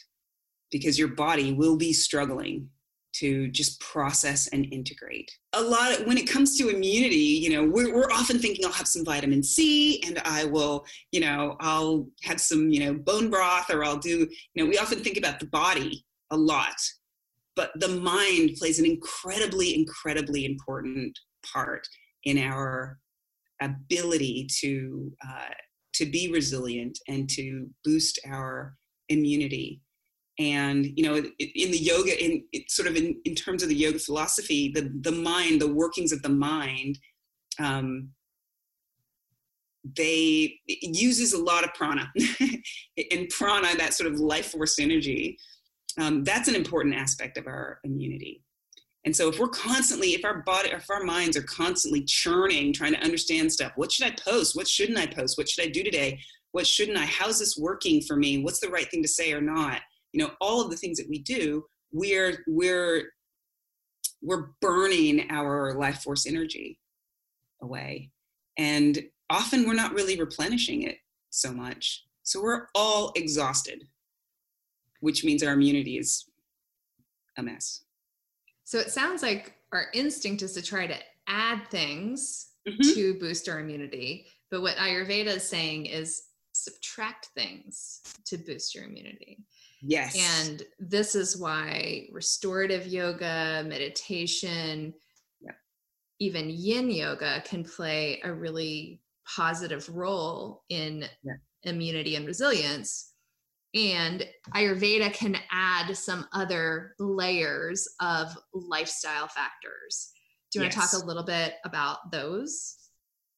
because 0.71 0.99
your 0.99 1.09
body 1.09 1.53
will 1.53 1.77
be 1.77 1.93
struggling 1.93 2.69
to 3.13 3.47
just 3.49 3.79
process 3.79 4.47
and 4.47 4.65
integrate. 4.73 5.31
A 5.53 5.61
lot 5.61 5.91
of, 5.99 6.07
when 6.07 6.17
it 6.17 6.27
comes 6.27 6.57
to 6.57 6.69
immunity, 6.69 7.15
you 7.15 7.51
know, 7.51 7.63
we're, 7.63 7.93
we're 7.93 8.11
often 8.11 8.39
thinking 8.39 8.65
I'll 8.65 8.71
have 8.71 8.87
some 8.87 9.05
vitamin 9.05 9.43
C 9.43 10.01
and 10.05 10.19
I 10.25 10.45
will, 10.45 10.85
you 11.11 11.19
know, 11.19 11.55
I'll 11.59 12.07
have 12.23 12.41
some, 12.41 12.69
you 12.69 12.79
know, 12.79 12.95
bone 12.95 13.29
broth 13.29 13.69
or 13.69 13.83
I'll 13.83 13.99
do, 13.99 14.27
you 14.55 14.63
know, 14.63 14.65
we 14.65 14.79
often 14.79 14.99
think 14.99 15.17
about 15.17 15.39
the 15.39 15.45
body 15.45 16.03
a 16.31 16.37
lot, 16.37 16.75
but 17.55 17.71
the 17.75 17.87
mind 17.87 18.55
plays 18.57 18.79
an 18.79 18.85
incredibly, 18.85 19.75
incredibly 19.75 20.45
important 20.45 21.17
part 21.53 21.87
in 22.23 22.39
our 22.39 22.97
ability 23.63 24.47
to 24.61 25.11
uh, 25.27 25.53
to 25.93 26.05
be 26.05 26.31
resilient 26.31 26.97
and 27.07 27.29
to 27.29 27.67
boost 27.83 28.19
our 28.27 28.75
immunity. 29.09 29.81
And 30.39 30.85
you 30.97 31.03
know 31.03 31.15
in 31.15 31.71
the 31.71 31.77
yoga 31.77 32.23
in 32.23 32.43
sort 32.67 32.87
of 32.87 32.95
in, 32.95 33.15
in 33.23 33.35
terms 33.35 33.61
of 33.61 33.69
the 33.69 33.75
yoga 33.75 33.99
philosophy 33.99 34.71
the 34.73 34.91
the 35.01 35.11
mind 35.11 35.61
the 35.61 35.71
workings 35.71 36.11
of 36.11 36.23
the 36.23 36.29
mind 36.29 36.97
um, 37.59 38.09
they 39.95 40.59
uses 40.65 41.33
a 41.33 41.43
lot 41.43 41.63
of 41.63 41.73
prana. 41.73 42.11
And 43.11 43.29
prana 43.29 43.75
that 43.77 43.93
sort 43.93 44.11
of 44.11 44.19
life 44.19 44.51
force 44.51 44.79
energy 44.79 45.37
um, 45.99 46.23
that's 46.23 46.47
an 46.47 46.55
important 46.55 46.95
aspect 46.95 47.37
of 47.37 47.45
our 47.45 47.79
immunity 47.83 48.41
and 49.05 49.15
so 49.15 49.27
if 49.27 49.37
we're 49.37 49.49
constantly, 49.49 50.13
if 50.13 50.23
our 50.23 50.41
body, 50.43 50.69
if 50.69 50.89
our 50.89 51.03
minds 51.03 51.35
are 51.35 51.43
constantly 51.43 52.03
churning, 52.03 52.71
trying 52.71 52.93
to 52.93 53.03
understand 53.03 53.51
stuff, 53.51 53.73
what 53.75 53.91
should 53.91 54.07
I 54.07 54.11
post? 54.11 54.55
What 54.55 54.67
shouldn't 54.67 54.97
I 54.97 55.07
post? 55.07 55.37
What 55.37 55.49
should 55.49 55.65
I 55.65 55.69
do 55.69 55.83
today? 55.83 56.19
What 56.53 56.65
shouldn't 56.65 56.97
I? 56.97 57.05
How's 57.05 57.39
this 57.39 57.57
working 57.57 58.01
for 58.01 58.15
me? 58.15 58.43
What's 58.43 58.59
the 58.61 58.69
right 58.69 58.89
thing 58.89 59.01
to 59.01 59.07
say 59.07 59.33
or 59.33 59.41
not? 59.41 59.81
You 60.13 60.23
know, 60.23 60.31
all 60.39 60.61
of 60.61 60.71
the 60.71 60.77
things 60.77 60.97
that 60.99 61.09
we 61.09 61.19
do, 61.19 61.65
we're 61.91 62.43
we're 62.47 63.09
we're 64.21 64.47
burning 64.61 65.29
our 65.29 65.73
life 65.73 66.01
force 66.01 66.25
energy 66.25 66.79
away. 67.61 68.09
And 68.57 69.03
often 69.29 69.67
we're 69.67 69.73
not 69.73 69.93
really 69.93 70.17
replenishing 70.17 70.83
it 70.83 70.97
so 71.29 71.51
much. 71.51 72.05
So 72.21 72.41
we're 72.41 72.67
all 72.73 73.11
exhausted, 73.15 73.85
which 75.01 75.25
means 75.25 75.43
our 75.43 75.53
immunity 75.53 75.97
is 75.97 76.25
a 77.37 77.43
mess. 77.43 77.83
So 78.63 78.79
it 78.79 78.91
sounds 78.91 79.21
like 79.21 79.53
our 79.71 79.87
instinct 79.93 80.41
is 80.41 80.53
to 80.53 80.61
try 80.61 80.87
to 80.87 80.95
add 81.27 81.67
things 81.69 82.47
mm-hmm. 82.67 82.93
to 82.93 83.19
boost 83.19 83.49
our 83.49 83.59
immunity. 83.59 84.27
But 84.51 84.61
what 84.61 84.77
Ayurveda 84.77 85.27
is 85.27 85.47
saying 85.47 85.87
is 85.87 86.23
subtract 86.53 87.27
things 87.35 88.01
to 88.25 88.37
boost 88.37 88.75
your 88.75 88.85
immunity. 88.85 89.39
Yes. 89.81 90.15
And 90.39 90.63
this 90.79 91.15
is 91.15 91.37
why 91.37 92.07
restorative 92.11 92.87
yoga, 92.87 93.65
meditation, 93.67 94.93
yeah. 95.41 95.51
even 96.19 96.49
yin 96.49 96.89
yoga 96.89 97.41
can 97.45 97.63
play 97.63 98.21
a 98.23 98.31
really 98.31 99.01
positive 99.35 99.89
role 99.89 100.63
in 100.69 101.05
yeah. 101.23 101.33
immunity 101.63 102.15
and 102.15 102.25
resilience 102.25 103.12
and 103.73 104.25
ayurveda 104.55 105.11
can 105.13 105.37
add 105.51 105.95
some 105.97 106.27
other 106.33 106.93
layers 106.99 107.87
of 107.99 108.37
lifestyle 108.53 109.27
factors. 109.27 110.11
Do 110.51 110.59
you 110.59 110.65
yes. 110.65 110.75
want 110.77 110.89
to 110.89 110.95
talk 110.95 111.03
a 111.03 111.05
little 111.05 111.23
bit 111.23 111.55
about 111.65 112.11
those? 112.11 112.77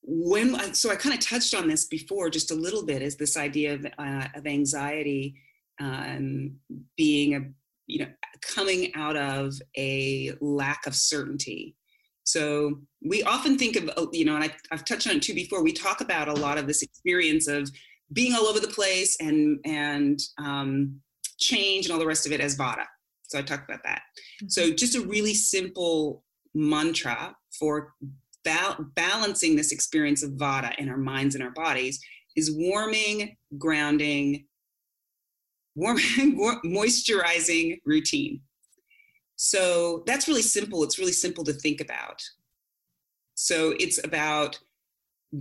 When 0.08 0.74
so 0.76 0.92
i 0.92 0.96
kind 0.96 1.16
of 1.16 1.22
touched 1.22 1.56
on 1.56 1.68
this 1.68 1.86
before 1.86 2.30
just 2.30 2.52
a 2.52 2.56
little 2.56 2.86
bit 2.86 3.02
is 3.02 3.16
this 3.16 3.38
idea 3.38 3.74
of, 3.74 3.88
uh, 3.98 4.28
of 4.36 4.46
anxiety 4.46 5.36
um, 5.80 6.58
being 6.96 7.36
a 7.36 7.40
you 7.88 8.00
know 8.00 8.12
coming 8.42 8.94
out 8.96 9.16
of 9.16 9.54
a 9.78 10.34
lack 10.42 10.86
of 10.86 10.96
certainty. 10.96 11.76
So 12.24 12.82
we 13.04 13.24
often 13.24 13.58
think 13.58 13.76
of 13.76 14.10
you 14.14 14.26
know 14.26 14.36
and 14.36 14.44
I, 14.44 14.52
i've 14.72 14.86
touched 14.86 15.08
on 15.08 15.18
it 15.18 15.22
too 15.22 15.34
before 15.34 15.64
we 15.64 15.72
talk 15.72 16.02
about 16.02 16.28
a 16.28 16.34
lot 16.34 16.58
of 16.58 16.68
this 16.68 16.82
experience 16.82 17.48
of 17.48 17.70
being 18.14 18.34
all 18.34 18.46
over 18.46 18.60
the 18.60 18.68
place 18.68 19.18
and 19.20 19.60
and 19.66 20.20
um, 20.38 21.00
change 21.38 21.86
and 21.86 21.94
all 21.94 22.00
the 22.00 22.06
rest 22.06 22.26
of 22.26 22.32
it 22.32 22.42
as 22.42 22.58
vata. 22.58 22.86
So 23.28 23.40
I 23.40 23.42
talked 23.42 23.70
about 23.70 23.84
that. 23.84 24.02
Mm-hmm. 24.42 24.48
So 24.50 24.72
just 24.72 24.96
a 24.96 25.02
really 25.02 25.34
simple 25.34 26.24
mantra 26.54 27.36
for 27.60 27.94
ba- 28.44 28.78
balancing 28.96 29.56
this 29.56 29.72
experience 29.72 30.24
of 30.24 30.32
vata 30.32 30.74
in 30.78 30.90
our 30.90 30.98
minds 30.98 31.36
and 31.36 31.44
our 31.44 31.52
bodies 31.52 32.00
is 32.36 32.56
warming, 32.56 33.36
grounding, 33.58 34.46
warming, 35.76 36.38
moisturizing 36.66 37.80
routine. 37.86 38.42
So 39.38 40.04
that's 40.06 40.28
really 40.28 40.42
simple. 40.42 40.84
It's 40.84 41.00
really 41.00 41.12
simple 41.12 41.44
to 41.46 41.54
think 41.54 41.82
about. 41.82 42.22
So 43.36 43.76
it's 43.80 44.02
about 44.04 44.58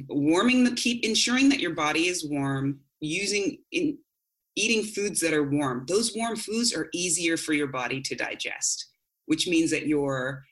warming 0.08 0.64
the 0.64 0.74
keep 0.74 1.04
ensuring 1.04 1.48
that 1.50 1.60
your 1.60 1.74
body 1.74 2.06
is 2.06 2.28
warm 2.28 2.80
using 3.00 3.58
in 3.72 3.98
eating 4.56 4.84
foods 4.84 5.20
that 5.20 5.34
are 5.34 5.50
warm. 5.50 5.84
Those 5.88 6.14
warm 6.14 6.36
foods 6.36 6.72
are 6.74 6.88
easier 6.94 7.36
for 7.36 7.52
your 7.54 7.66
body 7.66 8.00
to 8.02 8.14
digest 8.14 8.86
which 9.26 9.46
means 9.46 9.70
that 9.70 9.86
you're 9.86 10.44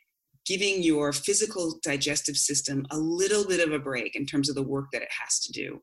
giving 0.47 0.83
your 0.83 1.13
physical 1.13 1.79
digestive 1.83 2.37
system 2.37 2.85
a 2.91 2.97
little 2.97 3.47
bit 3.47 3.67
of 3.67 3.73
a 3.73 3.79
break 3.79 4.17
in 4.17 4.27
terms 4.27 4.49
of 4.49 4.55
the 4.55 4.63
work 4.63 4.87
that 4.93 5.03
it 5.03 5.09
has 5.23 5.39
to 5.41 5.53
do. 5.53 5.81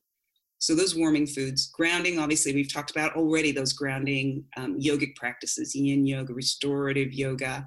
So 0.61 0.75
those 0.75 0.95
warming 0.95 1.27
foods 1.27 1.71
grounding 1.73 2.19
obviously 2.19 2.53
we've 2.53 2.71
talked 2.71 2.91
about 2.91 3.15
already 3.15 3.53
those 3.53 3.71
grounding 3.71 4.43
um, 4.57 4.77
yogic 4.77 5.15
practices 5.15 5.73
yin 5.73 6.05
yoga 6.05 6.33
restorative 6.33 7.13
yoga 7.13 7.65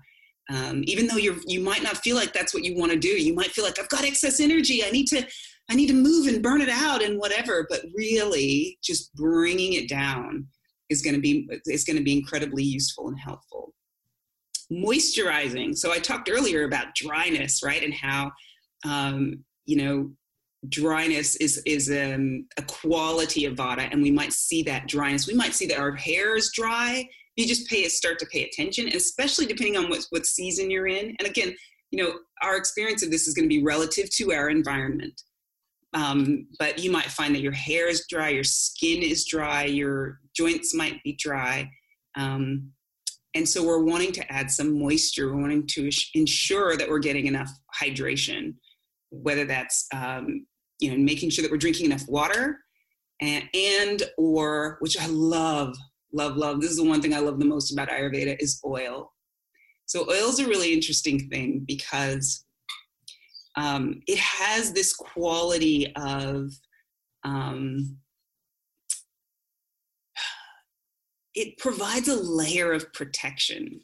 um, 0.51 0.83
even 0.87 1.07
though 1.07 1.17
you're 1.17 1.37
you 1.47 1.61
might 1.61 1.83
not 1.83 1.97
feel 1.99 2.17
like 2.17 2.33
that's 2.33 2.53
what 2.53 2.65
you 2.65 2.77
want 2.77 2.91
to 2.91 2.99
do 2.99 3.09
you 3.09 3.35
might 3.35 3.51
feel 3.53 3.65
like 3.65 3.79
i've 3.79 3.89
got 3.89 4.05
excess 4.05 4.41
energy 4.41 4.85
i 4.85 4.91
need 4.91 5.07
to 5.07 5.25
I 5.71 5.75
need 5.75 5.89
to 5.89 5.95
move 5.95 6.27
and 6.27 6.43
burn 6.43 6.61
it 6.61 6.69
out 6.69 7.03
and 7.03 7.19
whatever. 7.19 7.67
But 7.69 7.83
really, 7.95 8.79
just 8.83 9.15
bringing 9.15 9.75
it 9.75 9.89
down 9.89 10.47
is 10.91 11.03
going 11.03 11.15
to 11.15 11.21
be 11.21 11.49
is 11.67 11.85
going 11.85 11.97
to 11.97 12.03
be 12.03 12.19
incredibly 12.19 12.63
useful 12.63 13.09
and 13.09 13.19
helpful. 13.19 13.73
Moisturizing. 14.71 15.77
So 15.77 15.93
I 15.93 15.99
talked 15.99 16.31
earlier 16.31 16.65
about 16.65 16.95
dryness, 16.95 17.63
right, 17.63 17.83
and 17.83 17.95
how 17.95 18.33
um, 18.87 19.45
you 19.67 19.77
know 19.77 20.11
dryness 20.69 21.37
is 21.37 21.63
is 21.65 21.91
um, 21.91 22.47
a 22.59 22.63
quality 22.63 23.47
of 23.47 23.55
vata, 23.55 23.89
and 23.91 24.03
we 24.03 24.11
might 24.11 24.33
see 24.33 24.63
that 24.65 24.89
dryness. 24.89 25.27
We 25.27 25.35
might 25.35 25.55
see 25.55 25.67
that 25.67 25.79
our 25.79 25.95
hair 25.95 26.37
is 26.37 26.51
dry. 26.55 27.09
You 27.37 27.47
just 27.47 27.69
pay 27.69 27.87
start 27.89 28.19
to 28.19 28.27
pay 28.27 28.45
attention, 28.45 28.89
especially 28.89 29.47
depending 29.47 29.77
on 29.77 29.89
what 29.89 30.07
what 30.11 30.27
season 30.27 30.71
you're 30.71 30.89
in. 30.89 31.17
And 31.19 31.29
again, 31.29 31.55
you 31.91 32.03
know, 32.03 32.15
our 32.43 32.57
experience 32.57 33.03
of 33.03 33.11
this 33.11 33.29
is 33.29 33.35
going 33.35 33.49
to 33.49 33.55
be 33.55 33.63
relative 33.63 34.11
to 34.17 34.33
our 34.33 34.49
environment. 34.51 35.21
Um, 35.95 36.47
but 36.59 36.79
you 36.79 36.91
might 36.91 37.11
find 37.11 37.35
that 37.35 37.43
your 37.43 37.53
hair 37.53 37.89
is 37.89 38.07
dry, 38.09 38.31
your 38.31 38.45
skin 38.45 39.03
is 39.03 39.27
dry, 39.27 39.65
your 39.65 40.21
joints 40.35 40.75
might 40.75 41.03
be 41.03 41.15
dry. 41.21 41.71
Um, 42.17 42.73
and 43.35 43.49
so 43.49 43.65
we're 43.65 43.83
wanting 43.83 44.13
to 44.13 44.33
add 44.33 44.51
some 44.51 44.79
moisture, 44.79 45.33
we're 45.33 45.41
wanting 45.41 45.67
to 45.69 45.91
ensure 46.15 46.77
that 46.77 46.89
we're 46.89 46.99
getting 46.99 47.27
enough 47.27 47.51
hydration, 47.81 48.55
whether 49.11 49.45
that's 49.45 49.87
um, 49.95 50.47
you 50.81 50.91
know 50.91 50.97
making 50.97 51.31
sure 51.31 51.43
that 51.43 51.51
we're 51.51 51.59
drinking 51.59 51.87
enough 51.87 52.07
water 52.09 52.59
and, 53.21 53.45
and 53.55 54.03
or 54.19 54.77
which 54.81 54.99
I 55.01 55.07
love, 55.07 55.77
love, 56.13 56.37
love. 56.37 56.61
This 56.61 56.71
is 56.71 56.77
the 56.77 56.85
one 56.85 57.01
thing 57.01 57.15
I 57.15 57.19
love 57.19 57.39
the 57.39 57.45
most 57.45 57.73
about 57.73 57.89
Ayurveda 57.89 58.37
is 58.41 58.61
oil. 58.65 59.13
So 59.87 60.03
oil 60.11 60.29
is 60.29 60.39
a 60.39 60.47
really 60.47 60.73
interesting 60.73 61.29
thing 61.29 61.65
because 61.67 62.45
um, 63.57 64.01
it 64.07 64.19
has 64.19 64.73
this 64.73 64.95
quality 64.95 65.93
of 65.97 66.51
um, 67.25 67.97
it 71.35 71.59
provides 71.59 72.09
a 72.09 72.17
layer 72.17 72.73
of 72.73 72.93
protection. 72.93 73.81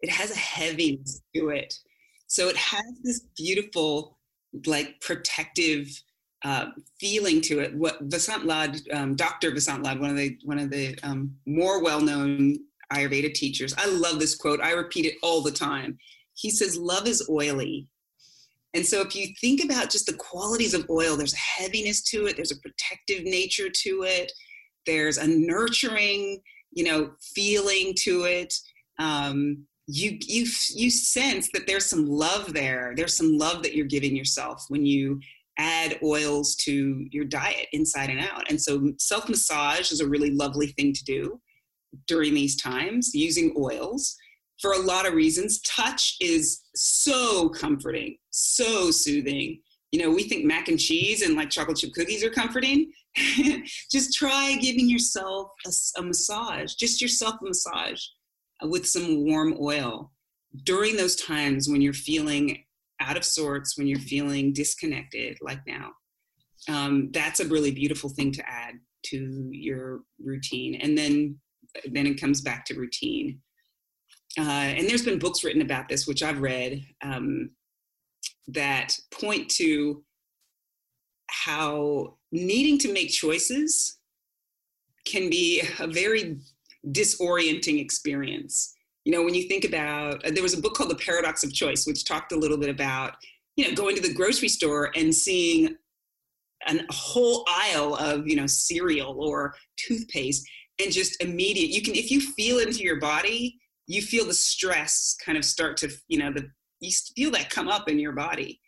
It 0.00 0.10
has 0.10 0.30
a 0.30 0.38
heaviness 0.38 1.22
to 1.34 1.48
it. 1.48 1.74
So 2.28 2.48
it 2.48 2.56
has 2.56 2.84
this 3.02 3.20
beautiful, 3.36 4.18
like 4.66 5.00
protective 5.00 5.88
uh, 6.44 6.66
feeling 7.00 7.40
to 7.42 7.60
it. 7.60 7.74
What 7.74 8.08
Vasant 8.08 8.44
Lad, 8.44 8.80
um, 8.92 9.16
Dr. 9.16 9.50
Vasant 9.52 9.84
Lad, 9.84 10.00
one 10.00 10.10
of 10.10 10.16
the 10.16 10.38
one 10.44 10.58
of 10.58 10.70
the 10.70 10.98
um, 11.02 11.34
more 11.46 11.82
well-known 11.82 12.58
Ayurveda 12.92 13.34
teachers. 13.34 13.74
I 13.76 13.86
love 13.86 14.18
this 14.20 14.36
quote. 14.36 14.60
I 14.60 14.72
repeat 14.72 15.06
it 15.06 15.16
all 15.22 15.42
the 15.42 15.50
time. 15.50 15.98
He 16.34 16.50
says, 16.50 16.76
"Love 16.76 17.06
is 17.06 17.26
oily." 17.28 17.88
And 18.74 18.84
so, 18.84 19.00
if 19.00 19.16
you 19.16 19.28
think 19.40 19.64
about 19.64 19.90
just 19.90 20.06
the 20.06 20.12
qualities 20.12 20.74
of 20.74 20.88
oil, 20.90 21.16
there's 21.16 21.34
a 21.34 21.62
heaviness 21.62 22.02
to 22.10 22.26
it. 22.26 22.36
There's 22.36 22.52
a 22.52 22.60
protective 22.60 23.24
nature 23.24 23.70
to 23.70 24.02
it. 24.02 24.30
There's 24.84 25.18
a 25.18 25.26
nurturing, 25.26 26.40
you 26.72 26.84
know, 26.84 27.12
feeling 27.34 27.94
to 28.00 28.24
it. 28.24 28.54
Um, 28.98 29.66
you 29.88 30.18
you 30.20 30.46
you 30.74 30.90
sense 30.90 31.48
that 31.52 31.66
there's 31.66 31.86
some 31.86 32.06
love 32.06 32.52
there. 32.52 32.92
There's 32.96 33.16
some 33.16 33.38
love 33.38 33.62
that 33.62 33.74
you're 33.74 33.86
giving 33.86 34.16
yourself 34.16 34.64
when 34.68 34.84
you 34.84 35.20
add 35.58 35.98
oils 36.02 36.54
to 36.56 37.06
your 37.10 37.24
diet 37.24 37.66
inside 37.72 38.10
and 38.10 38.20
out. 38.20 38.48
And 38.50 38.60
so 38.60 38.92
self 38.98 39.28
massage 39.28 39.90
is 39.90 40.00
a 40.00 40.08
really 40.08 40.30
lovely 40.30 40.68
thing 40.68 40.92
to 40.92 41.04
do 41.04 41.40
during 42.06 42.34
these 42.34 42.60
times 42.60 43.14
using 43.14 43.54
oils 43.58 44.16
for 44.60 44.72
a 44.72 44.78
lot 44.78 45.06
of 45.06 45.14
reasons. 45.14 45.60
Touch 45.62 46.16
is 46.20 46.62
so 46.74 47.48
comforting, 47.50 48.16
so 48.30 48.90
soothing. 48.90 49.60
You 49.92 50.02
know, 50.02 50.10
we 50.10 50.24
think 50.24 50.44
mac 50.44 50.68
and 50.68 50.78
cheese 50.78 51.22
and 51.22 51.36
like 51.36 51.50
chocolate 51.50 51.78
chip 51.78 51.92
cookies 51.94 52.24
are 52.24 52.30
comforting. 52.30 52.92
just 53.90 54.14
try 54.14 54.56
giving 54.60 54.90
yourself 54.90 55.48
a, 55.66 56.00
a 56.00 56.02
massage, 56.02 56.74
just 56.74 57.00
yourself 57.00 57.36
a 57.40 57.44
massage 57.44 58.02
with 58.62 58.86
some 58.86 59.24
warm 59.24 59.56
oil 59.60 60.12
during 60.64 60.96
those 60.96 61.16
times 61.16 61.68
when 61.68 61.80
you're 61.80 61.92
feeling 61.92 62.64
out 63.00 63.16
of 63.16 63.24
sorts, 63.24 63.76
when 63.76 63.86
you're 63.86 63.98
feeling 63.98 64.52
disconnected, 64.52 65.38
like 65.42 65.60
now. 65.66 65.90
Um, 66.68 67.10
that's 67.12 67.40
a 67.40 67.48
really 67.48 67.70
beautiful 67.70 68.10
thing 68.10 68.32
to 68.32 68.48
add 68.48 68.74
to 69.06 69.48
your 69.52 70.00
routine. 70.22 70.76
And 70.76 70.96
then, 70.96 71.38
then 71.90 72.06
it 72.06 72.20
comes 72.20 72.40
back 72.40 72.64
to 72.66 72.74
routine. 72.74 73.40
Uh, 74.38 74.42
and 74.76 74.88
there's 74.88 75.04
been 75.04 75.18
books 75.18 75.44
written 75.44 75.62
about 75.62 75.88
this, 75.88 76.06
which 76.06 76.22
I've 76.22 76.40
read, 76.40 76.82
um, 77.02 77.50
that 78.48 78.92
point 79.10 79.48
to 79.50 80.04
how 81.28 82.16
needing 82.32 82.78
to 82.78 82.92
make 82.92 83.10
choices 83.10 83.98
can 85.04 85.30
be 85.30 85.62
a 85.78 85.86
very 85.86 86.38
disorienting 86.88 87.80
experience. 87.80 88.75
You 89.06 89.12
know, 89.12 89.22
when 89.22 89.34
you 89.34 89.44
think 89.44 89.64
about, 89.64 90.26
uh, 90.26 90.32
there 90.32 90.42
was 90.42 90.52
a 90.52 90.60
book 90.60 90.74
called 90.74 90.90
The 90.90 90.96
Paradox 90.96 91.44
of 91.44 91.52
Choice, 91.52 91.86
which 91.86 92.04
talked 92.04 92.32
a 92.32 92.36
little 92.36 92.58
bit 92.58 92.68
about, 92.68 93.14
you 93.54 93.64
know, 93.64 93.72
going 93.72 93.94
to 93.94 94.02
the 94.02 94.12
grocery 94.12 94.48
store 94.48 94.90
and 94.96 95.14
seeing 95.14 95.76
an, 96.66 96.80
a 96.90 96.92
whole 96.92 97.44
aisle 97.48 97.94
of, 97.94 98.26
you 98.26 98.34
know, 98.34 98.48
cereal 98.48 99.16
or 99.22 99.54
toothpaste 99.76 100.44
and 100.82 100.90
just 100.90 101.22
immediate, 101.22 101.70
you 101.70 101.82
can, 101.82 101.94
if 101.94 102.10
you 102.10 102.20
feel 102.20 102.58
into 102.58 102.80
your 102.80 102.98
body, 102.98 103.56
you 103.86 104.02
feel 104.02 104.26
the 104.26 104.34
stress 104.34 105.16
kind 105.24 105.38
of 105.38 105.44
start 105.44 105.76
to, 105.76 105.88
you 106.08 106.18
know, 106.18 106.32
the, 106.32 106.50
you 106.80 106.90
feel 107.14 107.30
that 107.30 107.48
come 107.48 107.68
up 107.68 107.88
in 107.88 108.00
your 108.00 108.12
body. 108.12 108.60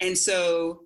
And 0.00 0.18
so 0.18 0.80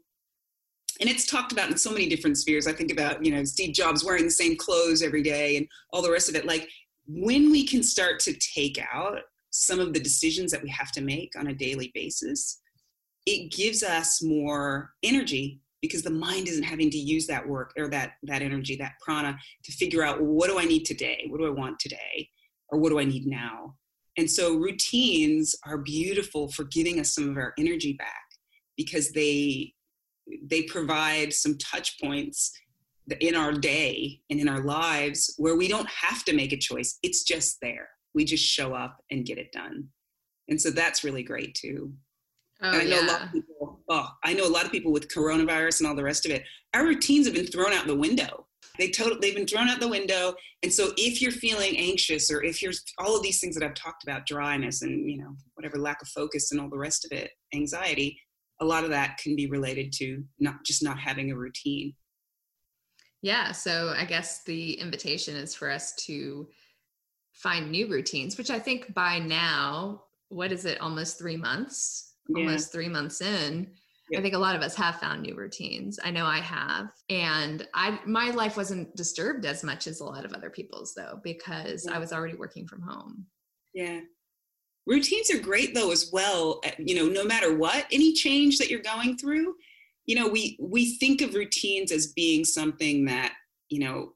and 1.01 1.09
it's 1.09 1.25
talked 1.25 1.53
about 1.53 1.71
in 1.71 1.77
so 1.79 1.91
many 1.91 2.07
different 2.07 2.37
spheres 2.37 2.67
i 2.67 2.73
think 2.73 2.93
about 2.93 3.25
you 3.25 3.31
know 3.33 3.45
steve 3.45 3.75
jobs 3.75 4.05
wearing 4.05 4.25
the 4.25 4.31
same 4.31 4.57
clothes 4.57 5.03
every 5.03 5.23
day 5.23 5.57
and 5.57 5.67
all 5.91 6.03
the 6.03 6.11
rest 6.11 6.29
of 6.29 6.35
it 6.35 6.45
like 6.45 6.69
when 7.07 7.51
we 7.51 7.67
can 7.67 7.83
start 7.83 8.21
to 8.21 8.33
take 8.35 8.79
out 8.93 9.19
some 9.51 9.81
of 9.81 9.93
the 9.93 10.01
decisions 10.01 10.51
that 10.51 10.63
we 10.63 10.69
have 10.71 10.93
to 10.93 11.01
make 11.01 11.33
on 11.39 11.49
a 11.49 11.55
daily 11.55 11.91
basis 11.95 12.61
it 13.27 13.53
gives 13.53 13.83
us 13.83 14.23
more 14.23 14.91
energy 15.03 15.61
because 15.81 16.03
the 16.03 16.11
mind 16.11 16.49
isn't 16.49 16.63
having 16.63 16.91
to 16.91 16.99
use 16.99 17.27
that 17.27 17.47
work 17.47 17.73
or 17.77 17.89
that 17.89 18.13
that 18.23 18.43
energy 18.43 18.77
that 18.77 18.95
prana 19.01 19.37
to 19.65 19.73
figure 19.73 20.03
out 20.03 20.21
well, 20.21 20.31
what 20.31 20.49
do 20.49 20.59
i 20.59 20.65
need 20.65 20.85
today? 20.85 21.27
What 21.29 21.39
do 21.39 21.47
i 21.47 21.51
want 21.51 21.79
today? 21.79 22.29
Or 22.71 22.79
what 22.79 22.91
do 22.91 22.99
i 22.99 23.05
need 23.05 23.27
now? 23.27 23.75
And 24.17 24.31
so 24.31 24.57
routines 24.57 25.57
are 25.67 25.79
beautiful 25.79 26.49
for 26.49 26.65
giving 26.65 27.01
us 27.01 27.15
some 27.15 27.29
of 27.29 27.37
our 27.37 27.53
energy 27.59 27.95
back 27.95 28.25
because 28.77 29.11
they 29.11 29.75
they 30.45 30.63
provide 30.63 31.33
some 31.33 31.59
touch 31.59 32.01
points 32.01 32.53
in 33.21 33.35
our 33.35 33.53
day 33.53 34.21
and 34.31 34.41
in 34.41 34.49
our 34.49 34.63
lives 34.63 35.35
where 35.39 35.57
we 35.57 35.69
don't 35.69 35.89
have 35.89 36.25
to 36.25 36.35
make 36.35 36.53
a 36.53 36.59
choice. 36.59 36.99
It's 37.03 37.25
just 37.25 37.59
there. 37.61 37.89
We 38.15 38.25
just 38.25 38.45
show 38.45 38.75
up 38.75 38.99
and 39.11 39.27
get 39.27 39.39
it 39.39 39.53
done. 39.53 39.89
And 40.49 40.61
so 40.61 40.71
that's 40.71 41.05
really 41.05 41.23
great 41.23 41.55
too. 41.55 41.93
Oh, 42.63 42.71
I 42.71 42.85
know 42.85 43.01
yeah. 43.01 43.07
a 43.07 43.11
lot 43.11 43.23
of 43.23 43.33
people, 43.33 43.81
oh, 43.89 44.09
I 44.23 44.35
know 44.35 44.47
a 44.47 44.49
lot 44.49 44.65
of 44.65 44.71
people 44.71 44.93
with 44.93 45.13
coronavirus 45.13 45.81
and 45.81 45.89
all 45.89 45.97
the 45.97 46.05
rest 46.05 46.27
of 46.27 46.33
it, 46.33 46.45
our 46.75 46.85
routines 46.85 47.27
have 47.27 47.35
been 47.35 47.47
thrown 47.47 47.73
out 47.73 47.87
the 47.87 47.97
window. 47.97 48.47
They 48.79 48.89
totally, 48.89 49.19
they've 49.21 49.35
been 49.35 49.47
thrown 49.47 49.69
out 49.69 49.81
the 49.81 49.89
window. 49.89 50.35
And 50.63 50.73
so 50.73 50.93
if 50.97 51.21
you're 51.21 51.33
feeling 51.33 51.77
anxious 51.77 52.31
or 52.31 52.43
if 52.43 52.63
you're 52.63 52.73
all 52.99 53.17
of 53.17 53.23
these 53.23 53.41
things 53.41 53.57
that 53.57 53.65
I've 53.65 53.75
talked 53.75 54.05
about, 54.05 54.27
dryness 54.27 54.83
and, 54.83 55.11
you 55.11 55.19
know, 55.19 55.35
whatever 55.55 55.77
lack 55.77 56.01
of 56.01 56.09
focus 56.09 56.53
and 56.53 56.61
all 56.61 56.71
the 56.71 56.79
rest 56.79 57.05
of 57.05 57.11
it, 57.11 57.33
anxiety, 57.53 58.19
a 58.61 58.65
lot 58.65 58.85
of 58.85 58.91
that 58.91 59.19
can 59.19 59.35
be 59.35 59.49
related 59.51 59.93
to 59.95 60.23
not 60.39 60.65
just 60.65 60.85
not 60.85 60.99
having 60.99 61.33
a 61.33 61.37
routine. 61.37 61.95
Yeah, 63.23 63.53
so 63.53 63.95
I 63.97 64.05
guess 64.05 64.43
the 64.45 64.73
invitation 64.75 65.37
is 65.37 65.55
for 65.55 65.71
us 65.71 65.95
to 66.07 66.49
find 67.33 67.71
new 67.71 67.89
routines, 67.89 68.37
which 68.37 68.51
I 68.51 68.59
think 68.59 68.93
by 68.95 69.19
now, 69.21 70.03
what 70.29 70.53
is 70.53 70.65
it, 70.65 70.81
almost 70.81 71.19
three 71.19 71.37
months? 71.37 72.15
Yeah. 72.29 72.45
Almost 72.45 72.73
three 72.73 72.89
months 72.89 73.21
in. 73.21 73.71
I 74.15 74.21
think 74.21 74.35
a 74.35 74.39
lot 74.39 74.55
of 74.55 74.61
us 74.61 74.75
have 74.75 74.97
found 74.97 75.23
new 75.23 75.35
routines. 75.35 75.99
I 76.05 76.11
know 76.11 76.27
I 76.27 76.39
have. 76.39 76.91
And 77.09 77.67
I 77.73 77.99
my 78.05 78.31
life 78.31 78.59
wasn't 78.59 78.95
disturbed 78.95 79.47
as 79.47 79.65
much 79.65 79.87
as 79.87 80.01
a 80.01 80.05
lot 80.05 80.27
of 80.27 80.35
other 80.35 80.51
people's 80.51 80.93
though, 80.95 81.19
because 81.25 81.87
yeah. 81.89 81.97
I 81.97 81.99
was 81.99 82.13
already 82.13 82.35
working 82.35 82.67
from 82.67 82.83
home. 82.83 83.25
Yeah 83.73 84.01
routines 84.87 85.31
are 85.31 85.39
great 85.39 85.75
though 85.75 85.93
as 85.93 86.11
well 86.13 86.61
eh, 86.65 86.73
you 86.79 86.95
know 86.95 87.07
no 87.07 87.25
matter 87.25 87.57
what 87.57 87.87
any 87.93 88.13
change 88.13 88.59
that 88.59 88.69
you're 88.69 88.81
going 88.81 89.17
through 89.17 89.55
you 90.07 90.15
know 90.15 90.29
we 90.29 90.57
we 90.61 90.97
think 90.97 91.21
of 91.21 91.35
routines 91.35 91.93
as 91.93 92.09
being 92.09 92.45
something 92.45 93.05
that 93.07 93.35
you 93.69 93.79
know 93.79 94.13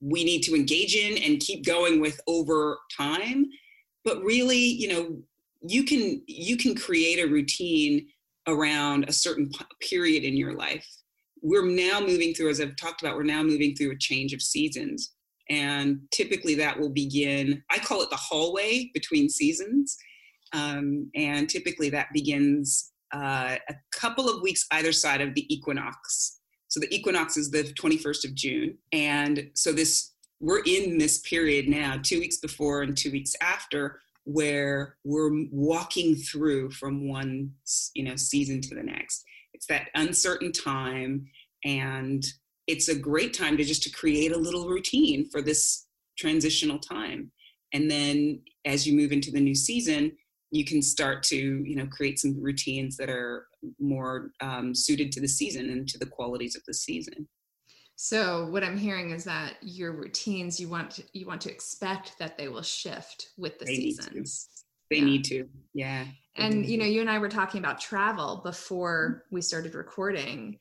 we 0.00 0.24
need 0.24 0.42
to 0.42 0.54
engage 0.54 0.94
in 0.94 1.16
and 1.22 1.40
keep 1.40 1.64
going 1.64 2.00
with 2.00 2.20
over 2.26 2.78
time. 2.96 3.46
But 4.04 4.22
really 4.22 4.58
you 4.58 4.88
know 4.88 5.16
you 5.66 5.84
can 5.84 6.22
you 6.26 6.56
can 6.56 6.74
create 6.74 7.18
a 7.18 7.30
routine 7.30 8.06
around 8.46 9.04
a 9.08 9.12
certain 9.12 9.50
period 9.80 10.24
in 10.24 10.36
your 10.36 10.54
life. 10.54 10.86
We're 11.42 11.66
now 11.66 12.00
moving 12.00 12.34
through 12.34 12.50
as 12.50 12.60
i've 12.60 12.76
talked 12.76 13.02
about 13.02 13.16
we're 13.16 13.22
now 13.22 13.42
moving 13.42 13.74
through 13.74 13.92
a 13.92 13.98
change 13.98 14.32
of 14.32 14.42
seasons. 14.42 15.12
And 15.50 16.00
typically 16.10 16.54
that 16.56 16.78
will 16.78 16.90
begin, 16.90 17.62
I 17.70 17.78
call 17.78 18.00
it 18.00 18.08
the 18.10 18.16
hallway 18.16 18.90
between 18.94 19.28
seasons. 19.28 19.96
Um, 20.54 21.10
and 21.14 21.48
typically 21.48 21.90
that 21.90 22.08
begins 22.14 22.92
uh, 23.14 23.56
a 23.68 23.74
couple 23.92 24.28
of 24.28 24.42
weeks 24.42 24.66
either 24.72 24.92
side 24.92 25.20
of 25.20 25.34
the 25.34 25.46
equinox. 25.54 26.40
So 26.68 26.80
the 26.80 26.92
equinox 26.92 27.36
is 27.36 27.50
the 27.50 27.62
21st 27.62 28.24
of 28.24 28.34
June. 28.34 28.76
And 28.92 29.50
so 29.54 29.72
this, 29.72 30.12
we're 30.40 30.62
in 30.66 30.98
this 30.98 31.18
period 31.18 31.68
now, 31.68 32.00
two 32.02 32.18
weeks 32.18 32.38
before 32.38 32.82
and 32.82 32.96
two 32.96 33.12
weeks 33.12 33.34
after, 33.40 34.00
where 34.24 34.96
we're 35.04 35.46
walking 35.52 36.16
through 36.16 36.70
from 36.70 37.08
one, 37.08 37.52
you 37.94 38.02
know, 38.02 38.16
season 38.16 38.60
to 38.62 38.74
the 38.74 38.82
next. 38.82 39.24
It's 39.52 39.66
that 39.66 39.90
uncertain 39.94 40.50
time 40.50 41.28
and 41.64 42.24
it's 42.66 42.88
a 42.88 42.98
great 42.98 43.34
time 43.34 43.56
to 43.56 43.64
just 43.64 43.82
to 43.84 43.90
create 43.90 44.32
a 44.32 44.38
little 44.38 44.68
routine 44.68 45.28
for 45.30 45.40
this 45.40 45.86
transitional 46.18 46.78
time 46.78 47.30
and 47.72 47.90
then 47.90 48.40
as 48.64 48.86
you 48.86 48.94
move 48.94 49.12
into 49.12 49.30
the 49.30 49.40
new 49.40 49.54
season 49.54 50.12
you 50.54 50.64
can 50.64 50.80
start 50.80 51.22
to 51.24 51.36
you 51.36 51.76
know 51.76 51.86
create 51.86 52.18
some 52.18 52.40
routines 52.40 52.96
that 52.96 53.10
are 53.10 53.46
more 53.80 54.30
um, 54.40 54.74
suited 54.74 55.10
to 55.12 55.20
the 55.20 55.28
season 55.28 55.70
and 55.70 55.88
to 55.88 55.98
the 55.98 56.06
qualities 56.06 56.56
of 56.56 56.62
the 56.66 56.74
season. 56.74 57.28
So 57.96 58.46
what 58.46 58.64
i'm 58.64 58.76
hearing 58.76 59.10
is 59.10 59.24
that 59.24 59.54
your 59.62 59.92
routines 59.92 60.58
you 60.58 60.68
want 60.68 60.90
to, 60.92 61.04
you 61.12 61.26
want 61.26 61.40
to 61.42 61.50
expect 61.50 62.18
that 62.18 62.36
they 62.36 62.48
will 62.48 62.62
shift 62.62 63.28
with 63.36 63.58
the 63.58 63.66
they 63.66 63.76
seasons. 63.76 64.48
They 64.90 64.98
yeah. 64.98 65.04
need 65.04 65.24
to. 65.24 65.48
Yeah 65.74 66.04
and 66.36 66.66
you 66.66 66.76
know 66.78 66.84
you 66.84 67.00
and 67.00 67.10
i 67.10 67.18
were 67.18 67.28
talking 67.28 67.58
about 67.58 67.80
travel 67.80 68.40
before 68.44 69.24
we 69.30 69.40
started 69.40 69.74
recording 69.74 70.58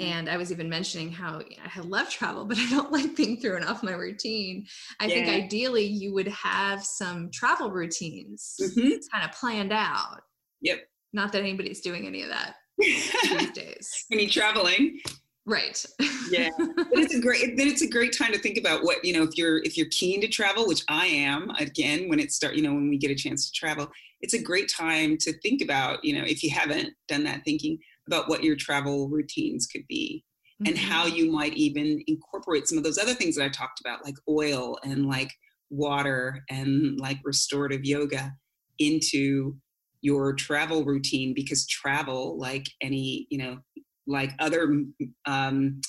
and 0.00 0.28
I 0.28 0.36
was 0.36 0.52
even 0.52 0.68
mentioning 0.68 1.10
how 1.10 1.40
I 1.40 1.80
love 1.80 2.10
travel, 2.10 2.44
but 2.44 2.58
I 2.60 2.68
don't 2.70 2.92
like 2.92 3.16
being 3.16 3.38
thrown 3.38 3.64
off 3.64 3.82
my 3.82 3.92
routine. 3.92 4.66
I 5.00 5.06
yeah. 5.06 5.14
think 5.14 5.28
ideally 5.28 5.84
you 5.84 6.12
would 6.14 6.28
have 6.28 6.84
some 6.84 7.30
travel 7.32 7.70
routines 7.70 8.56
mm-hmm. 8.60 8.96
kind 9.12 9.24
of 9.24 9.32
planned 9.32 9.72
out. 9.72 10.20
Yep. 10.60 10.80
Not 11.12 11.32
that 11.32 11.40
anybody's 11.40 11.80
doing 11.80 12.06
any 12.06 12.22
of 12.22 12.28
that 12.28 12.56
these 12.78 13.50
days. 13.52 14.04
Any 14.12 14.26
traveling. 14.26 15.00
Right. 15.46 15.84
yeah. 16.30 16.50
But 16.58 16.88
it's 16.92 17.14
a 17.14 17.20
great 17.20 17.56
then 17.56 17.68
it's 17.68 17.82
a 17.82 17.88
great 17.88 18.16
time 18.16 18.32
to 18.32 18.38
think 18.38 18.58
about 18.58 18.82
what, 18.82 19.04
you 19.04 19.12
know, 19.12 19.22
if 19.22 19.38
you're 19.38 19.58
if 19.58 19.76
you're 19.76 19.88
keen 19.90 20.20
to 20.22 20.28
travel, 20.28 20.66
which 20.66 20.82
I 20.88 21.06
am, 21.06 21.50
again, 21.50 22.08
when 22.08 22.18
it 22.18 22.32
start, 22.32 22.56
you 22.56 22.62
know, 22.62 22.74
when 22.74 22.88
we 22.88 22.98
get 22.98 23.12
a 23.12 23.14
chance 23.14 23.48
to 23.48 23.52
travel, 23.52 23.90
it's 24.20 24.34
a 24.34 24.42
great 24.42 24.68
time 24.68 25.16
to 25.18 25.32
think 25.40 25.62
about, 25.62 26.04
you 26.04 26.18
know, 26.18 26.24
if 26.26 26.42
you 26.42 26.50
haven't 26.50 26.90
done 27.06 27.22
that 27.24 27.44
thinking, 27.44 27.78
about 28.06 28.28
what 28.28 28.44
your 28.44 28.56
travel 28.56 29.08
routines 29.08 29.66
could 29.66 29.86
be 29.88 30.24
mm-hmm. 30.62 30.68
and 30.68 30.78
how 30.78 31.06
you 31.06 31.30
might 31.30 31.54
even 31.54 32.02
incorporate 32.06 32.68
some 32.68 32.78
of 32.78 32.84
those 32.84 32.98
other 32.98 33.14
things 33.14 33.36
that 33.36 33.44
I 33.44 33.48
talked 33.48 33.80
about, 33.80 34.04
like 34.04 34.16
oil 34.28 34.78
and 34.84 35.06
like 35.06 35.32
water 35.70 36.44
and 36.48 36.98
like 36.98 37.18
restorative 37.24 37.84
yoga 37.84 38.32
into 38.78 39.56
your 40.02 40.32
travel 40.34 40.84
routine 40.84 41.34
because 41.34 41.66
travel 41.66 42.38
like 42.38 42.66
any 42.80 43.26
you 43.30 43.38
know 43.38 43.58
like 44.06 44.32
other 44.38 44.84
um, 45.24 45.80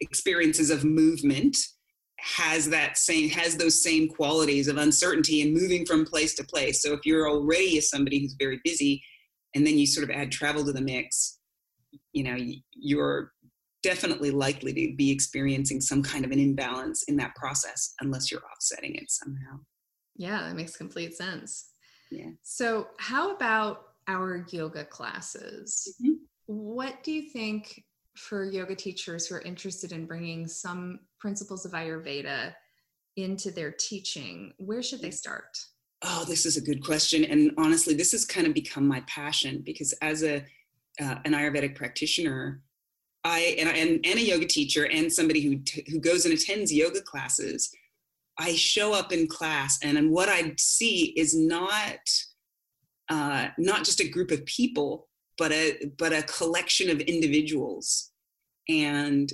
experiences 0.00 0.70
of 0.70 0.84
movement 0.84 1.56
has 2.20 2.68
that 2.70 2.96
same 2.96 3.28
has 3.28 3.56
those 3.56 3.82
same 3.82 4.08
qualities 4.08 4.66
of 4.66 4.76
uncertainty 4.76 5.42
and 5.42 5.52
moving 5.52 5.84
from 5.84 6.04
place 6.04 6.34
to 6.34 6.44
place 6.44 6.82
so 6.82 6.92
if 6.92 7.00
you're 7.04 7.28
already 7.28 7.80
somebody 7.80 8.20
who's 8.20 8.34
very 8.38 8.60
busy 8.64 9.02
and 9.54 9.66
then 9.66 9.78
you 9.78 9.86
sort 9.86 10.08
of 10.08 10.14
add 10.14 10.30
travel 10.30 10.64
to 10.64 10.72
the 10.72 10.80
mix 10.80 11.38
you 12.12 12.22
know 12.22 12.36
you're 12.72 13.32
definitely 13.82 14.30
likely 14.30 14.72
to 14.72 14.96
be 14.96 15.10
experiencing 15.10 15.80
some 15.80 16.02
kind 16.02 16.24
of 16.24 16.30
an 16.30 16.38
imbalance 16.38 17.04
in 17.04 17.16
that 17.16 17.34
process 17.36 17.94
unless 18.00 18.30
you're 18.30 18.42
offsetting 18.52 18.94
it 18.96 19.10
somehow. 19.10 19.58
Yeah, 20.16 20.42
that 20.42 20.56
makes 20.56 20.76
complete 20.76 21.14
sense. 21.16 21.70
Yeah. 22.10 22.30
So, 22.42 22.88
how 22.98 23.34
about 23.34 23.82
our 24.08 24.46
yoga 24.50 24.84
classes? 24.84 25.96
Mm-hmm. 26.02 26.14
What 26.46 27.02
do 27.02 27.12
you 27.12 27.30
think 27.30 27.84
for 28.16 28.44
yoga 28.44 28.74
teachers 28.74 29.26
who 29.26 29.36
are 29.36 29.42
interested 29.42 29.92
in 29.92 30.06
bringing 30.06 30.48
some 30.48 31.00
principles 31.20 31.64
of 31.64 31.72
Ayurveda 31.72 32.54
into 33.16 33.50
their 33.50 33.70
teaching? 33.70 34.52
Where 34.58 34.82
should 34.82 35.02
they 35.02 35.10
start? 35.10 35.56
Oh, 36.02 36.24
this 36.26 36.46
is 36.46 36.56
a 36.56 36.60
good 36.60 36.84
question. 36.84 37.24
And 37.24 37.52
honestly, 37.58 37.94
this 37.94 38.12
has 38.12 38.24
kind 38.24 38.46
of 38.46 38.54
become 38.54 38.86
my 38.86 39.00
passion 39.06 39.62
because 39.64 39.92
as 39.94 40.22
a 40.22 40.44
uh, 41.00 41.16
an 41.24 41.32
Ayurvedic 41.32 41.76
practitioner, 41.76 42.60
I 43.24 43.56
and, 43.58 43.68
and, 43.68 44.04
and 44.04 44.18
a 44.18 44.22
yoga 44.22 44.46
teacher 44.46 44.86
and 44.86 45.12
somebody 45.12 45.40
who 45.40 45.60
who 45.90 46.00
goes 46.00 46.24
and 46.24 46.34
attends 46.34 46.72
yoga 46.72 47.00
classes, 47.02 47.70
I 48.38 48.54
show 48.54 48.92
up 48.94 49.12
in 49.12 49.26
class 49.26 49.78
and, 49.82 49.98
and 49.98 50.10
what 50.10 50.28
I 50.28 50.54
see 50.56 51.06
is 51.16 51.36
not 51.36 51.98
uh, 53.08 53.48
not 53.58 53.84
just 53.84 54.00
a 54.00 54.08
group 54.08 54.30
of 54.30 54.44
people, 54.46 55.08
but 55.36 55.50
a 55.52 55.90
but 55.96 56.12
a 56.12 56.22
collection 56.22 56.90
of 56.90 57.00
individuals. 57.00 58.10
And 58.68 59.32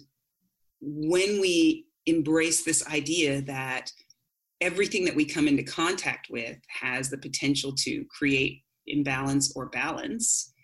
when 0.81 1.41
we 1.41 1.87
embrace 2.07 2.65
this 2.65 2.87
idea 2.87 3.43
that 3.43 3.91
everything 4.65 5.05
that 5.05 5.15
we 5.15 5.27
come 5.27 5.47
into 5.47 5.63
contact 5.63 6.29
with 6.31 6.57
has 6.69 7.11
the 7.11 7.19
potential 7.19 7.71
to 7.71 8.03
create 8.07 8.63
imbalance 8.87 9.53
or 9.55 9.67
balance, 9.67 10.55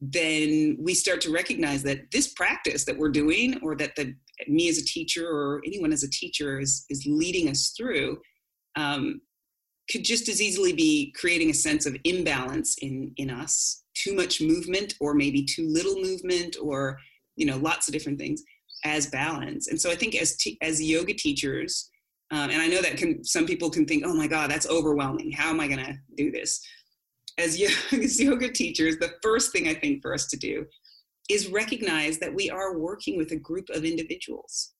then 0.00 0.76
we 0.80 0.92
start 0.92 1.20
to 1.20 1.32
recognize 1.32 1.84
that 1.84 2.10
this 2.10 2.34
practice 2.34 2.84
that 2.84 2.98
we're 2.98 3.08
doing 3.08 3.58
or 3.62 3.76
that 3.76 3.94
the 3.94 4.12
me 4.48 4.68
as 4.68 4.78
a 4.78 4.84
teacher 4.84 5.28
or 5.28 5.62
anyone 5.64 5.92
as 5.92 6.02
a 6.02 6.10
teacher 6.10 6.60
is 6.60 6.84
is 6.90 7.04
leading 7.06 7.48
us 7.48 7.74
through 7.76 8.18
um, 8.76 9.20
could 9.90 10.04
just 10.04 10.28
as 10.28 10.42
easily 10.42 10.72
be 10.72 11.12
creating 11.16 11.50
a 11.50 11.54
sense 11.54 11.86
of 11.86 11.96
imbalance 12.04 12.76
in 12.82 13.12
in 13.16 13.30
us. 13.30 13.84
Too 13.94 14.14
much 14.14 14.40
movement 14.40 14.94
or 15.00 15.14
maybe 15.14 15.44
too 15.44 15.68
little 15.68 15.96
movement 15.96 16.56
or 16.60 16.98
you 17.36 17.46
know 17.46 17.56
lots 17.56 17.88
of 17.88 17.92
different 17.92 18.18
things 18.18 18.42
as 18.84 19.06
balance. 19.06 19.68
And 19.68 19.80
so 19.80 19.90
i 19.90 19.96
think 19.96 20.14
as 20.14 20.36
as 20.60 20.82
yoga 20.82 21.14
teachers 21.14 21.90
um, 22.30 22.50
and 22.50 22.60
i 22.60 22.66
know 22.66 22.82
that 22.82 22.96
can 22.96 23.22
some 23.24 23.46
people 23.46 23.70
can 23.70 23.86
think 23.86 24.02
oh 24.06 24.14
my 24.14 24.26
god 24.26 24.50
that's 24.50 24.68
overwhelming 24.68 25.30
how 25.32 25.50
am 25.50 25.60
i 25.60 25.66
going 25.66 25.84
to 25.84 25.94
do 26.16 26.30
this 26.30 26.62
as 27.38 28.20
yoga 28.20 28.50
teachers, 28.50 28.98
the 28.98 29.14
first 29.22 29.52
thing 29.52 29.68
I 29.68 29.74
think 29.74 30.02
for 30.02 30.12
us 30.12 30.26
to 30.26 30.36
do 30.36 30.66
is 31.30 31.48
recognize 31.48 32.18
that 32.18 32.34
we 32.34 32.50
are 32.50 32.78
working 32.78 33.16
with 33.16 33.30
a 33.32 33.36
group 33.36 33.68
of 33.70 33.84
individuals 33.84 34.72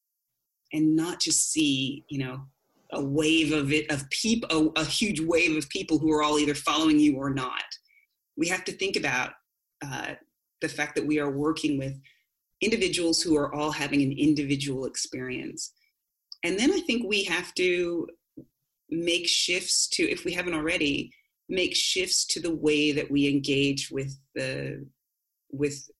and 0.73 0.97
not 0.97 1.21
just 1.21 1.53
see, 1.53 2.05
you 2.09 2.19
know, 2.19 2.41
a 2.93 3.03
wave 3.03 3.53
of 3.53 3.73
it 3.73 3.91
of 3.91 4.09
people, 4.11 4.73
a, 4.77 4.81
a, 4.81 4.85
huge 4.85 5.21
wave 5.21 5.57
of 5.57 5.69
people 5.69 5.99
who 5.99 6.11
are 6.11 6.23
all 6.23 6.39
either 6.39 6.55
following 6.55 6.99
you 6.99 7.17
or 7.17 7.29
not. 7.29 7.65
We 8.37 8.49
have 8.49 8.65
to 8.65 8.73
think 8.73 8.97
about 8.97 9.33
uh, 9.85 10.15
the 10.63 10.69
fact 10.69 10.95
that 10.97 11.07
we 11.07 11.21
are 11.21 11.31
working 11.31 11.79
with 11.79 12.01
individuals 12.63 13.21
who 13.21 13.37
are 13.37 13.55
all 13.55 13.71
having 13.71 14.03
an 14.03 14.13
individual 14.13 14.87
experience. 14.87 15.73
And 16.45 16.59
then 16.59 16.73
I 16.73 16.81
think 16.81 17.07
we 17.07 17.25
have 17.25 17.55
to 17.55 18.09
make 18.91 19.27
shifts 19.27 19.89
to, 19.89 20.03
if 20.09 20.25
we 20.25 20.33
haven't 20.33 20.55
already, 20.55 21.13
make 21.49 21.75
shifts 21.75 22.27
to 22.27 22.41
the 22.41 22.55
way 22.55 22.93
that 22.93 23.11
we 23.11 23.29
engage 23.29 23.91
with 23.91 24.17
the 24.35 24.87
with 25.51 25.91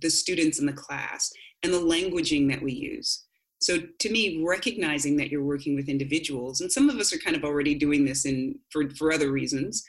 the 0.00 0.10
students 0.10 0.60
in 0.60 0.66
the 0.66 0.72
class 0.72 1.32
and 1.64 1.72
the 1.72 1.78
languaging 1.78 2.48
that 2.48 2.62
we 2.62 2.72
use. 2.72 3.24
So 3.60 3.78
to 3.98 4.10
me 4.10 4.44
recognizing 4.46 5.16
that 5.16 5.30
you're 5.30 5.42
working 5.42 5.74
with 5.74 5.88
individuals 5.88 6.60
and 6.60 6.70
some 6.70 6.88
of 6.88 6.96
us 6.96 7.12
are 7.12 7.18
kind 7.18 7.34
of 7.34 7.42
already 7.42 7.74
doing 7.74 8.04
this 8.04 8.24
in 8.24 8.56
for, 8.70 8.88
for 8.90 9.12
other 9.12 9.32
reasons 9.32 9.84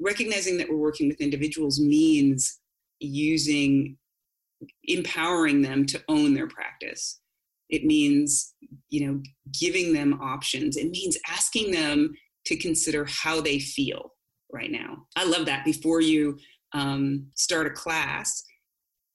recognizing 0.00 0.56
that 0.58 0.68
we're 0.68 0.76
working 0.76 1.08
with 1.08 1.20
individuals 1.20 1.80
means 1.80 2.60
using 3.00 3.96
empowering 4.84 5.62
them 5.62 5.84
to 5.86 6.02
own 6.08 6.34
their 6.34 6.48
practice 6.48 7.20
it 7.70 7.84
means 7.84 8.54
you 8.88 9.06
know 9.06 9.22
giving 9.58 9.92
them 9.92 10.20
options 10.20 10.76
it 10.76 10.90
means 10.90 11.16
asking 11.28 11.70
them 11.70 12.14
to 12.48 12.56
consider 12.56 13.04
how 13.04 13.40
they 13.40 13.58
feel 13.58 14.14
right 14.52 14.70
now. 14.70 15.06
I 15.16 15.24
love 15.24 15.46
that 15.46 15.64
before 15.64 16.00
you 16.00 16.38
um, 16.72 17.26
start 17.34 17.66
a 17.66 17.70
class, 17.70 18.42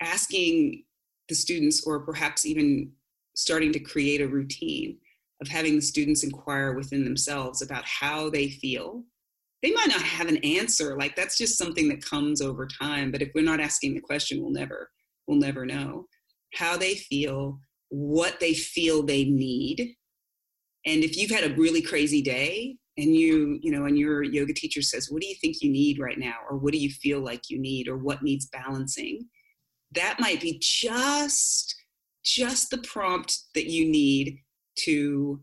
asking 0.01 0.83
the 1.29 1.35
students, 1.35 1.85
or 1.85 2.01
perhaps 2.01 2.45
even 2.45 2.91
starting 3.35 3.71
to 3.73 3.79
create 3.79 4.21
a 4.21 4.27
routine 4.27 4.97
of 5.41 5.47
having 5.47 5.75
the 5.75 5.81
students 5.81 6.23
inquire 6.23 6.73
within 6.73 7.03
themselves 7.03 7.61
about 7.61 7.85
how 7.85 8.29
they 8.29 8.49
feel. 8.49 9.03
They 9.63 9.71
might 9.71 9.87
not 9.87 10.01
have 10.01 10.27
an 10.27 10.37
answer, 10.37 10.97
like 10.97 11.15
that's 11.15 11.37
just 11.37 11.57
something 11.57 11.87
that 11.89 12.05
comes 12.05 12.41
over 12.41 12.67
time. 12.67 13.11
But 13.11 13.21
if 13.21 13.31
we're 13.33 13.43
not 13.43 13.61
asking 13.61 13.95
the 13.95 14.01
question, 14.01 14.41
we'll 14.41 14.51
never, 14.51 14.89
we'll 15.25 15.39
never 15.39 15.65
know 15.65 16.05
how 16.53 16.77
they 16.77 16.95
feel, 16.95 17.59
what 17.93 18.39
they 18.39 18.55
feel 18.55 19.03
they 19.03 19.23
need. 19.23 19.95
And 20.83 21.03
if 21.03 21.15
you've 21.15 21.29
had 21.29 21.49
a 21.49 21.53
really 21.53 21.81
crazy 21.81 22.23
day, 22.23 22.77
and 22.97 23.15
you 23.15 23.59
you 23.61 23.71
know 23.71 23.85
and 23.85 23.97
your 23.97 24.21
yoga 24.21 24.53
teacher 24.53 24.81
says 24.81 25.09
what 25.09 25.19
do 25.19 25.27
you 25.27 25.35
think 25.41 25.61
you 25.61 25.71
need 25.71 25.99
right 25.99 26.17
now? 26.17 26.35
Or 26.49 26.57
what 26.57 26.73
do 26.73 26.79
you 26.79 26.89
feel 26.89 27.19
like 27.19 27.49
you 27.49 27.59
need? 27.59 27.87
Or 27.87 27.97
what 27.97 28.23
needs 28.23 28.47
balancing? 28.47 29.27
That 29.93 30.19
might 30.19 30.41
be 30.41 30.59
just 30.61 31.75
just 32.23 32.69
the 32.69 32.79
prompt 32.79 33.37
that 33.53 33.65
you 33.65 33.85
need 33.85 34.39
to 34.79 35.41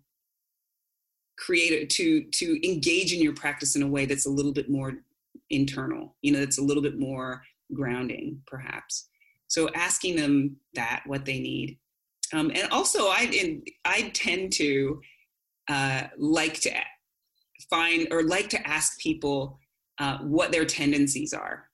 create 1.39 1.89
to 1.91 2.25
to 2.33 2.69
engage 2.69 3.13
in 3.13 3.21
your 3.21 3.35
practice 3.35 3.77
in 3.77 3.83
a 3.83 3.89
way 3.89 4.07
that's 4.07 4.27
a 4.27 4.31
little 4.31 4.53
bit 4.53 4.71
more 4.71 4.95
internal 5.51 6.17
you 6.23 6.33
know 6.33 6.39
that's 6.39 6.59
a 6.59 6.63
little 6.63 6.83
bit 6.83 6.99
more 6.99 7.43
grounding 7.75 8.41
perhaps. 8.47 9.09
So 9.49 9.69
asking 9.75 10.17
them 10.17 10.57
that 10.75 11.03
what 11.07 11.25
they 11.25 11.41
need 11.41 11.80
um, 12.33 12.51
and 12.55 12.71
also 12.71 13.09
i 13.09 13.29
in, 13.33 13.63
i 13.85 14.11
tend 14.15 14.53
to 14.53 15.01
uh, 15.69 16.03
like 16.19 16.61
to 16.61 16.71
find 17.69 18.09
or 18.11 18.23
like 18.25 18.49
to 18.51 18.67
ask 18.67 18.99
people 18.99 19.59
uh, 19.99 20.19
what 20.19 20.51
their 20.51 20.65
tendencies 20.65 21.33
are. 21.33 21.69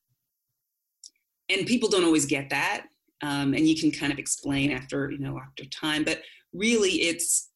And 1.48 1.66
people 1.66 1.88
don't 1.88 2.04
always 2.04 2.26
get 2.26 2.50
that. 2.50 2.86
Um, 3.22 3.54
and 3.54 3.66
you 3.66 3.80
can 3.80 3.90
kind 3.90 4.12
of 4.12 4.18
explain 4.18 4.72
after, 4.72 5.10
you 5.10 5.18
know, 5.18 5.38
after 5.38 5.64
time, 5.66 6.04
but 6.04 6.20
really 6.52 6.90
it's 6.90 7.50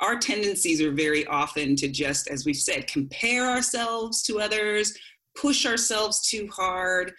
our 0.00 0.16
tendencies 0.16 0.80
are 0.80 0.92
very 0.92 1.26
often 1.26 1.74
to 1.74 1.88
just, 1.88 2.28
as 2.28 2.46
we've 2.46 2.56
said, 2.56 2.86
compare 2.86 3.50
ourselves 3.50 4.22
to 4.22 4.38
others, 4.38 4.96
push 5.36 5.66
ourselves 5.66 6.26
too 6.28 6.48
hard, 6.54 7.12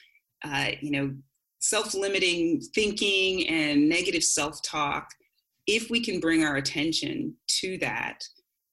uh, 0.45 0.70
you 0.80 0.91
know, 0.91 1.13
self-limiting 1.60 2.62
thinking 2.74 3.47
and 3.47 3.88
negative 3.88 4.24
self-talk. 4.24 5.10
If 5.68 5.89
we 5.89 6.03
can 6.03 6.20
bring 6.20 6.43
our 6.43 6.55
attention 6.55 7.36
to 7.60 7.78
that, 7.80 8.24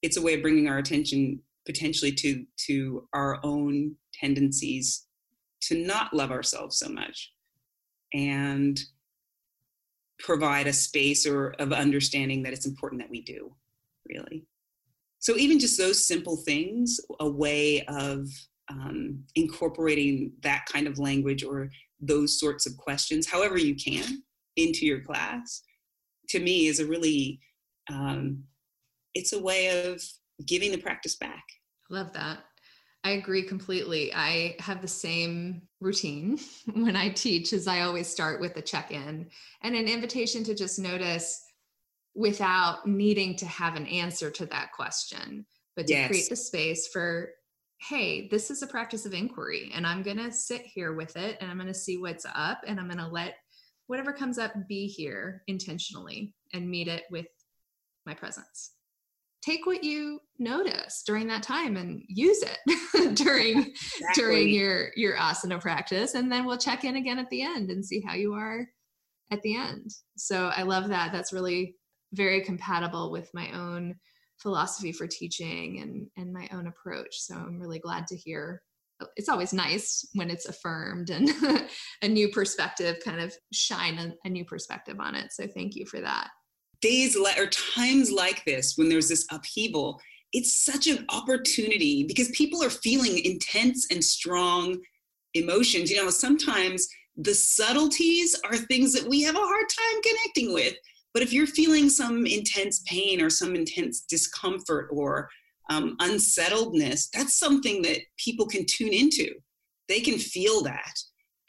it's 0.01 0.17
a 0.17 0.21
way 0.21 0.33
of 0.33 0.41
bringing 0.41 0.67
our 0.67 0.77
attention 0.77 1.41
potentially 1.65 2.13
to 2.13 2.45
to 2.55 3.07
our 3.13 3.39
own 3.43 3.95
tendencies 4.13 5.05
to 5.61 5.77
not 5.85 6.13
love 6.13 6.31
ourselves 6.31 6.79
so 6.79 6.87
much 6.87 7.33
and 8.13 8.79
provide 10.19 10.65
a 10.65 10.73
space 10.73 11.27
or 11.27 11.49
of 11.59 11.73
understanding 11.73 12.41
that 12.41 12.53
it's 12.53 12.65
important 12.65 13.01
that 13.01 13.09
we 13.09 13.21
do 13.21 13.53
really 14.07 14.45
so 15.19 15.35
even 15.35 15.59
just 15.59 15.77
those 15.77 16.07
simple 16.07 16.37
things 16.37 16.99
a 17.19 17.29
way 17.29 17.83
of 17.87 18.27
um, 18.69 19.23
incorporating 19.35 20.31
that 20.41 20.65
kind 20.71 20.87
of 20.87 20.99
language 20.99 21.43
or 21.43 21.69
those 21.99 22.39
sorts 22.39 22.65
of 22.65 22.77
questions 22.77 23.27
however 23.27 23.57
you 23.57 23.75
can 23.75 24.23
into 24.55 24.85
your 24.85 25.01
class 25.01 25.63
to 26.29 26.39
me 26.39 26.67
is 26.67 26.79
a 26.79 26.85
really 26.85 27.39
um, 27.89 28.43
it's 29.13 29.33
a 29.33 29.41
way 29.41 29.85
of 29.85 30.01
giving 30.45 30.71
the 30.71 30.77
practice 30.77 31.15
back. 31.15 31.43
Love 31.89 32.13
that. 32.13 32.39
I 33.03 33.11
agree 33.11 33.43
completely. 33.43 34.13
I 34.13 34.55
have 34.59 34.81
the 34.81 34.87
same 34.87 35.61
routine 35.79 36.39
when 36.73 36.95
I 36.95 37.09
teach 37.09 37.53
as 37.53 37.67
I 37.67 37.81
always 37.81 38.07
start 38.07 38.41
with 38.41 38.57
a 38.57 38.61
check-in 38.61 39.29
and 39.63 39.75
an 39.75 39.87
invitation 39.87 40.43
to 40.43 40.55
just 40.55 40.79
notice 40.79 41.43
without 42.15 42.87
needing 42.87 43.35
to 43.37 43.45
have 43.45 43.75
an 43.75 43.85
answer 43.87 44.29
to 44.31 44.45
that 44.47 44.71
question, 44.73 45.45
but 45.75 45.87
to 45.87 45.93
yes. 45.93 46.07
create 46.07 46.29
the 46.29 46.35
space 46.35 46.87
for 46.91 47.29
hey, 47.79 48.27
this 48.29 48.49
is 48.49 48.63
a 48.63 48.67
practice 48.67 49.05
of 49.05 49.13
inquiry 49.13 49.71
and 49.73 49.85
I'm 49.85 50.01
going 50.01 50.17
to 50.17 50.31
sit 50.31 50.61
here 50.61 50.93
with 50.93 51.15
it 51.15 51.37
and 51.39 51.49
I'm 51.49 51.57
going 51.57 51.67
to 51.67 51.73
see 51.73 51.97
what's 51.97 52.25
up 52.33 52.61
and 52.65 52.79
I'm 52.79 52.87
going 52.87 52.97
to 52.97 53.07
let 53.07 53.35
whatever 53.87 54.11
comes 54.11 54.37
up 54.37 54.53
be 54.67 54.87
here 54.87 55.43
intentionally 55.47 56.33
and 56.53 56.69
meet 56.69 56.87
it 56.87 57.03
with 57.11 57.27
my 58.05 58.13
presence. 58.13 58.71
Take 59.43 59.65
what 59.65 59.83
you 59.83 60.19
notice 60.39 61.03
during 61.05 61.27
that 61.27 61.43
time 61.43 61.77
and 61.77 62.01
use 62.07 62.43
it 62.43 63.15
during 63.15 63.59
exactly. 63.59 64.07
during 64.15 64.49
your 64.49 64.89
your 64.95 65.15
asana 65.15 65.61
practice 65.61 66.15
and 66.15 66.31
then 66.31 66.45
we'll 66.45 66.57
check 66.57 66.83
in 66.83 66.97
again 66.97 67.19
at 67.19 67.29
the 67.29 67.43
end 67.43 67.69
and 67.69 67.85
see 67.85 68.01
how 68.01 68.13
you 68.13 68.33
are 68.33 68.67
at 69.31 69.41
the 69.43 69.55
end. 69.55 69.91
So 70.17 70.47
i 70.55 70.63
love 70.63 70.89
that. 70.89 71.11
That's 71.11 71.31
really 71.31 71.75
very 72.13 72.41
compatible 72.41 73.11
with 73.11 73.29
my 73.33 73.51
own 73.51 73.95
philosophy 74.39 74.91
for 74.91 75.07
teaching 75.07 75.79
and 75.81 76.07
and 76.17 76.33
my 76.33 76.47
own 76.53 76.67
approach. 76.67 77.19
So 77.19 77.35
i'm 77.35 77.59
really 77.59 77.79
glad 77.79 78.07
to 78.07 78.15
hear 78.15 78.61
it's 79.15 79.29
always 79.29 79.53
nice 79.53 80.07
when 80.13 80.31
it's 80.31 80.47
affirmed 80.47 81.11
and 81.11 81.29
a 82.01 82.07
new 82.07 82.29
perspective 82.29 82.97
kind 83.05 83.21
of 83.21 83.31
shine 83.53 83.99
a, 83.99 84.27
a 84.27 84.29
new 84.29 84.43
perspective 84.43 84.99
on 84.99 85.13
it. 85.13 85.31
So 85.31 85.45
thank 85.47 85.75
you 85.75 85.85
for 85.85 86.01
that. 86.01 86.29
Days 86.81 87.15
le- 87.15 87.35
or 87.37 87.47
times 87.47 88.11
like 88.11 88.43
this 88.45 88.73
when 88.75 88.89
there's 88.89 89.09
this 89.09 89.25
upheaval 89.31 89.99
it's 90.33 90.65
such 90.65 90.87
an 90.87 91.05
opportunity 91.09 92.03
because 92.03 92.29
people 92.31 92.61
are 92.63 92.69
feeling 92.69 93.17
intense 93.23 93.87
and 93.91 94.03
strong 94.03 94.77
emotions. 95.33 95.89
You 95.89 96.03
know 96.03 96.09
sometimes 96.09 96.87
the 97.15 97.33
subtleties 97.33 98.39
are 98.45 98.57
things 98.57 98.93
that 98.93 99.07
we 99.07 99.23
have 99.23 99.35
a 99.35 99.39
hard 99.39 99.65
time 99.69 100.01
connecting 100.03 100.53
with 100.53 100.75
but 101.17 101.23
if 101.23 101.33
you're 101.33 101.47
feeling 101.47 101.89
some 101.89 102.27
intense 102.27 102.83
pain 102.85 103.19
or 103.19 103.29
some 103.31 103.55
intense 103.55 104.01
discomfort 104.01 104.87
or 104.91 105.27
um, 105.71 105.95
unsettledness 105.99 107.09
that's 107.11 107.39
something 107.39 107.81
that 107.81 108.01
people 108.23 108.45
can 108.45 108.63
tune 108.67 108.93
into 108.93 109.33
they 109.89 109.99
can 109.99 110.19
feel 110.19 110.61
that 110.61 110.93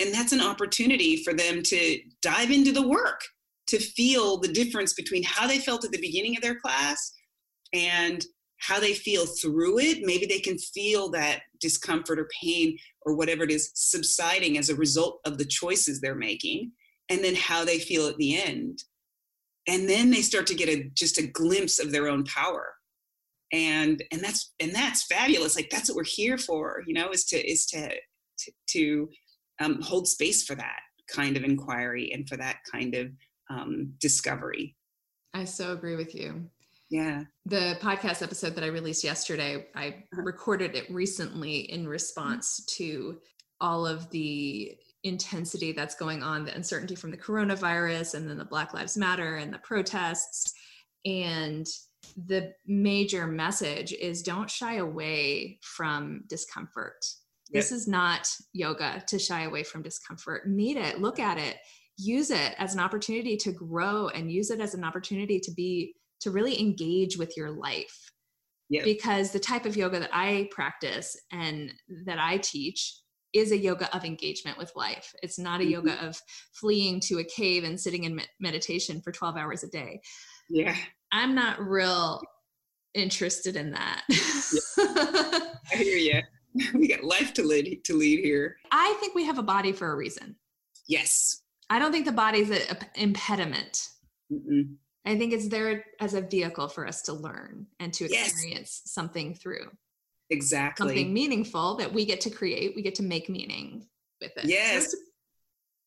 and 0.00 0.14
that's 0.14 0.32
an 0.32 0.40
opportunity 0.40 1.22
for 1.22 1.34
them 1.34 1.62
to 1.62 2.00
dive 2.22 2.50
into 2.50 2.72
the 2.72 2.88
work 2.88 3.20
to 3.66 3.78
feel 3.78 4.38
the 4.38 4.48
difference 4.48 4.94
between 4.94 5.22
how 5.22 5.46
they 5.46 5.58
felt 5.58 5.84
at 5.84 5.92
the 5.92 6.00
beginning 6.00 6.34
of 6.34 6.42
their 6.42 6.58
class 6.58 7.12
and 7.74 8.24
how 8.60 8.80
they 8.80 8.94
feel 8.94 9.26
through 9.26 9.78
it. 9.78 9.98
Maybe 10.02 10.26
they 10.26 10.40
can 10.40 10.58
feel 10.58 11.10
that 11.10 11.40
discomfort 11.60 12.18
or 12.18 12.28
pain 12.42 12.78
or 13.02 13.14
whatever 13.14 13.44
it 13.44 13.50
is 13.50 13.70
subsiding 13.74 14.58
as 14.58 14.70
a 14.70 14.74
result 14.74 15.20
of 15.26 15.38
the 15.38 15.44
choices 15.44 16.00
they're 16.00 16.14
making, 16.14 16.72
and 17.08 17.22
then 17.22 17.34
how 17.34 17.64
they 17.64 17.78
feel 17.78 18.06
at 18.06 18.16
the 18.16 18.40
end. 18.40 18.82
And 19.68 19.88
then 19.88 20.10
they 20.10 20.22
start 20.22 20.46
to 20.48 20.54
get 20.54 20.68
a 20.68 20.90
just 20.94 21.18
a 21.18 21.26
glimpse 21.26 21.78
of 21.78 21.92
their 21.92 22.08
own 22.08 22.24
power. 22.24 22.74
And 23.52 24.02
and 24.10 24.20
that's 24.20 24.52
and 24.58 24.74
that's 24.74 25.04
fabulous. 25.04 25.54
Like 25.54 25.70
that's 25.70 25.88
what 25.88 25.96
we're 25.96 26.04
here 26.04 26.38
for, 26.38 26.82
you 26.86 26.94
know, 26.94 27.10
is 27.10 27.24
to 27.26 27.50
is 27.50 27.66
to 27.66 27.90
to, 27.90 28.52
to 28.70 29.08
um, 29.60 29.80
hold 29.80 30.08
space 30.08 30.44
for 30.44 30.54
that 30.54 30.80
kind 31.14 31.36
of 31.36 31.44
inquiry 31.44 32.12
and 32.12 32.28
for 32.28 32.36
that 32.36 32.58
kind 32.70 32.94
of 32.94 33.08
um, 33.50 33.92
discovery. 34.00 34.76
I 35.34 35.44
so 35.44 35.72
agree 35.72 35.96
with 35.96 36.14
you. 36.14 36.48
Yeah. 36.90 37.24
The 37.44 37.76
podcast 37.82 38.22
episode 38.22 38.54
that 38.54 38.64
I 38.64 38.68
released 38.68 39.04
yesterday, 39.04 39.66
I 39.74 39.88
uh-huh. 39.88 40.22
recorded 40.22 40.74
it 40.74 40.90
recently 40.90 41.70
in 41.70 41.86
response 41.86 42.64
to 42.76 43.18
all 43.60 43.86
of 43.86 44.08
the 44.10 44.76
intensity 45.04 45.72
that's 45.72 45.94
going 45.94 46.22
on, 46.22 46.44
the 46.44 46.54
uncertainty 46.54 46.94
from 46.94 47.10
the 47.10 47.16
coronavirus, 47.16 48.14
and 48.14 48.28
then 48.28 48.38
the 48.38 48.44
Black 48.44 48.74
Lives 48.74 48.96
Matter 48.96 49.36
and 49.36 49.52
the 49.52 49.58
protests. 49.58 50.52
And 51.04 51.66
the 52.26 52.52
major 52.66 53.26
message 53.26 53.92
is 53.92 54.22
don't 54.22 54.50
shy 54.50 54.76
away 54.76 55.58
from 55.62 56.22
discomfort. 56.28 57.04
This 57.50 57.72
is 57.72 57.88
not 57.88 58.28
yoga 58.52 59.02
to 59.06 59.18
shy 59.18 59.44
away 59.44 59.62
from 59.62 59.82
discomfort. 59.82 60.46
Meet 60.46 60.76
it, 60.76 61.00
look 61.00 61.18
at 61.18 61.38
it, 61.38 61.56
use 61.96 62.30
it 62.30 62.54
as 62.58 62.74
an 62.74 62.80
opportunity 62.80 63.36
to 63.38 63.52
grow 63.52 64.08
and 64.08 64.30
use 64.30 64.50
it 64.50 64.60
as 64.60 64.74
an 64.74 64.84
opportunity 64.84 65.40
to 65.40 65.50
be 65.52 65.94
to 66.20 66.30
really 66.30 66.58
engage 66.60 67.16
with 67.16 67.36
your 67.36 67.50
life 67.50 68.12
yep. 68.68 68.84
because 68.84 69.32
the 69.32 69.38
type 69.38 69.66
of 69.66 69.76
yoga 69.76 69.98
that 69.98 70.10
i 70.12 70.48
practice 70.50 71.16
and 71.32 71.72
that 72.06 72.18
i 72.18 72.36
teach 72.38 72.96
is 73.34 73.52
a 73.52 73.58
yoga 73.58 73.94
of 73.94 74.04
engagement 74.04 74.58
with 74.58 74.72
life 74.74 75.14
it's 75.22 75.38
not 75.38 75.60
a 75.60 75.62
mm-hmm. 75.62 75.72
yoga 75.72 76.06
of 76.06 76.20
fleeing 76.52 77.00
to 77.00 77.18
a 77.18 77.24
cave 77.24 77.64
and 77.64 77.78
sitting 77.78 78.04
in 78.04 78.20
meditation 78.40 79.00
for 79.00 79.12
12 79.12 79.36
hours 79.36 79.62
a 79.62 79.68
day 79.68 80.00
yeah 80.48 80.76
i'm 81.12 81.34
not 81.34 81.60
real 81.60 82.20
interested 82.94 83.56
in 83.56 83.70
that 83.70 84.02
yeah. 84.08 84.18
i 85.72 85.76
hear 85.76 85.96
you 85.96 86.22
we 86.74 86.88
got 86.88 87.04
life 87.04 87.32
to 87.34 87.42
lead 87.42 87.80
to 87.84 87.94
lead 87.94 88.24
here 88.24 88.56
i 88.72 88.96
think 89.00 89.14
we 89.14 89.24
have 89.24 89.38
a 89.38 89.42
body 89.42 89.72
for 89.72 89.92
a 89.92 89.96
reason 89.96 90.34
yes 90.86 91.42
I 91.70 91.78
don't 91.78 91.92
think 91.92 92.06
the 92.06 92.12
body's 92.12 92.50
an 92.50 92.78
impediment. 92.94 93.88
Mm-mm. 94.32 94.74
I 95.04 95.16
think 95.16 95.32
it's 95.32 95.48
there 95.48 95.84
as 96.00 96.14
a 96.14 96.20
vehicle 96.20 96.68
for 96.68 96.86
us 96.86 97.02
to 97.02 97.12
learn 97.12 97.66
and 97.78 97.92
to 97.94 98.04
experience 98.04 98.82
yes. 98.84 98.92
something 98.92 99.34
through. 99.34 99.70
Exactly. 100.30 100.88
Something 100.88 101.12
meaningful 101.12 101.76
that 101.76 101.92
we 101.92 102.04
get 102.04 102.20
to 102.22 102.30
create, 102.30 102.74
we 102.76 102.82
get 102.82 102.94
to 102.96 103.02
make 103.02 103.28
meaning 103.28 103.86
with 104.20 104.36
it. 104.36 104.44
Yes. 104.44 104.94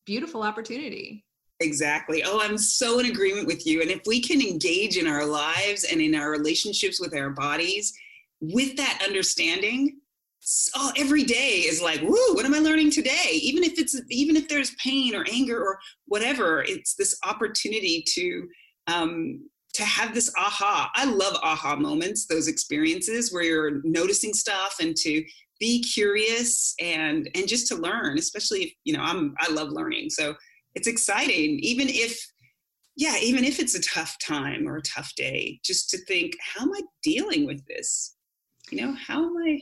beautiful 0.04 0.42
opportunity. 0.42 1.24
Exactly. 1.60 2.24
Oh, 2.24 2.40
I'm 2.40 2.58
so 2.58 2.98
in 2.98 3.06
agreement 3.06 3.46
with 3.46 3.66
you. 3.66 3.82
And 3.82 3.90
if 3.90 4.00
we 4.04 4.20
can 4.20 4.40
engage 4.40 4.96
in 4.96 5.06
our 5.06 5.24
lives 5.24 5.84
and 5.84 6.00
in 6.00 6.14
our 6.14 6.30
relationships 6.30 7.00
with 7.00 7.14
our 7.14 7.30
bodies 7.30 7.92
with 8.40 8.76
that 8.76 9.00
understanding, 9.06 10.00
oh, 10.74 10.92
every 10.96 11.22
day 11.22 11.60
is 11.60 11.80
like, 11.80 12.02
woo, 12.02 12.34
what 12.34 12.44
am 12.44 12.54
I 12.54 12.58
learning 12.58 12.90
today? 12.90 13.30
Even 13.40 13.62
if 13.62 13.78
it's 13.78 13.98
even 14.10 14.36
if 14.36 14.48
there's 14.48 14.74
pain 14.82 15.14
or 15.14 15.24
anger 15.32 15.62
or 15.62 15.78
whatever, 16.06 16.64
it's 16.66 16.94
this 16.94 17.16
opportunity 17.24 18.04
to 18.14 18.48
um, 18.88 19.48
to 19.74 19.84
have 19.84 20.14
this 20.14 20.32
aha. 20.36 20.90
I 20.94 21.04
love 21.04 21.34
aha 21.42 21.76
moments, 21.76 22.26
those 22.26 22.48
experiences 22.48 23.32
where 23.32 23.42
you're 23.42 23.80
noticing 23.84 24.34
stuff 24.34 24.76
and 24.80 24.96
to 24.98 25.24
be 25.58 25.80
curious 25.80 26.74
and 26.80 27.30
and 27.34 27.48
just 27.48 27.68
to 27.68 27.76
learn, 27.76 28.18
especially 28.18 28.64
if 28.64 28.72
you 28.84 28.94
know 28.96 29.02
I'm 29.02 29.34
I 29.38 29.50
love 29.50 29.70
learning. 29.70 30.10
So 30.10 30.34
it's 30.74 30.88
exciting, 30.88 31.58
even 31.60 31.88
if 31.88 32.18
yeah, 32.96 33.16
even 33.22 33.44
if 33.44 33.58
it's 33.58 33.74
a 33.74 33.80
tough 33.80 34.16
time 34.18 34.68
or 34.68 34.76
a 34.76 34.82
tough 34.82 35.14
day, 35.14 35.60
just 35.64 35.88
to 35.90 35.98
think, 35.98 36.34
how 36.40 36.62
am 36.62 36.72
I 36.72 36.82
dealing 37.02 37.46
with 37.46 37.64
this? 37.66 38.16
You 38.70 38.82
know, 38.82 38.94
how 38.94 39.24
am 39.24 39.36
I 39.36 39.60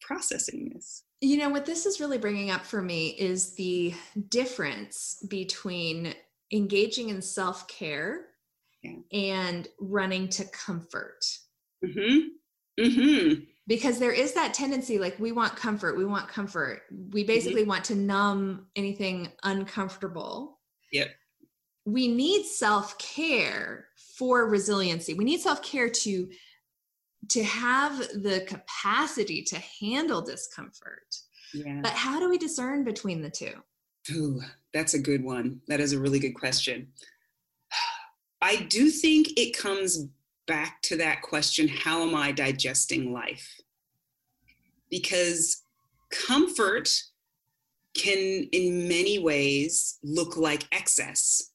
processing 0.00 0.70
this? 0.72 1.02
You 1.20 1.38
know, 1.38 1.48
what 1.48 1.66
this 1.66 1.86
is 1.86 2.00
really 2.00 2.18
bringing 2.18 2.50
up 2.50 2.64
for 2.64 2.82
me 2.82 3.16
is 3.18 3.54
the 3.54 3.94
difference 4.28 5.24
between 5.28 6.14
engaging 6.52 7.08
in 7.08 7.22
self 7.22 7.66
care 7.68 8.26
yeah. 8.82 8.94
and 9.12 9.68
running 9.80 10.28
to 10.28 10.44
comfort. 10.46 11.24
Mm-hmm. 11.84 12.28
Mm-hmm. 12.80 13.40
Because 13.66 13.98
there 13.98 14.12
is 14.12 14.32
that 14.34 14.54
tendency, 14.54 14.98
like 14.98 15.18
we 15.18 15.32
want 15.32 15.56
comfort, 15.56 15.96
we 15.96 16.04
want 16.04 16.28
comfort. 16.28 16.82
We 16.90 17.22
mm-hmm. 17.22 17.26
basically 17.26 17.62
mm-hmm. 17.62 17.70
want 17.70 17.84
to 17.84 17.94
numb 17.94 18.66
anything 18.76 19.32
uncomfortable. 19.44 20.58
Yep. 20.92 21.08
We 21.84 22.08
need 22.08 22.44
self 22.44 22.96
care 22.98 23.86
for 24.16 24.48
resiliency. 24.48 25.14
We 25.14 25.24
need 25.24 25.40
self 25.40 25.62
care 25.62 25.88
to 25.88 26.28
to 27.30 27.44
have 27.44 27.98
the 27.98 28.44
capacity 28.48 29.42
to 29.42 29.56
handle 29.80 30.20
discomfort. 30.22 31.14
Yeah. 31.54 31.80
But 31.82 31.92
how 31.92 32.18
do 32.18 32.28
we 32.28 32.38
discern 32.38 32.84
between 32.84 33.22
the 33.22 33.30
two? 33.30 33.52
Ooh, 34.10 34.40
that's 34.74 34.94
a 34.94 34.98
good 34.98 35.22
one. 35.22 35.60
That 35.68 35.80
is 35.80 35.92
a 35.92 36.00
really 36.00 36.18
good 36.18 36.34
question. 36.34 36.88
I 38.42 38.56
do 38.56 38.90
think 38.90 39.38
it 39.38 39.56
comes 39.56 40.06
back 40.46 40.82
to 40.82 40.96
that 40.96 41.22
question 41.22 41.68
how 41.68 42.02
am 42.02 42.14
I 42.14 42.32
digesting 42.32 43.12
life? 43.12 43.48
Because 44.90 45.62
comfort 46.10 46.90
can, 47.94 48.48
in 48.52 48.88
many 48.88 49.18
ways, 49.18 49.98
look 50.02 50.36
like 50.36 50.64
excess. 50.72 51.50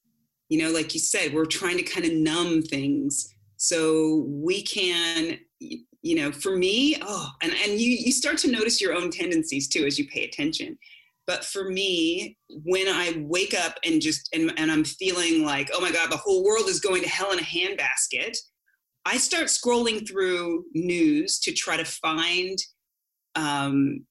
You 0.48 0.62
know, 0.62 0.72
like 0.72 0.94
you 0.94 1.00
said, 1.00 1.34
we're 1.34 1.44
trying 1.44 1.76
to 1.76 1.82
kind 1.82 2.06
of 2.06 2.12
numb 2.12 2.62
things 2.62 3.34
so 3.58 4.24
we 4.28 4.62
can 4.62 5.38
you 5.60 6.14
know 6.14 6.30
for 6.30 6.56
me 6.56 6.96
oh 7.02 7.28
and, 7.42 7.52
and 7.64 7.72
you 7.80 7.90
you 7.90 8.12
start 8.12 8.38
to 8.38 8.50
notice 8.50 8.80
your 8.80 8.94
own 8.94 9.10
tendencies 9.10 9.66
too 9.68 9.84
as 9.84 9.98
you 9.98 10.06
pay 10.08 10.24
attention 10.24 10.78
but 11.28 11.44
for 11.44 11.70
me 11.70 12.36
when 12.64 12.88
i 12.88 13.12
wake 13.18 13.54
up 13.54 13.78
and 13.84 14.02
just 14.02 14.28
and, 14.32 14.52
and 14.56 14.72
i'm 14.72 14.84
feeling 14.84 15.44
like 15.44 15.70
oh 15.72 15.80
my 15.80 15.92
god 15.92 16.10
the 16.10 16.16
whole 16.16 16.44
world 16.44 16.68
is 16.68 16.80
going 16.80 17.02
to 17.02 17.08
hell 17.08 17.30
in 17.30 17.38
a 17.38 17.42
handbasket 17.42 18.36
i 19.04 19.16
start 19.16 19.44
scrolling 19.44 20.08
through 20.08 20.64
news 20.74 21.38
to 21.38 21.52
try 21.52 21.76
to 21.76 21.84
find 21.84 22.58
um, 23.38 24.04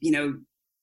you 0.00 0.10
know, 0.10 0.34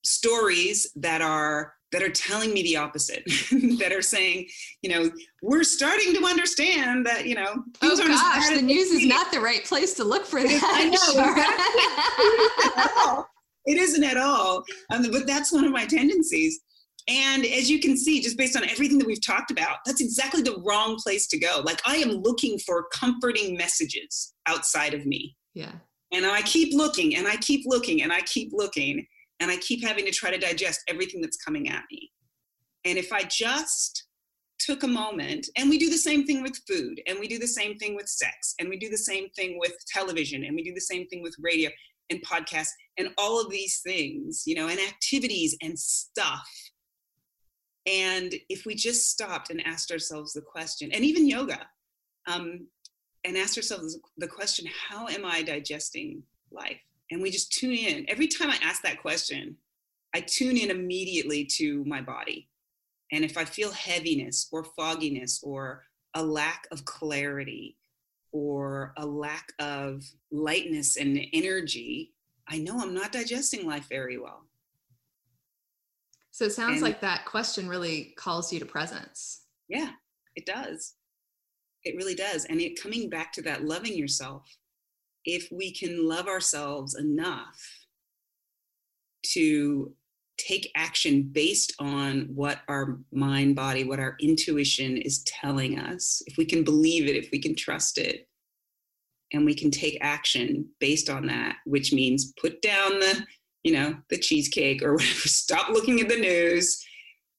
stories 0.03 0.89
that 0.95 1.21
are 1.21 1.73
that 1.91 2.01
are 2.01 2.09
telling 2.09 2.53
me 2.53 2.63
the 2.63 2.75
opposite 2.75 3.23
that 3.79 3.93
are 3.93 4.01
saying 4.01 4.47
you 4.81 4.89
know 4.89 5.11
we're 5.43 5.63
starting 5.63 6.13
to 6.13 6.25
understand 6.25 7.05
that 7.05 7.25
you 7.25 7.35
know 7.35 7.63
oh 7.83 7.97
gosh 7.97 8.49
the 8.49 8.61
news 8.61 8.89
is 8.89 9.05
not 9.05 9.31
the 9.31 9.39
right 9.39 9.63
place 9.63 9.93
to 9.93 10.03
look 10.03 10.25
for 10.25 10.41
that 10.41 10.61
i 10.73 10.89
know 10.89 10.97
exactly. 13.05 13.23
It 13.65 13.77
isn't 13.77 14.03
at 14.03 14.17
all. 14.17 14.63
Um, 14.91 15.09
but 15.11 15.27
that's 15.27 15.51
one 15.51 15.65
of 15.65 15.71
my 15.71 15.85
tendencies. 15.85 16.59
And 17.07 17.45
as 17.45 17.69
you 17.69 17.79
can 17.79 17.97
see 17.97 18.21
just 18.21 18.37
based 18.37 18.55
on 18.55 18.69
everything 18.69 18.97
that 18.99 19.07
we've 19.07 19.25
talked 19.25 19.51
about 19.51 19.79
that's 19.85 19.99
exactly 19.99 20.41
the 20.41 20.61
wrong 20.65 20.95
place 20.95 21.27
to 21.27 21.37
go. 21.37 21.61
Like 21.65 21.81
i 21.85 21.97
am 21.97 22.11
looking 22.11 22.57
for 22.59 22.87
comforting 22.93 23.57
messages 23.57 24.33
outside 24.47 24.93
of 24.93 25.05
me. 25.05 25.35
Yeah. 25.53 25.73
And 26.13 26.25
i 26.25 26.41
keep 26.43 26.73
looking 26.73 27.17
and 27.17 27.27
i 27.27 27.35
keep 27.35 27.65
looking 27.65 28.03
and 28.03 28.13
i 28.13 28.21
keep 28.21 28.51
looking 28.53 29.05
and 29.43 29.51
I 29.51 29.57
keep 29.57 29.83
having 29.83 30.05
to 30.05 30.11
try 30.11 30.31
to 30.31 30.37
digest 30.37 30.81
everything 30.87 31.21
that's 31.21 31.37
coming 31.37 31.69
at 31.69 31.83
me. 31.91 32.11
And 32.85 32.97
if 32.97 33.11
I 33.11 33.23
just 33.23 34.05
took 34.59 34.83
a 34.83 34.87
moment, 34.87 35.47
and 35.57 35.69
we 35.69 35.77
do 35.77 35.89
the 35.89 35.97
same 35.97 36.25
thing 36.25 36.41
with 36.41 36.57
food, 36.67 37.01
and 37.07 37.19
we 37.19 37.27
do 37.27 37.37
the 37.37 37.47
same 37.47 37.77
thing 37.77 37.95
with 37.95 38.07
sex, 38.07 38.55
and 38.59 38.69
we 38.69 38.77
do 38.77 38.89
the 38.89 38.97
same 38.97 39.29
thing 39.35 39.57
with 39.59 39.73
television, 39.93 40.45
and 40.45 40.55
we 40.55 40.63
do 40.63 40.73
the 40.73 40.81
same 40.81 41.07
thing 41.07 41.21
with 41.21 41.35
radio 41.41 41.69
and 42.09 42.21
podcasts, 42.25 42.71
and 42.97 43.09
all 43.17 43.41
of 43.41 43.49
these 43.49 43.81
things, 43.81 44.43
you 44.45 44.55
know, 44.55 44.67
and 44.67 44.79
activities 44.79 45.55
and 45.61 45.77
stuff. 45.77 46.47
And 47.85 48.33
if 48.49 48.65
we 48.65 48.75
just 48.75 49.09
stopped 49.09 49.49
and 49.49 49.65
asked 49.65 49.91
ourselves 49.91 50.33
the 50.33 50.41
question, 50.41 50.91
and 50.91 51.03
even 51.03 51.27
yoga, 51.27 51.67
um, 52.27 52.67
and 53.25 53.37
asked 53.37 53.57
ourselves 53.57 53.97
the 54.17 54.27
question, 54.27 54.65
how 54.89 55.07
am 55.07 55.25
I 55.25 55.41
digesting 55.43 56.23
life? 56.51 56.79
and 57.13 57.21
we 57.21 57.29
just 57.29 57.51
tune 57.51 57.75
in. 57.75 58.05
Every 58.09 58.27
time 58.27 58.49
I 58.49 58.57
ask 58.61 58.81
that 58.81 59.01
question, 59.01 59.55
I 60.15 60.21
tune 60.21 60.57
in 60.57 60.71
immediately 60.71 61.45
to 61.57 61.83
my 61.85 62.01
body. 62.01 62.49
And 63.11 63.23
if 63.23 63.37
I 63.37 63.45
feel 63.45 63.71
heaviness 63.71 64.47
or 64.51 64.63
fogginess 64.63 65.41
or 65.43 65.83
a 66.15 66.23
lack 66.23 66.67
of 66.71 66.85
clarity 66.85 67.77
or 68.33 68.93
a 68.97 69.05
lack 69.05 69.53
of 69.59 70.03
lightness 70.31 70.97
and 70.97 71.25
energy, 71.31 72.11
I 72.47 72.57
know 72.57 72.79
I'm 72.79 72.93
not 72.93 73.13
digesting 73.13 73.65
life 73.65 73.87
very 73.87 74.17
well. 74.17 74.47
So 76.31 76.45
it 76.45 76.53
sounds 76.53 76.73
and, 76.73 76.81
like 76.81 76.99
that 77.01 77.25
question 77.25 77.69
really 77.69 78.13
calls 78.17 78.51
you 78.51 78.59
to 78.59 78.65
presence. 78.65 79.43
Yeah, 79.69 79.91
it 80.35 80.47
does. 80.47 80.95
It 81.83 81.95
really 81.95 82.15
does. 82.15 82.45
And 82.45 82.59
it 82.59 82.81
coming 82.81 83.07
back 83.07 83.31
to 83.33 83.43
that 83.43 83.63
loving 83.63 83.95
yourself 83.95 84.57
if 85.25 85.47
we 85.51 85.71
can 85.71 86.07
love 86.07 86.27
ourselves 86.27 86.95
enough 86.95 87.61
to 89.33 89.93
take 90.37 90.71
action 90.75 91.29
based 91.31 91.73
on 91.79 92.27
what 92.33 92.59
our 92.67 92.97
mind 93.11 93.55
body 93.55 93.83
what 93.83 93.99
our 93.99 94.15
intuition 94.19 94.97
is 94.97 95.23
telling 95.23 95.79
us. 95.79 96.21
If 96.25 96.37
we 96.37 96.45
can 96.45 96.63
believe 96.63 97.07
it 97.07 97.15
if 97.15 97.29
we 97.31 97.39
can 97.39 97.55
trust 97.55 97.97
it 97.97 98.27
and 99.33 99.45
we 99.45 99.55
can 99.55 99.71
take 99.71 99.97
action 100.01 100.67
based 100.79 101.09
on 101.09 101.25
that 101.27 101.57
which 101.65 101.91
means 101.91 102.33
put 102.39 102.61
down 102.61 102.99
the 102.99 103.25
you 103.63 103.73
know 103.73 103.95
the 104.09 104.17
cheesecake 104.17 104.81
or 104.81 104.93
whatever 104.93 105.27
stop 105.27 105.69
looking 105.69 105.99
at 105.99 106.09
the 106.09 106.17
news 106.17 106.83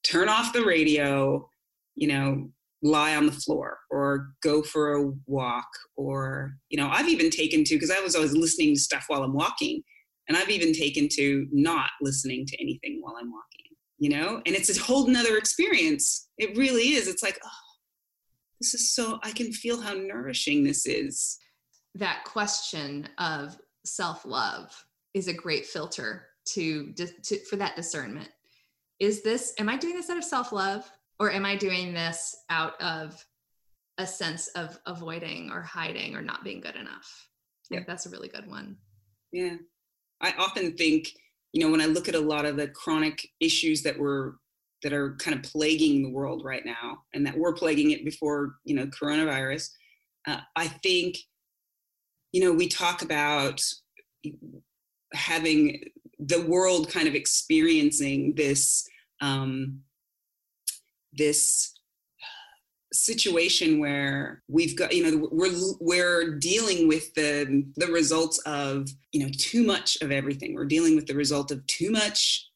turn 0.03 0.28
off 0.28 0.53
the 0.53 0.64
radio 0.64 1.49
you 1.95 2.09
know 2.09 2.51
lie 2.82 3.16
on 3.16 3.24
the 3.24 3.32
floor 3.32 3.78
or 3.90 4.28
go 4.42 4.62
for 4.62 4.95
a 4.95 5.11
walk 5.26 5.68
or 5.97 6.55
you 6.68 6.76
know 6.76 6.88
i've 6.90 7.09
even 7.09 7.30
taken 7.30 7.64
to 7.64 7.76
because 7.76 7.90
i 7.90 8.01
was 8.01 8.14
always 8.14 8.34
listening 8.34 8.74
to 8.74 8.80
stuff 8.80 9.05
while 9.09 9.22
i'm 9.22 9.32
walking 9.32 9.82
and 10.29 10.37
i've 10.37 10.51
even 10.51 10.72
taken 10.72 11.09
to 11.09 11.47
not 11.53 11.91
listening 12.01 12.45
to 12.47 12.61
anything 12.61 12.99
while 13.01 13.16
i'm 13.20 13.31
walking 13.31 13.55
you 13.99 14.11
know? 14.11 14.43
And 14.45 14.55
it's 14.55 14.77
a 14.77 14.83
whole 14.83 15.07
nother 15.07 15.37
experience. 15.37 16.29
It 16.39 16.57
really 16.57 16.95
is. 16.95 17.09
It's 17.09 17.22
like 17.22 17.39
oh 17.45 17.49
this 18.61 18.75
is 18.75 18.95
so 18.95 19.18
i 19.22 19.33
can 19.33 19.53
feel 19.53 19.81
how 19.81 19.95
nourishing 19.95 20.64
this 20.64 20.87
is. 20.87 21.39
That 21.95 22.25
question 22.25 23.09
of 23.18 23.57
self-love 23.85 24.72
is 25.12 25.29
a 25.29 25.33
great 25.33 25.66
filter 25.66 26.27
to, 26.47 26.93
to 26.93 27.39
for 27.49 27.57
that 27.57 27.77
discernment. 27.77 28.29
Is 29.01 29.22
this 29.22 29.55
am 29.59 29.68
i 29.68 29.77
doing 29.77 29.95
this 29.95 30.11
out 30.11 30.18
of 30.18 30.25
self-love 30.25 30.91
or 31.18 31.31
am 31.31 31.47
i 31.47 31.57
doing 31.57 31.95
this 31.95 32.37
out 32.51 32.81
of 32.81 33.25
a 33.99 34.07
sense 34.07 34.49
of 34.49 34.79
avoiding 34.87 35.51
or 35.53 35.62
hiding 35.62 36.16
or 36.16 36.22
not 36.22 36.45
being 36.45 36.61
good 36.61 36.77
enough? 36.77 37.29
Yeah. 37.70 37.81
that's 37.87 38.07
a 38.07 38.11
really 38.11 38.29
good 38.29 38.49
one. 38.49 38.77
Yeah 39.33 39.57
i 40.25 40.33
often 40.39 40.77
think 40.77 41.09
you 41.53 41.64
know 41.64 41.70
when 41.70 41.81
i 41.81 41.87
look 41.87 42.09
at 42.09 42.14
a 42.14 42.20
lot 42.20 42.45
of 42.45 42.57
the 42.57 42.68
chronic 42.68 43.27
issues 43.41 43.83
that 43.83 43.99
were 43.99 44.37
that 44.83 44.93
are 44.93 45.16
kind 45.16 45.37
of 45.37 45.43
plaguing 45.51 46.03
the 46.03 46.11
world 46.11 46.43
right 46.45 46.64
now 46.66 46.99
and 47.14 47.27
that 47.27 47.37
were 47.37 47.55
plaguing 47.55 47.91
it 47.91 48.05
before 48.05 48.57
you 48.64 48.75
know 48.75 48.87
coronavirus 48.87 49.68
uh, 50.27 50.41
i 50.57 50.66
think 50.66 51.16
you 52.33 52.43
know 52.43 52.53
we 52.53 52.66
talk 52.66 53.03
about 53.03 53.61
having 55.12 55.85
the 56.18 56.43
world 56.43 56.91
kind 56.91 57.07
of 57.07 57.14
experiencing 57.14 58.35
this 58.35 58.89
um, 59.20 59.81
this 61.12 61.74
situation 62.95 63.80
where 63.80 64.42
we've 64.49 64.76
got 64.76 64.95
you 64.95 65.03
know 65.03 65.28
we're 65.30 65.53
we're 65.80 66.38
dealing 66.38 66.88
with 66.88 67.12
the 67.14 67.64
the 67.76 67.86
results 67.88 68.38
of 68.47 68.88
you 69.12 69.24
know 69.24 69.30
too 69.36 69.64
much 69.64 69.99
of 70.03 70.11
everything. 70.11 70.55
We're 70.55 70.64
dealing 70.64 70.97
with 70.97 71.07
the 71.07 71.14
result 71.14 71.51
of 71.51 71.66
too 71.66 71.90
much 71.90 72.49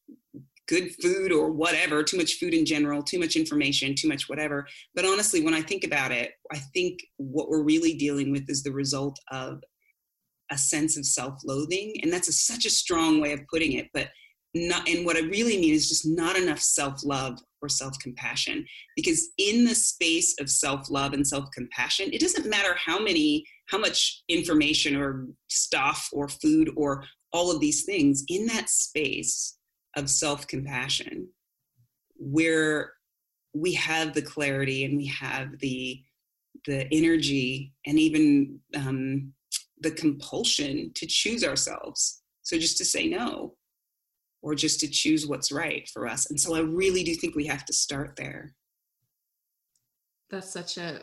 good 0.69 0.95
food 1.03 1.33
or 1.33 1.51
whatever 1.51 2.03
too 2.03 2.19
much 2.19 2.35
food 2.35 2.53
in 2.53 2.67
general 2.67 3.03
too 3.03 3.19
much 3.19 3.37
information 3.37 3.95
too 3.95 4.07
much 4.07 4.29
whatever. 4.29 4.67
But 4.95 5.07
honestly 5.07 5.43
when 5.43 5.55
i 5.55 5.63
think 5.63 5.83
about 5.83 6.13
it 6.13 6.33
i 6.53 6.59
think 6.75 7.01
what 7.17 7.49
we're 7.49 7.63
really 7.63 7.95
dealing 7.95 8.31
with 8.31 8.45
is 8.49 8.63
the 8.63 8.73
result 8.73 9.19
of 9.31 9.63
a 10.51 10.57
sense 10.57 10.97
of 10.97 11.05
self-loathing. 11.05 12.01
And 12.03 12.11
that's 12.11 12.29
a, 12.29 12.33
such 12.33 12.65
a 12.65 12.71
strong 12.71 13.21
way 13.21 13.33
of 13.33 13.41
putting 13.51 13.73
it 13.73 13.89
but 13.95 14.09
not 14.55 14.89
and 14.89 15.05
what 15.05 15.17
i 15.17 15.21
really 15.21 15.59
mean 15.59 15.75
is 15.75 15.89
just 15.89 16.07
not 16.07 16.37
enough 16.37 16.61
self-love 16.61 17.39
or 17.63 17.69
self 17.69 17.99
compassion. 17.99 18.65
Because 18.97 19.31
in 19.39 19.65
the 19.65 19.75
space 19.75 20.35
of 20.41 20.51
self 20.51 20.91
love 20.91 21.13
and 21.13 21.27
self 21.27 21.47
compassion, 21.55 22.11
it 22.13 22.21
doesn't 22.21 22.49
matter 22.49 22.77
how 22.85 22.99
many, 22.99 23.45
how 23.69 23.79
much 23.79 24.23
information 24.29 24.97
or 24.97 25.27
stuff 25.49 26.09
or 26.13 26.29
food 26.29 26.71
or 26.77 27.05
all 27.33 27.51
of 27.51 27.61
these 27.61 27.85
things, 27.85 28.25
in 28.29 28.47
that 28.47 28.71
space 28.71 29.59
of 29.97 30.09
self 30.09 30.47
compassion, 30.47 31.29
where 32.17 32.93
we 33.55 33.75
have 33.75 34.15
the 34.15 34.23
clarity 34.23 34.85
and 34.85 34.97
we 34.97 35.07
have 35.07 35.59
the 35.61 36.03
the 36.67 36.87
energy 36.93 37.73
and 37.87 37.99
even 37.99 38.59
um, 38.77 39.33
the 39.81 39.91
compulsion 39.91 40.91
to 40.95 41.07
choose 41.07 41.45
ourselves 41.45 42.23
so 42.43 42.59
just 42.59 42.77
to 42.77 42.85
say 42.85 43.07
no 43.07 43.55
or 44.43 44.55
just 44.55 44.81
to 44.81 44.89
choose 44.89 45.27
what's 45.27 45.53
right 45.53 45.89
for 45.93 46.07
us. 46.07 46.31
And 46.31 46.41
so 46.41 46.55
I 46.55 46.61
really 46.61 47.03
do 47.03 47.15
think 47.15 47.35
we 47.35 47.47
have 47.47 47.65
to 47.67 47.73
start 47.73 48.17
there. 48.17 48.55
That's 50.31 50.53
such 50.53 50.77
a 50.77 51.01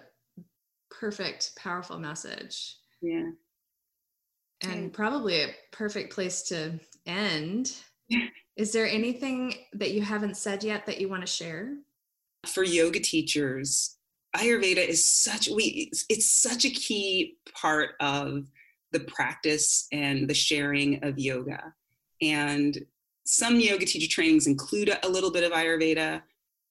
perfect, 0.89 1.55
powerful 1.57 1.99
message. 1.99 2.77
Yeah. 3.01 3.31
And 4.63 4.93
probably 4.93 5.41
a 5.41 5.55
perfect 5.71 6.13
place 6.13 6.43
to 6.43 6.79
end. 7.05 7.73
Is 8.55 8.71
there 8.71 8.87
anything 8.87 9.53
that 9.73 9.91
you 9.91 10.01
haven't 10.01 10.37
said 10.37 10.63
yet 10.63 10.85
that 10.85 11.01
you 11.01 11.09
want 11.09 11.21
to 11.21 11.31
share? 11.31 11.75
For 12.45 12.63
yoga 12.63 12.99
teachers, 12.99 13.97
Ayurveda 14.35 14.87
is 14.87 15.09
such 15.09 15.49
we 15.49 15.91
it's 16.09 16.29
such 16.29 16.65
a 16.65 16.69
key 16.69 17.37
part 17.53 17.91
of 17.99 18.45
the 18.91 18.99
practice 19.01 19.87
and 19.91 20.27
the 20.29 20.33
sharing 20.33 21.03
of 21.03 21.19
yoga. 21.19 21.73
And 22.21 22.77
some 23.25 23.59
yoga 23.59 23.85
teacher 23.85 24.09
trainings 24.09 24.47
include 24.47 24.97
a 25.03 25.09
little 25.09 25.31
bit 25.31 25.43
of 25.43 25.51
Ayurveda. 25.51 26.21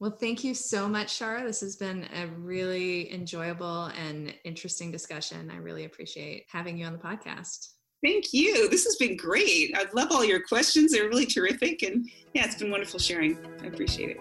Well, 0.00 0.12
thank 0.12 0.44
you 0.44 0.54
so 0.54 0.88
much, 0.88 1.18
Shara. 1.18 1.44
This 1.44 1.60
has 1.60 1.74
been 1.74 2.06
a 2.14 2.28
really 2.28 3.12
enjoyable 3.12 3.86
and 3.86 4.32
interesting 4.44 4.92
discussion. 4.92 5.50
I 5.50 5.56
really 5.56 5.86
appreciate 5.86 6.46
having 6.48 6.78
you 6.78 6.86
on 6.86 6.92
the 6.92 7.00
podcast. 7.00 7.70
Thank 8.04 8.32
you. 8.32 8.68
This 8.68 8.84
has 8.84 8.94
been 8.94 9.16
great. 9.16 9.76
I 9.76 9.86
love 9.92 10.12
all 10.12 10.24
your 10.24 10.40
questions. 10.40 10.92
They're 10.92 11.08
really 11.08 11.26
terrific. 11.26 11.82
And 11.82 12.08
yeah, 12.32 12.44
it's 12.44 12.54
been 12.54 12.70
wonderful 12.70 13.00
sharing. 13.00 13.38
I 13.60 13.66
appreciate 13.66 14.10
it. 14.10 14.20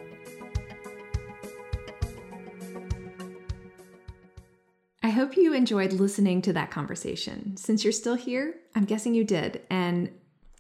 I 5.03 5.09
hope 5.09 5.38
you 5.38 5.53
enjoyed 5.53 5.93
listening 5.93 6.41
to 6.41 6.53
that 6.53 6.71
conversation. 6.71 7.55
Since 7.55 7.84
you're 7.84 7.93
still 7.93 8.15
here, 8.15 8.55
I'm 8.75 8.86
guessing 8.86 9.13
you 9.13 9.23
did. 9.23 9.61
And 9.69 10.09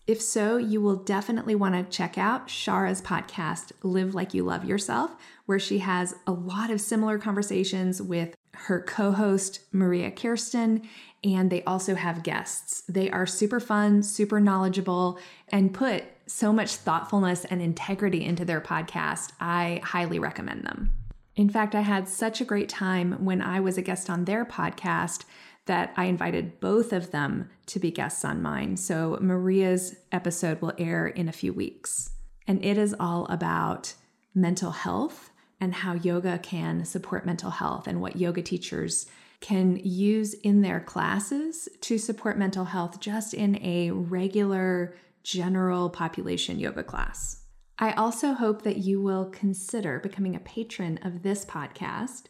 if 0.07 0.21
so, 0.21 0.55
you 0.55 0.81
will 0.81 0.95
definitely 0.95 1.53
want 1.53 1.75
to 1.75 1.95
check 1.95 2.17
out 2.17 2.47
Shara's 2.47 3.01
podcast, 3.01 3.73
Live 3.83 4.15
Like 4.15 4.33
You 4.33 4.43
Love 4.43 4.63
Yourself, 4.63 5.11
where 5.45 5.59
she 5.59 5.79
has 5.79 6.15
a 6.25 6.31
lot 6.31 6.71
of 6.71 6.79
similar 6.79 7.19
conversations 7.19 8.01
with 8.01 8.33
her 8.53 8.81
co 8.81 9.11
host, 9.11 9.59
Maria 9.73 10.09
Kirsten, 10.09 10.87
and 11.25 11.51
they 11.51 11.61
also 11.63 11.95
have 11.95 12.23
guests. 12.23 12.83
They 12.87 13.09
are 13.11 13.25
super 13.25 13.59
fun, 13.59 14.01
super 14.01 14.39
knowledgeable, 14.39 15.19
and 15.49 15.73
put 15.73 16.05
so 16.25 16.53
much 16.53 16.75
thoughtfulness 16.75 17.43
and 17.45 17.61
integrity 17.61 18.23
into 18.23 18.45
their 18.45 18.61
podcast. 18.61 19.33
I 19.41 19.81
highly 19.83 20.19
recommend 20.19 20.63
them. 20.63 20.91
In 21.35 21.49
fact, 21.49 21.75
I 21.75 21.81
had 21.81 22.07
such 22.07 22.39
a 22.39 22.45
great 22.45 22.69
time 22.69 23.23
when 23.25 23.41
I 23.41 23.59
was 23.59 23.77
a 23.77 23.81
guest 23.81 24.09
on 24.09 24.25
their 24.25 24.45
podcast 24.45 25.25
that 25.67 25.93
I 25.95 26.05
invited 26.05 26.59
both 26.59 26.91
of 26.91 27.11
them 27.11 27.49
to 27.67 27.79
be 27.79 27.91
guests 27.91 28.25
on 28.25 28.41
mine. 28.41 28.77
So 28.77 29.17
Maria's 29.21 29.95
episode 30.11 30.61
will 30.61 30.73
air 30.77 31.07
in 31.07 31.29
a 31.29 31.33
few 31.33 31.53
weeks. 31.53 32.11
And 32.47 32.63
it 32.63 32.77
is 32.77 32.95
all 32.99 33.25
about 33.25 33.93
mental 34.33 34.71
health 34.71 35.31
and 35.59 35.73
how 35.73 35.93
yoga 35.93 36.37
can 36.39 36.85
support 36.85 37.25
mental 37.25 37.51
health 37.51 37.87
and 37.87 38.01
what 38.01 38.15
yoga 38.15 38.41
teachers 38.41 39.07
can 39.39 39.77
use 39.83 40.33
in 40.33 40.61
their 40.61 40.79
classes 40.79 41.69
to 41.81 41.97
support 41.97 42.37
mental 42.37 42.65
health 42.65 42.99
just 42.99 43.33
in 43.33 43.57
a 43.63 43.91
regular 43.91 44.95
general 45.23 45.89
population 45.89 46.59
yoga 46.59 46.83
class. 46.83 47.43
I 47.79 47.91
also 47.91 48.33
hope 48.33 48.63
that 48.63 48.77
you 48.77 49.01
will 49.01 49.25
consider 49.25 49.99
becoming 49.99 50.35
a 50.35 50.39
patron 50.39 50.99
of 51.03 51.21
this 51.21 51.45
podcast 51.45 52.23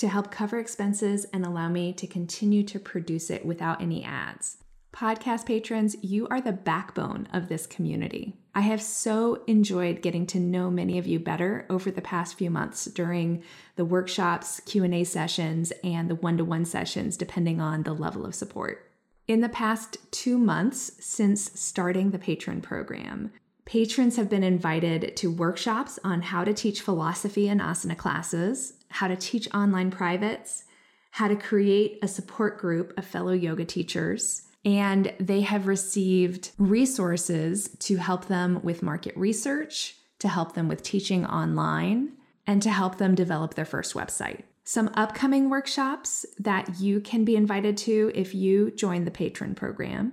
to 0.00 0.08
help 0.08 0.30
cover 0.30 0.58
expenses 0.58 1.26
and 1.26 1.44
allow 1.44 1.68
me 1.68 1.92
to 1.92 2.06
continue 2.06 2.62
to 2.62 2.80
produce 2.80 3.28
it 3.28 3.44
without 3.44 3.82
any 3.82 4.02
ads. 4.02 4.56
Podcast 4.94 5.44
patrons, 5.44 5.94
you 6.00 6.26
are 6.28 6.40
the 6.40 6.52
backbone 6.52 7.28
of 7.34 7.48
this 7.48 7.66
community. 7.66 8.34
I 8.54 8.62
have 8.62 8.80
so 8.80 9.44
enjoyed 9.46 10.00
getting 10.00 10.26
to 10.28 10.40
know 10.40 10.70
many 10.70 10.96
of 10.96 11.06
you 11.06 11.20
better 11.20 11.66
over 11.68 11.90
the 11.90 12.00
past 12.00 12.38
few 12.38 12.50
months 12.50 12.86
during 12.86 13.44
the 13.76 13.84
workshops, 13.84 14.60
Q&A 14.60 15.04
sessions, 15.04 15.70
and 15.84 16.08
the 16.08 16.14
one-to-one 16.14 16.64
sessions 16.64 17.18
depending 17.18 17.60
on 17.60 17.82
the 17.82 17.92
level 17.92 18.24
of 18.24 18.34
support. 18.34 18.90
In 19.28 19.42
the 19.42 19.50
past 19.50 19.98
2 20.12 20.38
months 20.38 20.92
since 20.98 21.52
starting 21.60 22.10
the 22.10 22.18
patron 22.18 22.62
program, 22.62 23.32
patrons 23.64 24.16
have 24.16 24.28
been 24.28 24.42
invited 24.42 25.16
to 25.16 25.30
workshops 25.30 25.98
on 26.04 26.22
how 26.22 26.44
to 26.44 26.54
teach 26.54 26.80
philosophy 26.80 27.48
and 27.48 27.60
asana 27.60 27.96
classes, 27.96 28.74
how 28.88 29.08
to 29.08 29.16
teach 29.16 29.52
online 29.54 29.90
privates, 29.90 30.64
how 31.12 31.28
to 31.28 31.36
create 31.36 31.98
a 32.02 32.08
support 32.08 32.58
group 32.58 32.92
of 32.96 33.04
fellow 33.04 33.32
yoga 33.32 33.64
teachers, 33.64 34.42
and 34.64 35.12
they 35.18 35.40
have 35.40 35.66
received 35.66 36.50
resources 36.58 37.68
to 37.80 37.96
help 37.96 38.26
them 38.26 38.60
with 38.62 38.82
market 38.82 39.16
research, 39.16 39.96
to 40.18 40.28
help 40.28 40.54
them 40.54 40.68
with 40.68 40.82
teaching 40.82 41.24
online, 41.26 42.12
and 42.46 42.62
to 42.62 42.70
help 42.70 42.98
them 42.98 43.14
develop 43.14 43.54
their 43.54 43.64
first 43.64 43.94
website. 43.94 44.42
Some 44.64 44.90
upcoming 44.94 45.50
workshops 45.50 46.26
that 46.38 46.78
you 46.78 47.00
can 47.00 47.24
be 47.24 47.34
invited 47.34 47.76
to 47.78 48.12
if 48.14 48.34
you 48.34 48.70
join 48.70 49.04
the 49.04 49.10
patron 49.10 49.54
program 49.54 50.12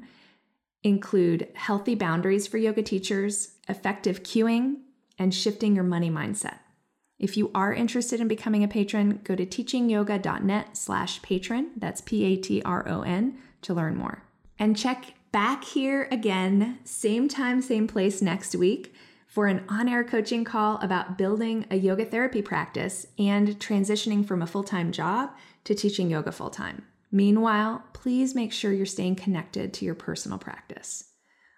include 0.84 1.50
healthy 1.56 1.96
boundaries 1.96 2.48
for 2.48 2.58
yoga 2.58 2.82
teachers, 2.82 3.54
effective 3.68 4.24
cueing, 4.24 4.78
and 5.20 5.34
shifting 5.34 5.76
your 5.76 5.84
money 5.84 6.10
mindset. 6.10 6.60
If 7.20 7.36
you 7.36 7.50
are 7.56 7.74
interested 7.74 8.20
in 8.20 8.28
becoming 8.28 8.64
a 8.64 8.68
patron, 8.68 9.22
go 9.24 9.36
to 9.36 9.46
teachingyoga.net 9.46 10.78
slash 10.78 11.22
patron, 11.24 11.72
that's 11.76 12.02
P-A-T-R-O-N, 12.02 13.38
to 13.64 13.74
learn 13.74 13.96
more. 13.96 14.24
And 14.60 14.78
check 14.78 15.14
back 15.32 15.64
here 15.64 16.08
again, 16.12 16.80
same 16.84 17.28
time, 17.28 17.62
same 17.62 17.88
place 17.88 18.22
next 18.22 18.56
week 18.56 18.94
for 19.26 19.48
an 19.48 19.64
on 19.68 19.88
air 19.88 20.04
coaching 20.04 20.44
call 20.44 20.78
about 20.78 21.18
building 21.18 21.66
a 21.70 21.76
yoga 21.76 22.06
therapy 22.06 22.42
practice 22.42 23.08
and 23.20 23.60
transitioning 23.60 24.26
from 24.26 24.42
a 24.42 24.48
full 24.48 24.64
time 24.64 24.92
job 24.92 25.32
to 25.64 25.76
teaching 25.76 26.10
yoga 26.10 26.32
full 26.32 26.50
time. 26.50 26.86
Meanwhile, 27.12 27.84
please 27.98 28.36
make 28.36 28.54
sure 28.54 28.72
you're 28.72 28.86
staying 28.86 29.16
connected 29.16 29.74
to 29.74 29.84
your 29.84 29.96
personal 29.96 30.38
practice. 30.38 31.06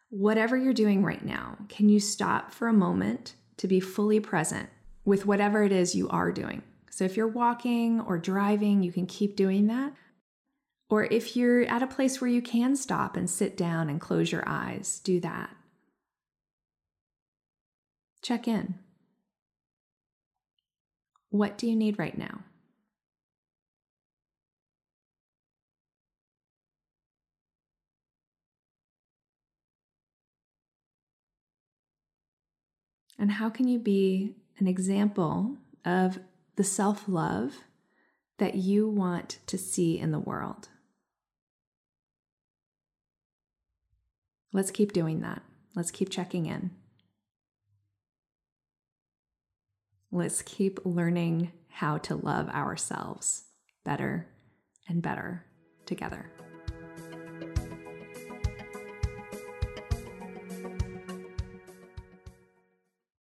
Whatever 0.10 0.56
you're 0.56 0.74
doing 0.74 1.04
right 1.04 1.24
now, 1.24 1.58
can 1.68 1.90
you 1.90 2.00
stop 2.00 2.54
for 2.54 2.70
a 2.70 2.74
moment 2.74 3.36
to 3.58 3.68
be 3.68 3.82
fully 3.82 4.22
present 4.22 4.70
with 5.04 5.26
whatever 5.26 5.64
it 5.64 5.74
is 5.74 5.96
you 5.96 6.08
are 6.08 6.32
doing? 6.32 6.62
So 6.92 7.04
if 7.04 7.18
you're 7.18 7.28
walking 7.28 8.00
or 8.00 8.18
driving, 8.18 8.84
you 8.84 8.92
can 8.94 9.06
keep 9.06 9.36
doing 9.36 9.68
that. 9.68 9.92
Or 10.90 11.04
if 11.04 11.36
you're 11.36 11.64
at 11.64 11.84
a 11.84 11.88
place 11.88 12.22
where 12.22 12.30
you 12.30 12.42
can 12.42 12.78
stop 12.78 13.18
and 13.18 13.30
sit 13.30 13.58
down 13.58 13.90
and 13.90 14.00
close 14.00 14.32
your 14.32 14.48
eyes, 14.48 15.02
do 15.04 15.20
that. 15.20 15.50
Check 18.22 18.48
in. 18.48 18.76
What 21.32 21.58
do 21.58 21.68
you 21.68 21.76
need 21.76 22.00
right 22.00 22.18
now? 22.18 22.46
And 33.20 33.34
how 33.34 33.50
can 33.50 33.68
you 33.68 33.78
be 33.78 34.38
an 34.58 34.68
example 34.68 35.58
of 35.84 36.20
the 36.56 36.64
self 36.64 37.04
love 37.08 37.58
that 38.38 38.56
you 38.56 38.88
want 38.88 39.40
to 39.48 39.58
see 39.58 40.00
in 40.00 40.12
the 40.12 40.20
world? 40.20 40.70
Let's 44.54 44.72
keep 44.72 44.94
doing 44.94 45.20
that. 45.20 45.44
Let's 45.76 45.92
keep 45.92 46.10
checking 46.10 46.46
in. 46.46 46.72
Let's 50.12 50.42
keep 50.42 50.80
learning 50.86 51.52
how 51.68 51.98
to 52.00 52.16
love 52.16 52.50
ourselves 52.50 53.44
better 53.84 54.28
and 54.88 55.02
better 55.02 55.46
together. 55.86 56.32